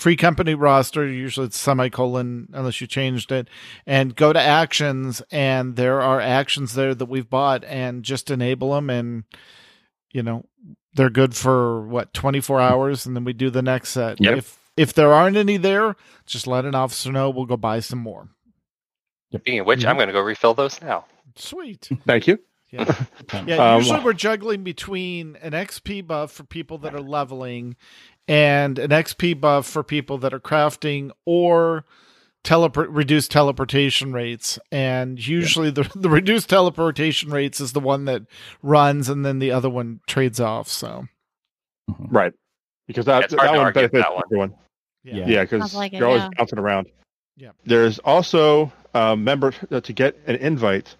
free 0.00 0.16
company 0.16 0.54
roster, 0.54 1.06
usually 1.06 1.46
it's 1.46 1.58
semicolon 1.58 2.48
unless 2.54 2.80
you 2.80 2.86
changed 2.86 3.30
it, 3.30 3.48
and 3.86 4.16
go 4.16 4.32
to 4.32 4.40
actions 4.40 5.22
and 5.30 5.76
there 5.76 6.00
are 6.00 6.20
actions 6.20 6.74
there 6.74 6.94
that 6.94 7.06
we've 7.06 7.28
bought 7.30 7.62
and 7.64 8.02
just 8.02 8.30
enable 8.30 8.72
them 8.74 8.88
and 8.90 9.24
you 10.12 10.22
know 10.22 10.44
they're 10.94 11.10
good 11.10 11.36
for 11.36 11.86
what 11.86 12.12
24 12.14 12.60
hours 12.60 13.06
and 13.06 13.14
then 13.14 13.24
we 13.24 13.32
do 13.32 13.50
the 13.50 13.62
next 13.62 13.90
set 13.90 14.20
Yep. 14.20 14.38
if 14.38 14.58
if 14.76 14.92
there 14.94 15.12
aren't 15.12 15.36
any 15.36 15.56
there 15.56 15.94
just 16.26 16.46
let 16.48 16.64
an 16.64 16.74
officer 16.74 17.12
know 17.12 17.30
we'll 17.30 17.46
go 17.46 17.56
buy 17.56 17.78
some 17.80 18.00
more 18.00 18.28
Speaking 19.32 19.60
of 19.60 19.66
which, 19.66 19.84
I'm 19.84 19.94
going 19.96 20.08
to 20.08 20.12
go 20.12 20.20
refill 20.20 20.54
those 20.54 20.82
now. 20.82 21.04
sweet 21.36 21.88
Thank 22.06 22.26
you. 22.26 22.40
yeah, 22.72 23.04
yeah 23.46 23.74
Um, 23.74 23.78
usually 23.82 24.00
we're 24.00 24.12
juggling 24.14 24.64
between 24.64 25.36
an 25.42 25.52
xp 25.52 26.04
buff 26.06 26.32
for 26.32 26.42
people 26.44 26.78
that 26.78 26.94
are 26.94 27.00
leveling 27.00 27.76
and 28.28 28.78
an 28.78 28.90
xp 28.90 29.40
buff 29.40 29.66
for 29.66 29.82
people 29.82 30.18
that 30.18 30.34
are 30.34 30.40
crafting 30.40 31.10
or 31.26 31.84
teleport 32.42 32.88
reduced 32.90 33.30
teleportation 33.30 34.12
rates 34.12 34.58
and 34.72 35.26
usually 35.26 35.70
the, 35.70 35.90
the 35.94 36.08
reduced 36.08 36.48
teleportation 36.48 37.30
rates 37.30 37.60
is 37.60 37.72
the 37.72 37.80
one 37.80 38.06
that 38.06 38.22
runs 38.62 39.08
and 39.08 39.24
then 39.26 39.38
the 39.38 39.50
other 39.50 39.68
one 39.68 40.00
trades 40.06 40.40
off 40.40 40.68
so 40.68 41.06
Right. 41.98 42.32
Because 42.86 43.06
that, 43.06 43.24
It's 43.24 43.34
that 43.34 43.54
one 43.56 43.72
benefits 43.72 44.02
that 44.02 44.14
one. 44.14 44.22
everyone. 44.26 44.54
Yeah. 45.04 45.26
Yeah, 45.26 45.42
because 45.42 45.60
Sounds 45.62 45.74
like 45.74 45.92
you're 45.92 46.06
always 46.06 46.22
yeah. 46.22 46.28
bouncing 46.36 46.58
around. 46.58 46.88
Yeah. 47.36 47.50
There's 47.64 47.98
also 48.00 48.72
a 48.94 49.16
member 49.16 49.52
uh, 49.70 49.80
to 49.80 49.92
get 49.92 50.18
an 50.26 50.36
invite. 50.36 50.96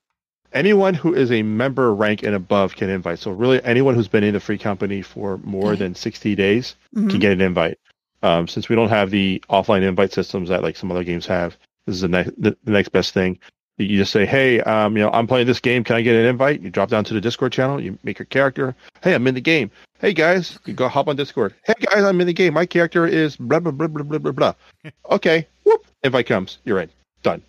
Anyone 0.53 0.95
who 0.95 1.15
is 1.15 1.31
a 1.31 1.43
member 1.43 1.95
rank 1.95 2.23
and 2.23 2.35
above 2.35 2.75
can 2.77 2.91
invite. 2.91 3.19
So 3.21 3.31
really, 3.31 3.63
anyone 3.65 3.95
who's 3.95 4.09
been 4.09 4.25
in 4.25 4.35
the 4.35 4.41
free 4.41 4.59
company 4.59 5.01
for 5.03 5.39
more 5.39 5.77
than 5.77 5.95
60 5.95 6.35
days 6.35 6.75
Mhm. 6.97 7.11
can 7.11 7.21
get 7.21 7.33
an 7.33 7.41
invite. 7.41 7.79
Um, 8.23 8.49
since 8.49 8.69
we 8.69 8.77
don't 8.77 8.89
have 8.89 9.11
the 9.11 9.43
offline 9.49 9.83
invite 9.83 10.13
systems 10.13 10.49
that 10.49 10.63
like 10.63 10.77
some 10.77 10.91
other 10.91 11.05
games 11.05 11.27
have, 11.27 11.57
this 11.87 11.95
is 11.95 12.03
the 12.03 12.09
next 12.09 12.31
the, 12.41 12.57
the 12.65 12.71
next 12.73 12.91
best 12.91 13.15
thing. 13.15 13.39
You 13.79 13.97
just 13.97 14.13
say, 14.13 14.27
"Hey, 14.27 14.61
um, 14.61 14.95
you 14.97 15.03
know, 15.03 15.11
I'm 15.11 15.27
playing 15.27 15.47
this 15.47 15.61
game. 15.61 15.85
Can 15.85 15.97
I 15.97 16.03
get 16.03 16.15
an 16.15 16.27
invite?" 16.27 16.61
You 16.61 16.69
drop 16.69 16.91
down 16.91 17.03
to 17.05 17.15
the 17.15 17.21
Discord 17.21 17.53
channel. 17.53 17.81
You 17.81 17.97
make 18.03 18.19
your 18.19 18.27
character. 18.27 18.75
Hey, 19.03 19.15
I'm 19.15 19.27
in 19.27 19.35
the 19.35 19.41
game. 19.41 19.71
Hey 20.01 20.13
guys, 20.13 20.59
you 20.67 20.75
go 20.75 20.89
hop 20.89 21.09
on 21.09 21.17
Discord. 21.17 21.55
Hey 21.65 21.75
guys, 21.81 22.05
I'm 22.05 22.21
in 22.21 22.27
the 22.27 22.33
game. 22.35 22.53
My 22.55 22.67
character 22.67 23.07
is 23.07 23.37
blah 23.37 23.61
blah 23.61 23.73
blah 23.73 23.87
blah 23.87 24.03
blah 24.03 24.19
blah 24.19 24.33
blah. 24.33 24.55
okay, 25.11 25.47
whoop. 25.65 25.87
Invite 26.03 26.27
comes. 26.27 26.59
You're 26.65 26.81
in. 26.81 26.91
Done. 27.23 27.41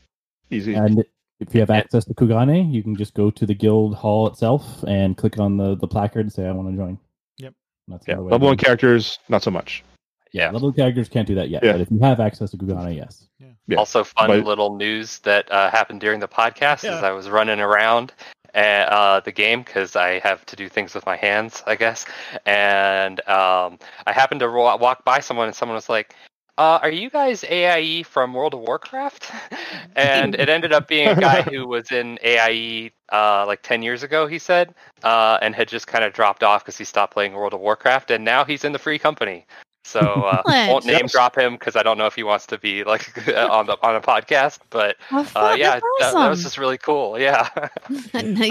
Easy. 0.52 0.74
And 0.76 1.04
if 1.42 1.54
you 1.54 1.60
have 1.60 1.70
access 1.72 2.06
to 2.06 2.14
Kugane, 2.14 2.72
you 2.72 2.84
can 2.84 2.96
just 2.96 3.14
go 3.14 3.32
to 3.32 3.46
the 3.46 3.54
guild 3.56 3.96
hall 3.96 4.28
itself 4.28 4.84
and 4.88 5.18
click 5.18 5.40
on 5.40 5.58
the, 5.58 5.76
the 5.76 5.88
placard 5.88 6.22
and 6.22 6.32
say, 6.32 6.46
I 6.48 6.52
want 6.52 6.70
to 6.70 6.76
join. 6.78 7.00
Yep. 7.38 7.54
That's 7.88 8.08
yeah. 8.08 8.18
Level 8.18 8.48
one 8.48 8.58
do 8.58 8.64
characters, 8.64 9.18
not 9.28 9.42
so 9.44 9.52
much. 9.52 9.84
Yeah, 10.32 10.46
Yeah. 10.46 10.52
level 10.52 10.72
characters 10.72 11.10
can't 11.10 11.28
do 11.28 11.36
that 11.36 11.50
yet. 11.50 11.64
Yeah. 11.64 11.74
But 11.74 11.82
if 11.82 11.92
you 11.92 12.00
have 12.00 12.20
access 12.20 12.52
to 12.52 12.58
Kugane, 12.58 12.96
yes. 12.96 13.28
Yeah. 13.68 13.78
Also, 13.78 14.04
fun 14.04 14.28
But- 14.28 14.46
little 14.46 14.76
news 14.76 15.20
that 15.20 15.52
uh, 15.52 15.70
happened 15.72 16.00
during 16.02 16.20
the 16.20 16.28
podcast 16.28 16.84
Yeah. 16.84 16.98
as 16.98 17.04
I 17.04 17.12
was 17.12 17.30
running 17.30 17.60
around 17.60 18.14
uh, 18.54 18.58
uh, 18.58 19.20
the 19.22 19.32
game 19.32 19.62
because 19.64 19.96
I 19.96 20.20
have 20.20 20.46
to 20.48 20.56
do 20.56 20.68
things 20.70 20.94
with 20.94 21.06
my 21.06 21.16
hands, 21.16 21.64
I 21.66 21.76
guess. 21.76 22.06
And 22.46 23.20
um, 23.28 23.80
I 24.06 24.12
happened 24.12 24.42
to 24.42 24.50
wa- 24.50 24.76
walk 24.78 25.06
by 25.06 25.20
someone, 25.22 25.48
and 25.48 25.56
someone 25.56 25.76
was 25.76 25.90
like, 25.90 26.14
uh, 26.58 26.80
"Are 26.82 26.92
you 26.92 27.10
guys 27.10 27.44
AIE 27.44 28.04
from 28.04 28.34
World 28.34 28.54
of 28.54 28.62
Warcraft?" 28.62 29.32
and 29.96 30.36
it 30.36 30.50
ended 30.50 30.74
up 30.74 30.88
being 30.88 31.08
a 31.08 31.16
guy 31.16 31.42
who 31.52 31.68
was 31.68 31.92
in 31.92 32.18
AIE 32.24 32.92
uh, 33.12 33.46
like 33.46 33.62
ten 33.64 33.82
years 33.82 34.04
ago. 34.04 34.28
He 34.28 34.40
said, 34.40 34.74
uh, 35.04 35.38
and 35.42 35.56
had 35.56 35.68
just 35.68 35.88
kind 35.88 36.04
of 36.04 36.14
dropped 36.14 36.44
off 36.44 36.64
because 36.64 36.78
he 36.78 36.84
stopped 36.86 37.14
playing 37.14 37.34
World 37.34 37.54
of 37.54 37.60
Warcraft, 37.60 38.12
and 38.12 38.24
now 38.26 38.44
he's 38.46 38.64
in 38.64 38.72
the 38.72 38.80
free 38.80 39.00
company. 39.00 39.46
So 39.84 40.24
uh, 40.26 40.44
won't 40.70 40.86
name 40.86 41.00
Yes. 41.02 41.12
drop 41.12 41.38
him 41.38 41.54
because 41.54 41.76
I 41.76 41.82
don't 41.84 41.98
know 41.98 42.06
if 42.06 42.14
he 42.16 42.24
wants 42.24 42.46
to 42.48 42.58
be 42.58 42.84
like 42.84 43.18
on 43.36 43.66
the 43.66 43.78
on 43.82 43.96
a 43.96 44.02
podcast. 44.02 44.60
But 44.70 44.98
Oh, 45.12 45.20
uh, 45.20 45.24
fuck, 45.24 45.58
yeah, 45.58 45.80
that's 45.80 45.86
that, 46.00 46.14
that 46.14 46.30
was 46.30 46.44
just 46.44 46.58
really 46.58 46.78
cool. 46.78 47.20
Yeah, 47.20 47.50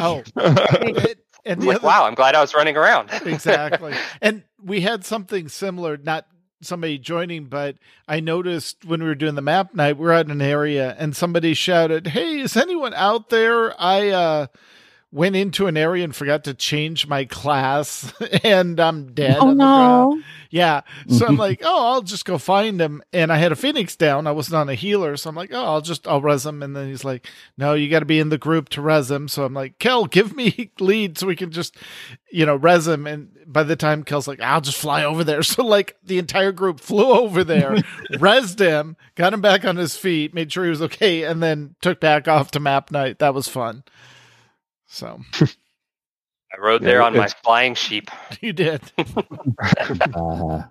oh 0.01 0.23
and 1.47 1.65
like 1.65 1.77
other 1.79 1.87
wow, 1.87 2.05
I'm 2.05 2.15
glad 2.15 2.35
I 2.35 2.41
was 2.41 2.55
running 2.55 2.77
around. 2.77 3.11
exactly. 3.25 3.95
And 4.21 4.43
we 4.63 4.81
had 4.83 5.05
something 5.05 5.49
similar, 5.49 5.97
not 5.97 6.27
somebody 6.61 6.99
joining, 6.99 7.47
but 7.47 7.77
I 8.07 8.21
noticed 8.21 8.85
when 8.85 9.03
we 9.03 9.09
were 9.09 9.15
doing 9.15 9.35
the 9.35 9.43
map 9.43 9.75
night, 9.75 9.97
we 9.97 10.07
are 10.07 10.13
at 10.13 10.27
an 10.27 10.43
area 10.43 10.95
and 10.99 11.17
somebody 11.17 11.55
shouted, 11.55 12.09
Hey, 12.09 12.41
is 12.41 12.57
anyone 12.57 12.95
out 12.95 13.31
there? 13.31 13.81
I 13.81 14.09
uh 14.11 14.47
went 15.13 15.35
into 15.37 15.67
an 15.67 15.77
area 15.77 16.05
and 16.05 16.15
forgot 16.15 16.45
to 16.45 16.55
change 16.55 17.07
my 17.07 17.25
class 17.25 18.13
and 18.45 18.79
I'm 18.79 19.13
dead. 19.13 19.39
Oh 19.41 19.49
on 19.49 19.57
ground." 19.57 20.17
no. 20.17 20.23
Yeah. 20.51 20.81
So 21.09 21.27
I'm 21.27 21.33
mm-hmm. 21.33 21.41
like, 21.41 21.63
oh, 21.65 21.93
I'll 21.93 22.03
just 22.03 22.25
go 22.25 22.37
find 22.37 22.81
him. 22.81 23.03
And 23.13 23.33
I 23.33 23.37
had 23.37 23.53
a 23.53 23.57
Phoenix 23.57 23.95
down. 23.95 24.27
I 24.27 24.33
wasn't 24.33 24.57
on 24.57 24.69
a 24.69 24.75
healer. 24.75 25.17
So 25.17 25.31
I'm 25.31 25.37
like, 25.37 25.51
oh, 25.53 25.65
I'll 25.65 25.81
just, 25.81 26.09
I'll 26.09 26.21
res 26.21 26.45
him. 26.45 26.63
And 26.63 26.75
then 26.75 26.89
he's 26.89 27.05
like, 27.05 27.29
no, 27.57 27.75
you 27.75 27.89
got 27.89 28.01
to 28.01 28.05
be 28.05 28.19
in 28.19 28.31
the 28.31 28.39
group 28.39 28.69
to 28.71 28.83
res 28.83 29.11
him. 29.11 29.29
So 29.29 29.45
I'm 29.45 29.55
like, 29.55 29.79
Kel, 29.79 30.07
give 30.07 30.35
me 30.35 30.73
lead 30.81 31.19
so 31.19 31.29
we 31.29 31.37
can 31.37 31.53
just, 31.53 31.77
you 32.33 32.45
know, 32.45 32.57
res 32.57 32.89
him. 32.89 33.07
And 33.07 33.31
by 33.47 33.63
the 33.63 33.77
time 33.77 34.03
Kel's 34.03 34.27
like, 34.27 34.41
I'll 34.41 34.61
just 34.61 34.79
fly 34.79 35.05
over 35.05 35.25
there. 35.25 35.43
So 35.51 35.65
like 35.65 35.97
the 36.05 36.19
entire 36.19 36.53
group 36.53 36.79
flew 36.79 37.11
over 37.11 37.43
there, 37.43 37.73
resed 38.13 38.61
him, 38.61 38.97
got 39.17 39.35
him 39.35 39.41
back 39.41 39.65
on 39.65 39.77
his 39.77 39.97
feet, 39.97 40.33
made 40.33 40.53
sure 40.53 40.63
he 40.63 40.71
was 40.71 40.81
okay, 40.83 41.25
and 41.25 41.43
then 41.43 41.75
took 41.83 41.99
back 41.99 42.29
off 42.29 42.53
to 42.53 42.61
map 42.61 42.93
night. 42.93 43.19
That 43.19 43.35
was 43.35 43.49
fun. 43.49 43.83
So 44.87 45.21
I 46.61 46.65
rode 46.67 46.83
Yeah, 46.83 46.89
there 46.89 47.03
on 47.03 47.17
my 47.17 47.29
flying 47.43 47.75
sheep. 47.75 48.11
you 48.41 48.53
did. 48.53 48.81
Uh, 50.15 50.63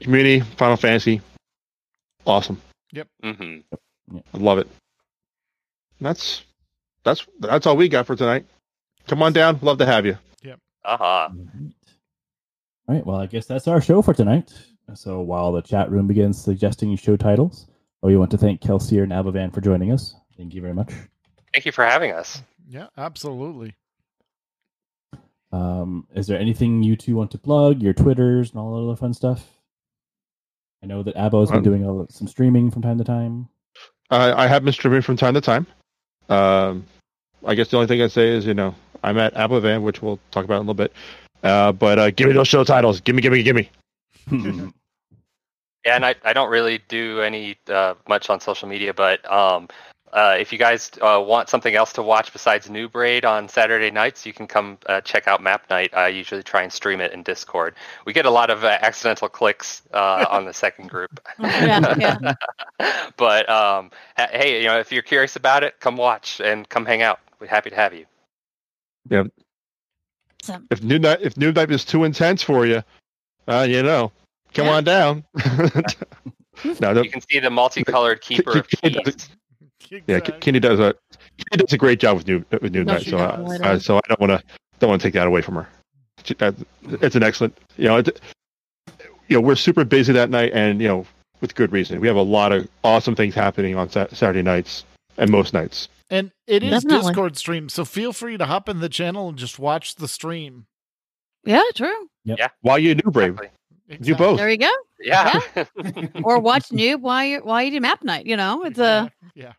Community, 0.00 0.40
Final 0.40 0.76
Fantasy, 0.76 1.20
awesome. 2.24 2.60
Yep. 2.92 3.08
Mm-hmm. 3.22 4.16
I 4.34 4.38
love 4.38 4.58
it. 4.58 4.68
That's 6.00 6.44
that's 7.04 7.26
that's 7.40 7.66
all 7.66 7.76
we 7.76 7.88
got 7.88 8.06
for 8.06 8.16
tonight. 8.16 8.46
Come 9.08 9.22
on 9.22 9.32
down. 9.32 9.58
Love 9.62 9.78
to 9.78 9.86
have 9.86 10.06
you. 10.06 10.16
Yep. 10.42 10.58
Uh 10.84 10.96
huh. 10.96 11.04
All 11.04 11.28
right. 11.28 11.72
All 12.88 12.94
right. 12.94 13.06
Well, 13.06 13.16
I 13.16 13.26
guess 13.26 13.46
that's 13.46 13.68
our 13.68 13.80
show 13.80 14.02
for 14.02 14.14
tonight. 14.14 14.52
So 14.94 15.20
while 15.20 15.52
the 15.52 15.62
chat 15.62 15.90
room 15.90 16.06
begins 16.06 16.42
suggesting 16.42 16.94
show 16.96 17.16
titles, 17.16 17.66
we 18.02 18.16
want 18.16 18.30
to 18.30 18.38
thank 18.38 18.60
Kelseer 18.60 19.02
and 19.02 19.12
Abovan 19.12 19.52
for 19.52 19.60
joining 19.60 19.92
us. 19.92 20.14
Thank 20.36 20.54
you 20.54 20.60
very 20.60 20.74
much. 20.74 20.92
Thank 21.52 21.66
you 21.66 21.72
for 21.72 21.84
having 21.84 22.12
us. 22.12 22.42
Yeah, 22.68 22.86
absolutely. 22.96 23.74
Um, 25.56 26.06
is 26.14 26.26
there 26.26 26.38
anything 26.38 26.82
you 26.82 26.96
two 26.96 27.16
want 27.16 27.30
to 27.30 27.38
plug? 27.38 27.82
Your 27.82 27.94
Twitters 27.94 28.50
and 28.50 28.60
all 28.60 28.74
that 28.74 28.90
other 28.90 28.96
fun 28.96 29.14
stuff. 29.14 29.46
I 30.82 30.86
know 30.86 31.02
that 31.02 31.16
Abo's 31.16 31.50
been 31.50 31.58
Um, 31.58 31.64
doing 31.64 31.84
a, 31.84 32.12
some 32.12 32.28
streaming 32.28 32.70
from 32.70 32.82
time 32.82 32.98
to 32.98 33.04
time. 33.04 33.48
Uh, 34.10 34.34
I 34.36 34.46
have 34.46 34.64
been 34.64 34.72
streaming 34.72 35.02
from 35.02 35.16
time 35.16 35.34
to 35.34 35.40
time. 35.40 35.66
Um, 36.28 36.84
I 37.44 37.54
guess 37.54 37.68
the 37.68 37.76
only 37.76 37.86
thing 37.86 38.02
I 38.02 38.08
say 38.08 38.28
is, 38.28 38.44
you 38.46 38.54
know, 38.54 38.74
I'm 39.02 39.18
at 39.18 39.34
Abovan, 39.34 39.82
which 39.82 40.02
we'll 40.02 40.18
talk 40.30 40.44
about 40.44 40.56
in 40.60 40.68
a 40.68 40.70
little 40.70 40.74
bit. 40.74 40.92
Uh, 41.42 41.72
but 41.72 41.98
uh, 41.98 42.10
give 42.10 42.28
me 42.28 42.34
those 42.34 42.48
show 42.48 42.64
titles. 42.64 43.00
Give 43.00 43.14
me, 43.16 43.22
give 43.22 43.32
me, 43.32 43.42
give 43.42 43.56
me. 43.56 43.70
Yeah, 45.86 45.94
and 45.94 46.04
I, 46.04 46.16
I 46.24 46.32
don't 46.32 46.50
really 46.50 46.80
do 46.88 47.20
any 47.20 47.56
uh, 47.68 47.94
much 48.08 48.28
on 48.28 48.40
social 48.40 48.68
media, 48.68 48.92
but 48.92 49.24
um, 49.30 49.68
uh, 50.16 50.34
if 50.38 50.50
you 50.50 50.58
guys 50.58 50.90
uh, 51.02 51.22
want 51.24 51.50
something 51.50 51.74
else 51.74 51.92
to 51.92 52.02
watch 52.02 52.32
besides 52.32 52.68
Noob 52.68 52.94
Raid 52.94 53.26
on 53.26 53.50
Saturday 53.50 53.90
nights, 53.90 54.24
you 54.24 54.32
can 54.32 54.46
come 54.46 54.78
uh, 54.86 55.02
check 55.02 55.28
out 55.28 55.42
Map 55.42 55.68
Night. 55.68 55.92
I 55.94 56.08
usually 56.08 56.42
try 56.42 56.62
and 56.62 56.72
stream 56.72 57.02
it 57.02 57.12
in 57.12 57.22
Discord. 57.22 57.74
We 58.06 58.14
get 58.14 58.24
a 58.24 58.30
lot 58.30 58.48
of 58.48 58.64
uh, 58.64 58.78
accidental 58.80 59.28
clicks 59.28 59.82
uh, 59.92 60.24
on 60.30 60.46
the 60.46 60.54
second 60.54 60.88
group. 60.88 61.20
Yeah, 61.38 61.94
yeah. 62.80 63.00
but 63.18 63.48
um, 63.50 63.90
hey, 64.16 64.62
you 64.62 64.68
know, 64.68 64.78
if 64.78 64.90
you're 64.90 65.02
curious 65.02 65.36
about 65.36 65.62
it, 65.62 65.78
come 65.80 65.96
watch 65.98 66.40
and 66.40 66.66
come 66.68 66.86
hang 66.86 67.02
out. 67.02 67.20
We're 67.38 67.46
happy 67.48 67.68
to 67.70 67.76
have 67.76 67.92
you. 67.92 68.06
Awesome. 70.42 70.66
If 70.70 70.82
new 70.82 70.98
night, 70.98 71.18
if 71.20 71.36
new 71.36 71.52
night 71.52 71.70
is 71.70 71.84
too 71.84 72.04
intense 72.04 72.42
for 72.42 72.64
you, 72.66 72.82
uh, 73.48 73.66
you 73.68 73.82
know, 73.82 74.12
come 74.54 74.66
Yeah. 74.66 74.72
on 74.72 74.84
down. 74.84 75.24
no, 76.80 76.92
no, 76.92 77.02
You 77.02 77.10
can 77.10 77.20
see 77.20 77.38
the 77.38 77.50
multicolored 77.50 78.22
keeper 78.22 78.58
of 78.58 78.68
Keep- 78.68 79.06
keep- 79.88 79.98
keys. 80.00 80.02
yeah, 80.06 80.16
Exactly. 80.16 80.40
Kenny 80.40 80.60
does 80.60 80.80
a 80.80 80.94
he 81.50 81.56
does 81.56 81.72
a 81.72 81.78
great 81.78 82.00
job 82.00 82.16
with 82.18 82.26
new 82.26 82.44
uh, 82.52 82.58
with 82.62 82.72
new 82.72 82.84
No, 82.84 82.94
night. 82.94 83.02
So, 83.06 83.18
does. 83.18 83.60
I, 83.60 83.72
I, 83.74 83.78
so 83.78 83.96
I 83.98 84.00
don't 84.08 84.20
want 84.20 84.32
to 84.32 84.42
don't 84.80 84.90
want 84.90 85.00
to 85.02 85.06
take 85.08 85.14
that 85.14 85.26
away 85.26 85.42
from 85.42 85.54
her. 85.56 85.68
She- 86.24 86.34
that- 86.34 86.54
It's 87.02 87.16
an 87.16 87.22
excellent, 87.22 87.56
you 87.76 87.86
know, 87.88 87.96
it, 87.98 88.20
you 89.28 89.36
know, 89.36 89.40
we're 89.40 89.56
super 89.56 89.84
busy 89.84 90.12
that 90.12 90.30
night, 90.30 90.52
and 90.54 90.80
you 90.80 90.88
know, 90.88 91.06
with 91.40 91.54
good 91.54 91.72
reason. 91.72 92.00
We 92.00 92.06
have 92.08 92.16
a 92.16 92.22
lot 92.22 92.52
of 92.52 92.68
awesome 92.84 93.14
things 93.14 93.34
happening 93.34 93.76
on 93.76 93.90
Sa- 93.90 94.06
Saturday 94.12 94.42
nights 94.42 94.84
and 95.18 95.30
most 95.30 95.52
nights. 95.52 95.88
And 96.10 96.30
it 96.46 96.62
is 96.62 96.70
Definitely. 96.84 97.08
Discord 97.08 97.36
stream, 97.36 97.68
so 97.68 97.84
feel 97.84 98.12
free 98.12 98.36
to 98.38 98.46
hop 98.46 98.68
in 98.68 98.78
the 98.80 98.88
channel 98.88 99.28
and 99.28 99.36
just 99.36 99.58
watch 99.58 99.96
the 99.96 100.06
stream. 100.06 100.66
Yeah, 101.44 101.62
true. 101.74 102.08
Yeah. 102.24 102.48
While 102.60 102.78
you 102.78 102.94
do 102.94 103.10
Brave, 103.10 103.40
Exactly. 103.88 103.98
do 104.06 104.14
both. 104.16 104.38
There 104.38 104.48
you 104.48 104.56
go. 104.58 104.70
Yeah. 105.00 105.40
Or 106.24 106.38
watch 106.40 106.68
Noob 106.70 107.00
while 107.00 107.24
you 107.24 107.38
while 107.40 107.62
you 107.62 107.70
do 107.72 107.80
map 107.80 108.02
night. 108.04 108.26
You 108.26 108.36
know, 108.36 108.64
it's 108.64 108.78
a 108.78 109.10
yeah. 109.34 109.52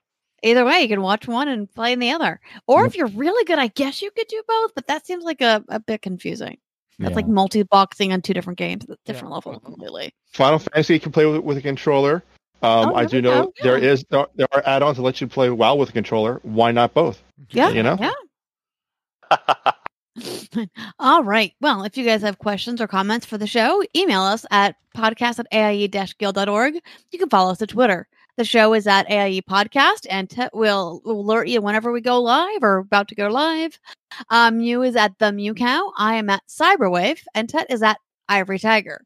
Either 0.43 0.65
way. 0.65 0.79
You 0.81 0.88
can 0.88 1.01
watch 1.01 1.27
one 1.27 1.47
and 1.47 1.71
play 1.73 1.93
in 1.93 1.99
the 1.99 2.11
other. 2.11 2.39
Or 2.67 2.81
Yep. 2.81 2.88
if 2.89 2.95
you're 2.97 3.07
really 3.07 3.43
good, 3.45 3.59
I 3.59 3.67
guess 3.67 4.01
you 4.01 4.11
could 4.11 4.27
do 4.27 4.41
both. 4.47 4.73
But 4.75 4.88
that 4.88 5.05
seems 5.05 5.23
like 5.23 5.41
a, 5.41 5.63
a 5.69 5.79
bit 5.79 6.01
confusing. 6.01 6.57
That's 6.99 7.11
Yeah. 7.11 7.15
like 7.15 7.27
multi 7.27 7.63
boxing 7.63 8.11
on 8.13 8.21
two 8.21 8.33
different 8.33 8.57
games 8.57 8.83
at 8.85 8.89
Yeah. 8.89 8.95
different 9.05 9.33
levels 9.33 9.61
completely. 9.63 10.13
Final 10.33 10.59
Fantasy 10.59 10.95
you 10.95 10.99
can 10.99 11.11
play 11.11 11.25
with, 11.25 11.41
with 11.43 11.57
a 11.57 11.61
controller. 11.61 12.23
Um, 12.63 12.89
Oh, 12.89 12.95
I 12.95 13.05
do 13.05 13.21
know 13.21 13.43
go. 13.43 13.53
there 13.61 13.77
Yeah. 13.77 13.91
is 13.91 14.03
there, 14.09 14.25
there 14.35 14.47
are 14.51 14.63
add-ons 14.65 14.97
that 14.97 15.03
let 15.03 15.21
you 15.21 15.27
play 15.27 15.49
WoW 15.51 15.75
with 15.75 15.89
a 15.89 15.93
controller. 15.93 16.39
Why 16.41 16.71
not 16.71 16.93
both? 16.95 17.21
Yeah, 17.51 17.69
You 17.69 17.83
know? 17.83 17.97
yeah. 17.99 18.13
All 20.99 21.23
right. 21.23 21.53
Well, 21.61 21.83
if 21.83 21.95
you 21.97 22.03
guys 22.03 22.21
have 22.23 22.39
questions 22.39 22.81
or 22.81 22.88
comments 22.88 23.25
for 23.25 23.38
the 23.38 23.45
show, 23.45 23.83
email 23.95 24.21
us 24.21 24.45
at 24.49 24.75
podcast 24.95 25.38
at 25.39 25.45
aie-guild.org. 25.53 26.73
You 27.11 27.19
can 27.19 27.29
follow 27.29 27.51
us 27.51 27.61
at 27.61 27.69
Twitter. 27.69 28.07
The 28.38 28.45
show 28.45 28.75
is 28.75 28.85
at 28.85 29.09
AIE 29.09 29.41
Podcast, 29.49 30.05
and 30.11 30.29
Tet 30.29 30.53
will 30.53 31.01
will 31.03 31.19
alert 31.21 31.47
you 31.47 31.59
whenever 31.59 31.91
we 31.91 32.01
go 32.01 32.21
live 32.21 32.61
or 32.61 32.77
about 32.77 33.07
to 33.07 33.15
go 33.15 33.29
live. 33.29 33.79
Um, 34.29 34.59
Mew 34.59 34.83
is 34.83 34.95
at 34.95 35.17
the 35.17 35.31
Mew 35.31 35.55
Cow. 35.55 35.91
I 35.97 36.13
am 36.17 36.29
at 36.29 36.43
Cyberwave, 36.47 37.19
and 37.33 37.49
Tet 37.49 37.65
is 37.71 37.81
at 37.81 37.97
Ivory 38.29 38.59
Tiger. 38.59 39.01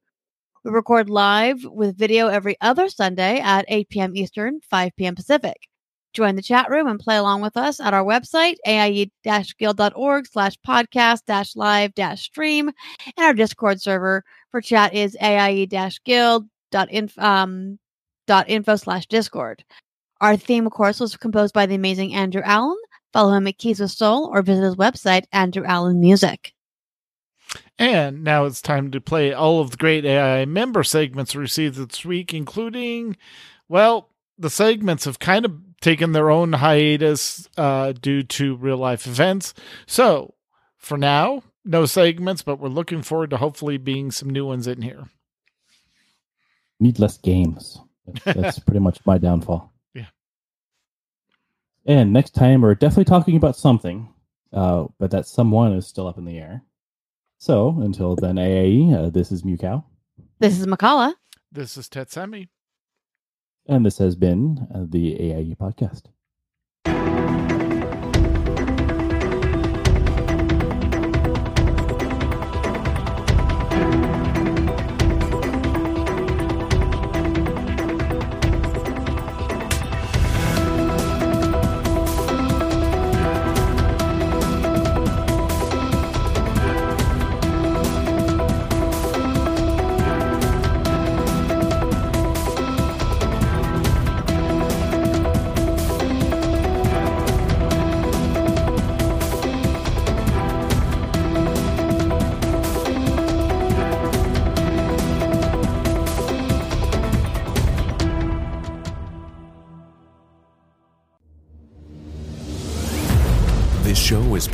We 0.65 0.71
record 0.71 1.09
live 1.09 1.63
with 1.63 1.97
video 1.97 2.27
every 2.27 2.57
other 2.59 2.89
Sunday 2.89 3.39
at 3.39 3.63
8 3.69 3.87
p.m. 3.87 4.17
Eastern, 4.17 4.59
5 4.69 4.91
p.m. 4.97 5.15
Pacific. 5.15 5.69
Join 6.11 6.35
the 6.35 6.41
chat 6.41 6.69
room 6.69 6.87
and 6.87 6.99
play 6.99 7.15
along 7.15 7.41
with 7.41 7.55
us 7.55 7.79
at 7.79 7.93
our 7.93 8.03
website, 8.03 8.57
aie-guild.org 8.67 10.27
slash 10.27 10.55
podcast 10.67 11.21
dash 11.25 11.55
live 11.55 11.95
dash 11.95 12.23
stream. 12.23 12.69
And 13.15 13.25
our 13.25 13.33
Discord 13.33 13.81
server 13.81 14.25
for 14.49 14.59
chat 14.59 14.93
is 14.93 15.15
aie-guild 15.21 16.49
dot 16.69 16.89
um, 17.17 17.79
info 18.39 18.75
slash 18.75 19.05
discord. 19.07 19.63
Our 20.21 20.37
theme, 20.37 20.67
of 20.67 20.71
course, 20.73 20.99
was 20.99 21.17
composed 21.17 21.53
by 21.53 21.65
the 21.65 21.75
amazing 21.75 22.13
Andrew 22.13 22.41
Allen. 22.43 22.77
Follow 23.11 23.33
him 23.33 23.47
at 23.47 23.57
Keys 23.57 23.79
with 23.79 23.91
Soul 23.91 24.29
or 24.31 24.41
visit 24.41 24.63
his 24.63 24.75
website, 24.75 25.25
Andrew 25.33 25.63
Allen 25.65 25.99
Music. 25.99 26.53
And 27.77 28.23
now 28.23 28.45
it's 28.45 28.61
time 28.61 28.91
to 28.91 29.01
play 29.01 29.33
all 29.33 29.59
of 29.59 29.71
the 29.71 29.77
great 29.77 30.05
AI 30.05 30.45
member 30.45 30.83
segments 30.83 31.35
received 31.35 31.75
this 31.75 32.05
week, 32.05 32.33
including, 32.33 33.17
well, 33.67 34.09
the 34.37 34.49
segments 34.49 35.05
have 35.05 35.19
kind 35.19 35.45
of 35.45 35.57
taken 35.81 36.11
their 36.11 36.29
own 36.29 36.53
hiatus 36.53 37.49
uh, 37.57 37.91
due 37.91 38.23
to 38.23 38.55
real 38.55 38.77
life 38.77 39.07
events. 39.07 39.53
So 39.87 40.35
for 40.77 40.97
now, 40.97 41.43
no 41.65 41.85
segments, 41.85 42.43
but 42.43 42.59
we're 42.59 42.69
looking 42.69 43.01
forward 43.01 43.31
to 43.31 43.37
hopefully 43.37 43.77
being 43.77 44.11
some 44.11 44.29
new 44.29 44.45
ones 44.45 44.67
in 44.67 44.83
here. 44.83 45.09
Need 46.79 46.99
less 46.99 47.17
games. 47.17 47.79
That's, 48.25 48.41
that's 48.41 48.59
pretty 48.59 48.79
much 48.79 48.99
my 49.05 49.17
downfall. 49.17 49.71
Yeah. 49.93 50.05
And 51.85 52.13
next 52.13 52.31
time, 52.31 52.61
we're 52.61 52.75
definitely 52.75 53.05
talking 53.05 53.35
about 53.35 53.55
something, 53.55 54.09
uh, 54.53 54.85
but 54.99 55.11
that 55.11 55.27
someone 55.27 55.73
is 55.73 55.87
still 55.87 56.07
up 56.07 56.17
in 56.17 56.25
the 56.25 56.37
air. 56.37 56.63
So 57.37 57.79
until 57.81 58.15
then, 58.15 58.35
AAE, 58.35 58.93
uh, 59.07 59.09
this 59.09 59.31
is 59.31 59.41
Mewkow, 59.43 59.83
This 60.39 60.59
is 60.59 60.65
Mkallah. 60.67 61.13
This 61.51 61.75
is 61.77 61.89
Tetsemi. 61.89 62.49
and 63.67 63.85
this 63.85 63.97
has 63.97 64.15
been 64.15 64.67
uh, 64.73 64.85
the 64.87 65.19
AIE 65.19 65.55
podcast. 65.59 66.03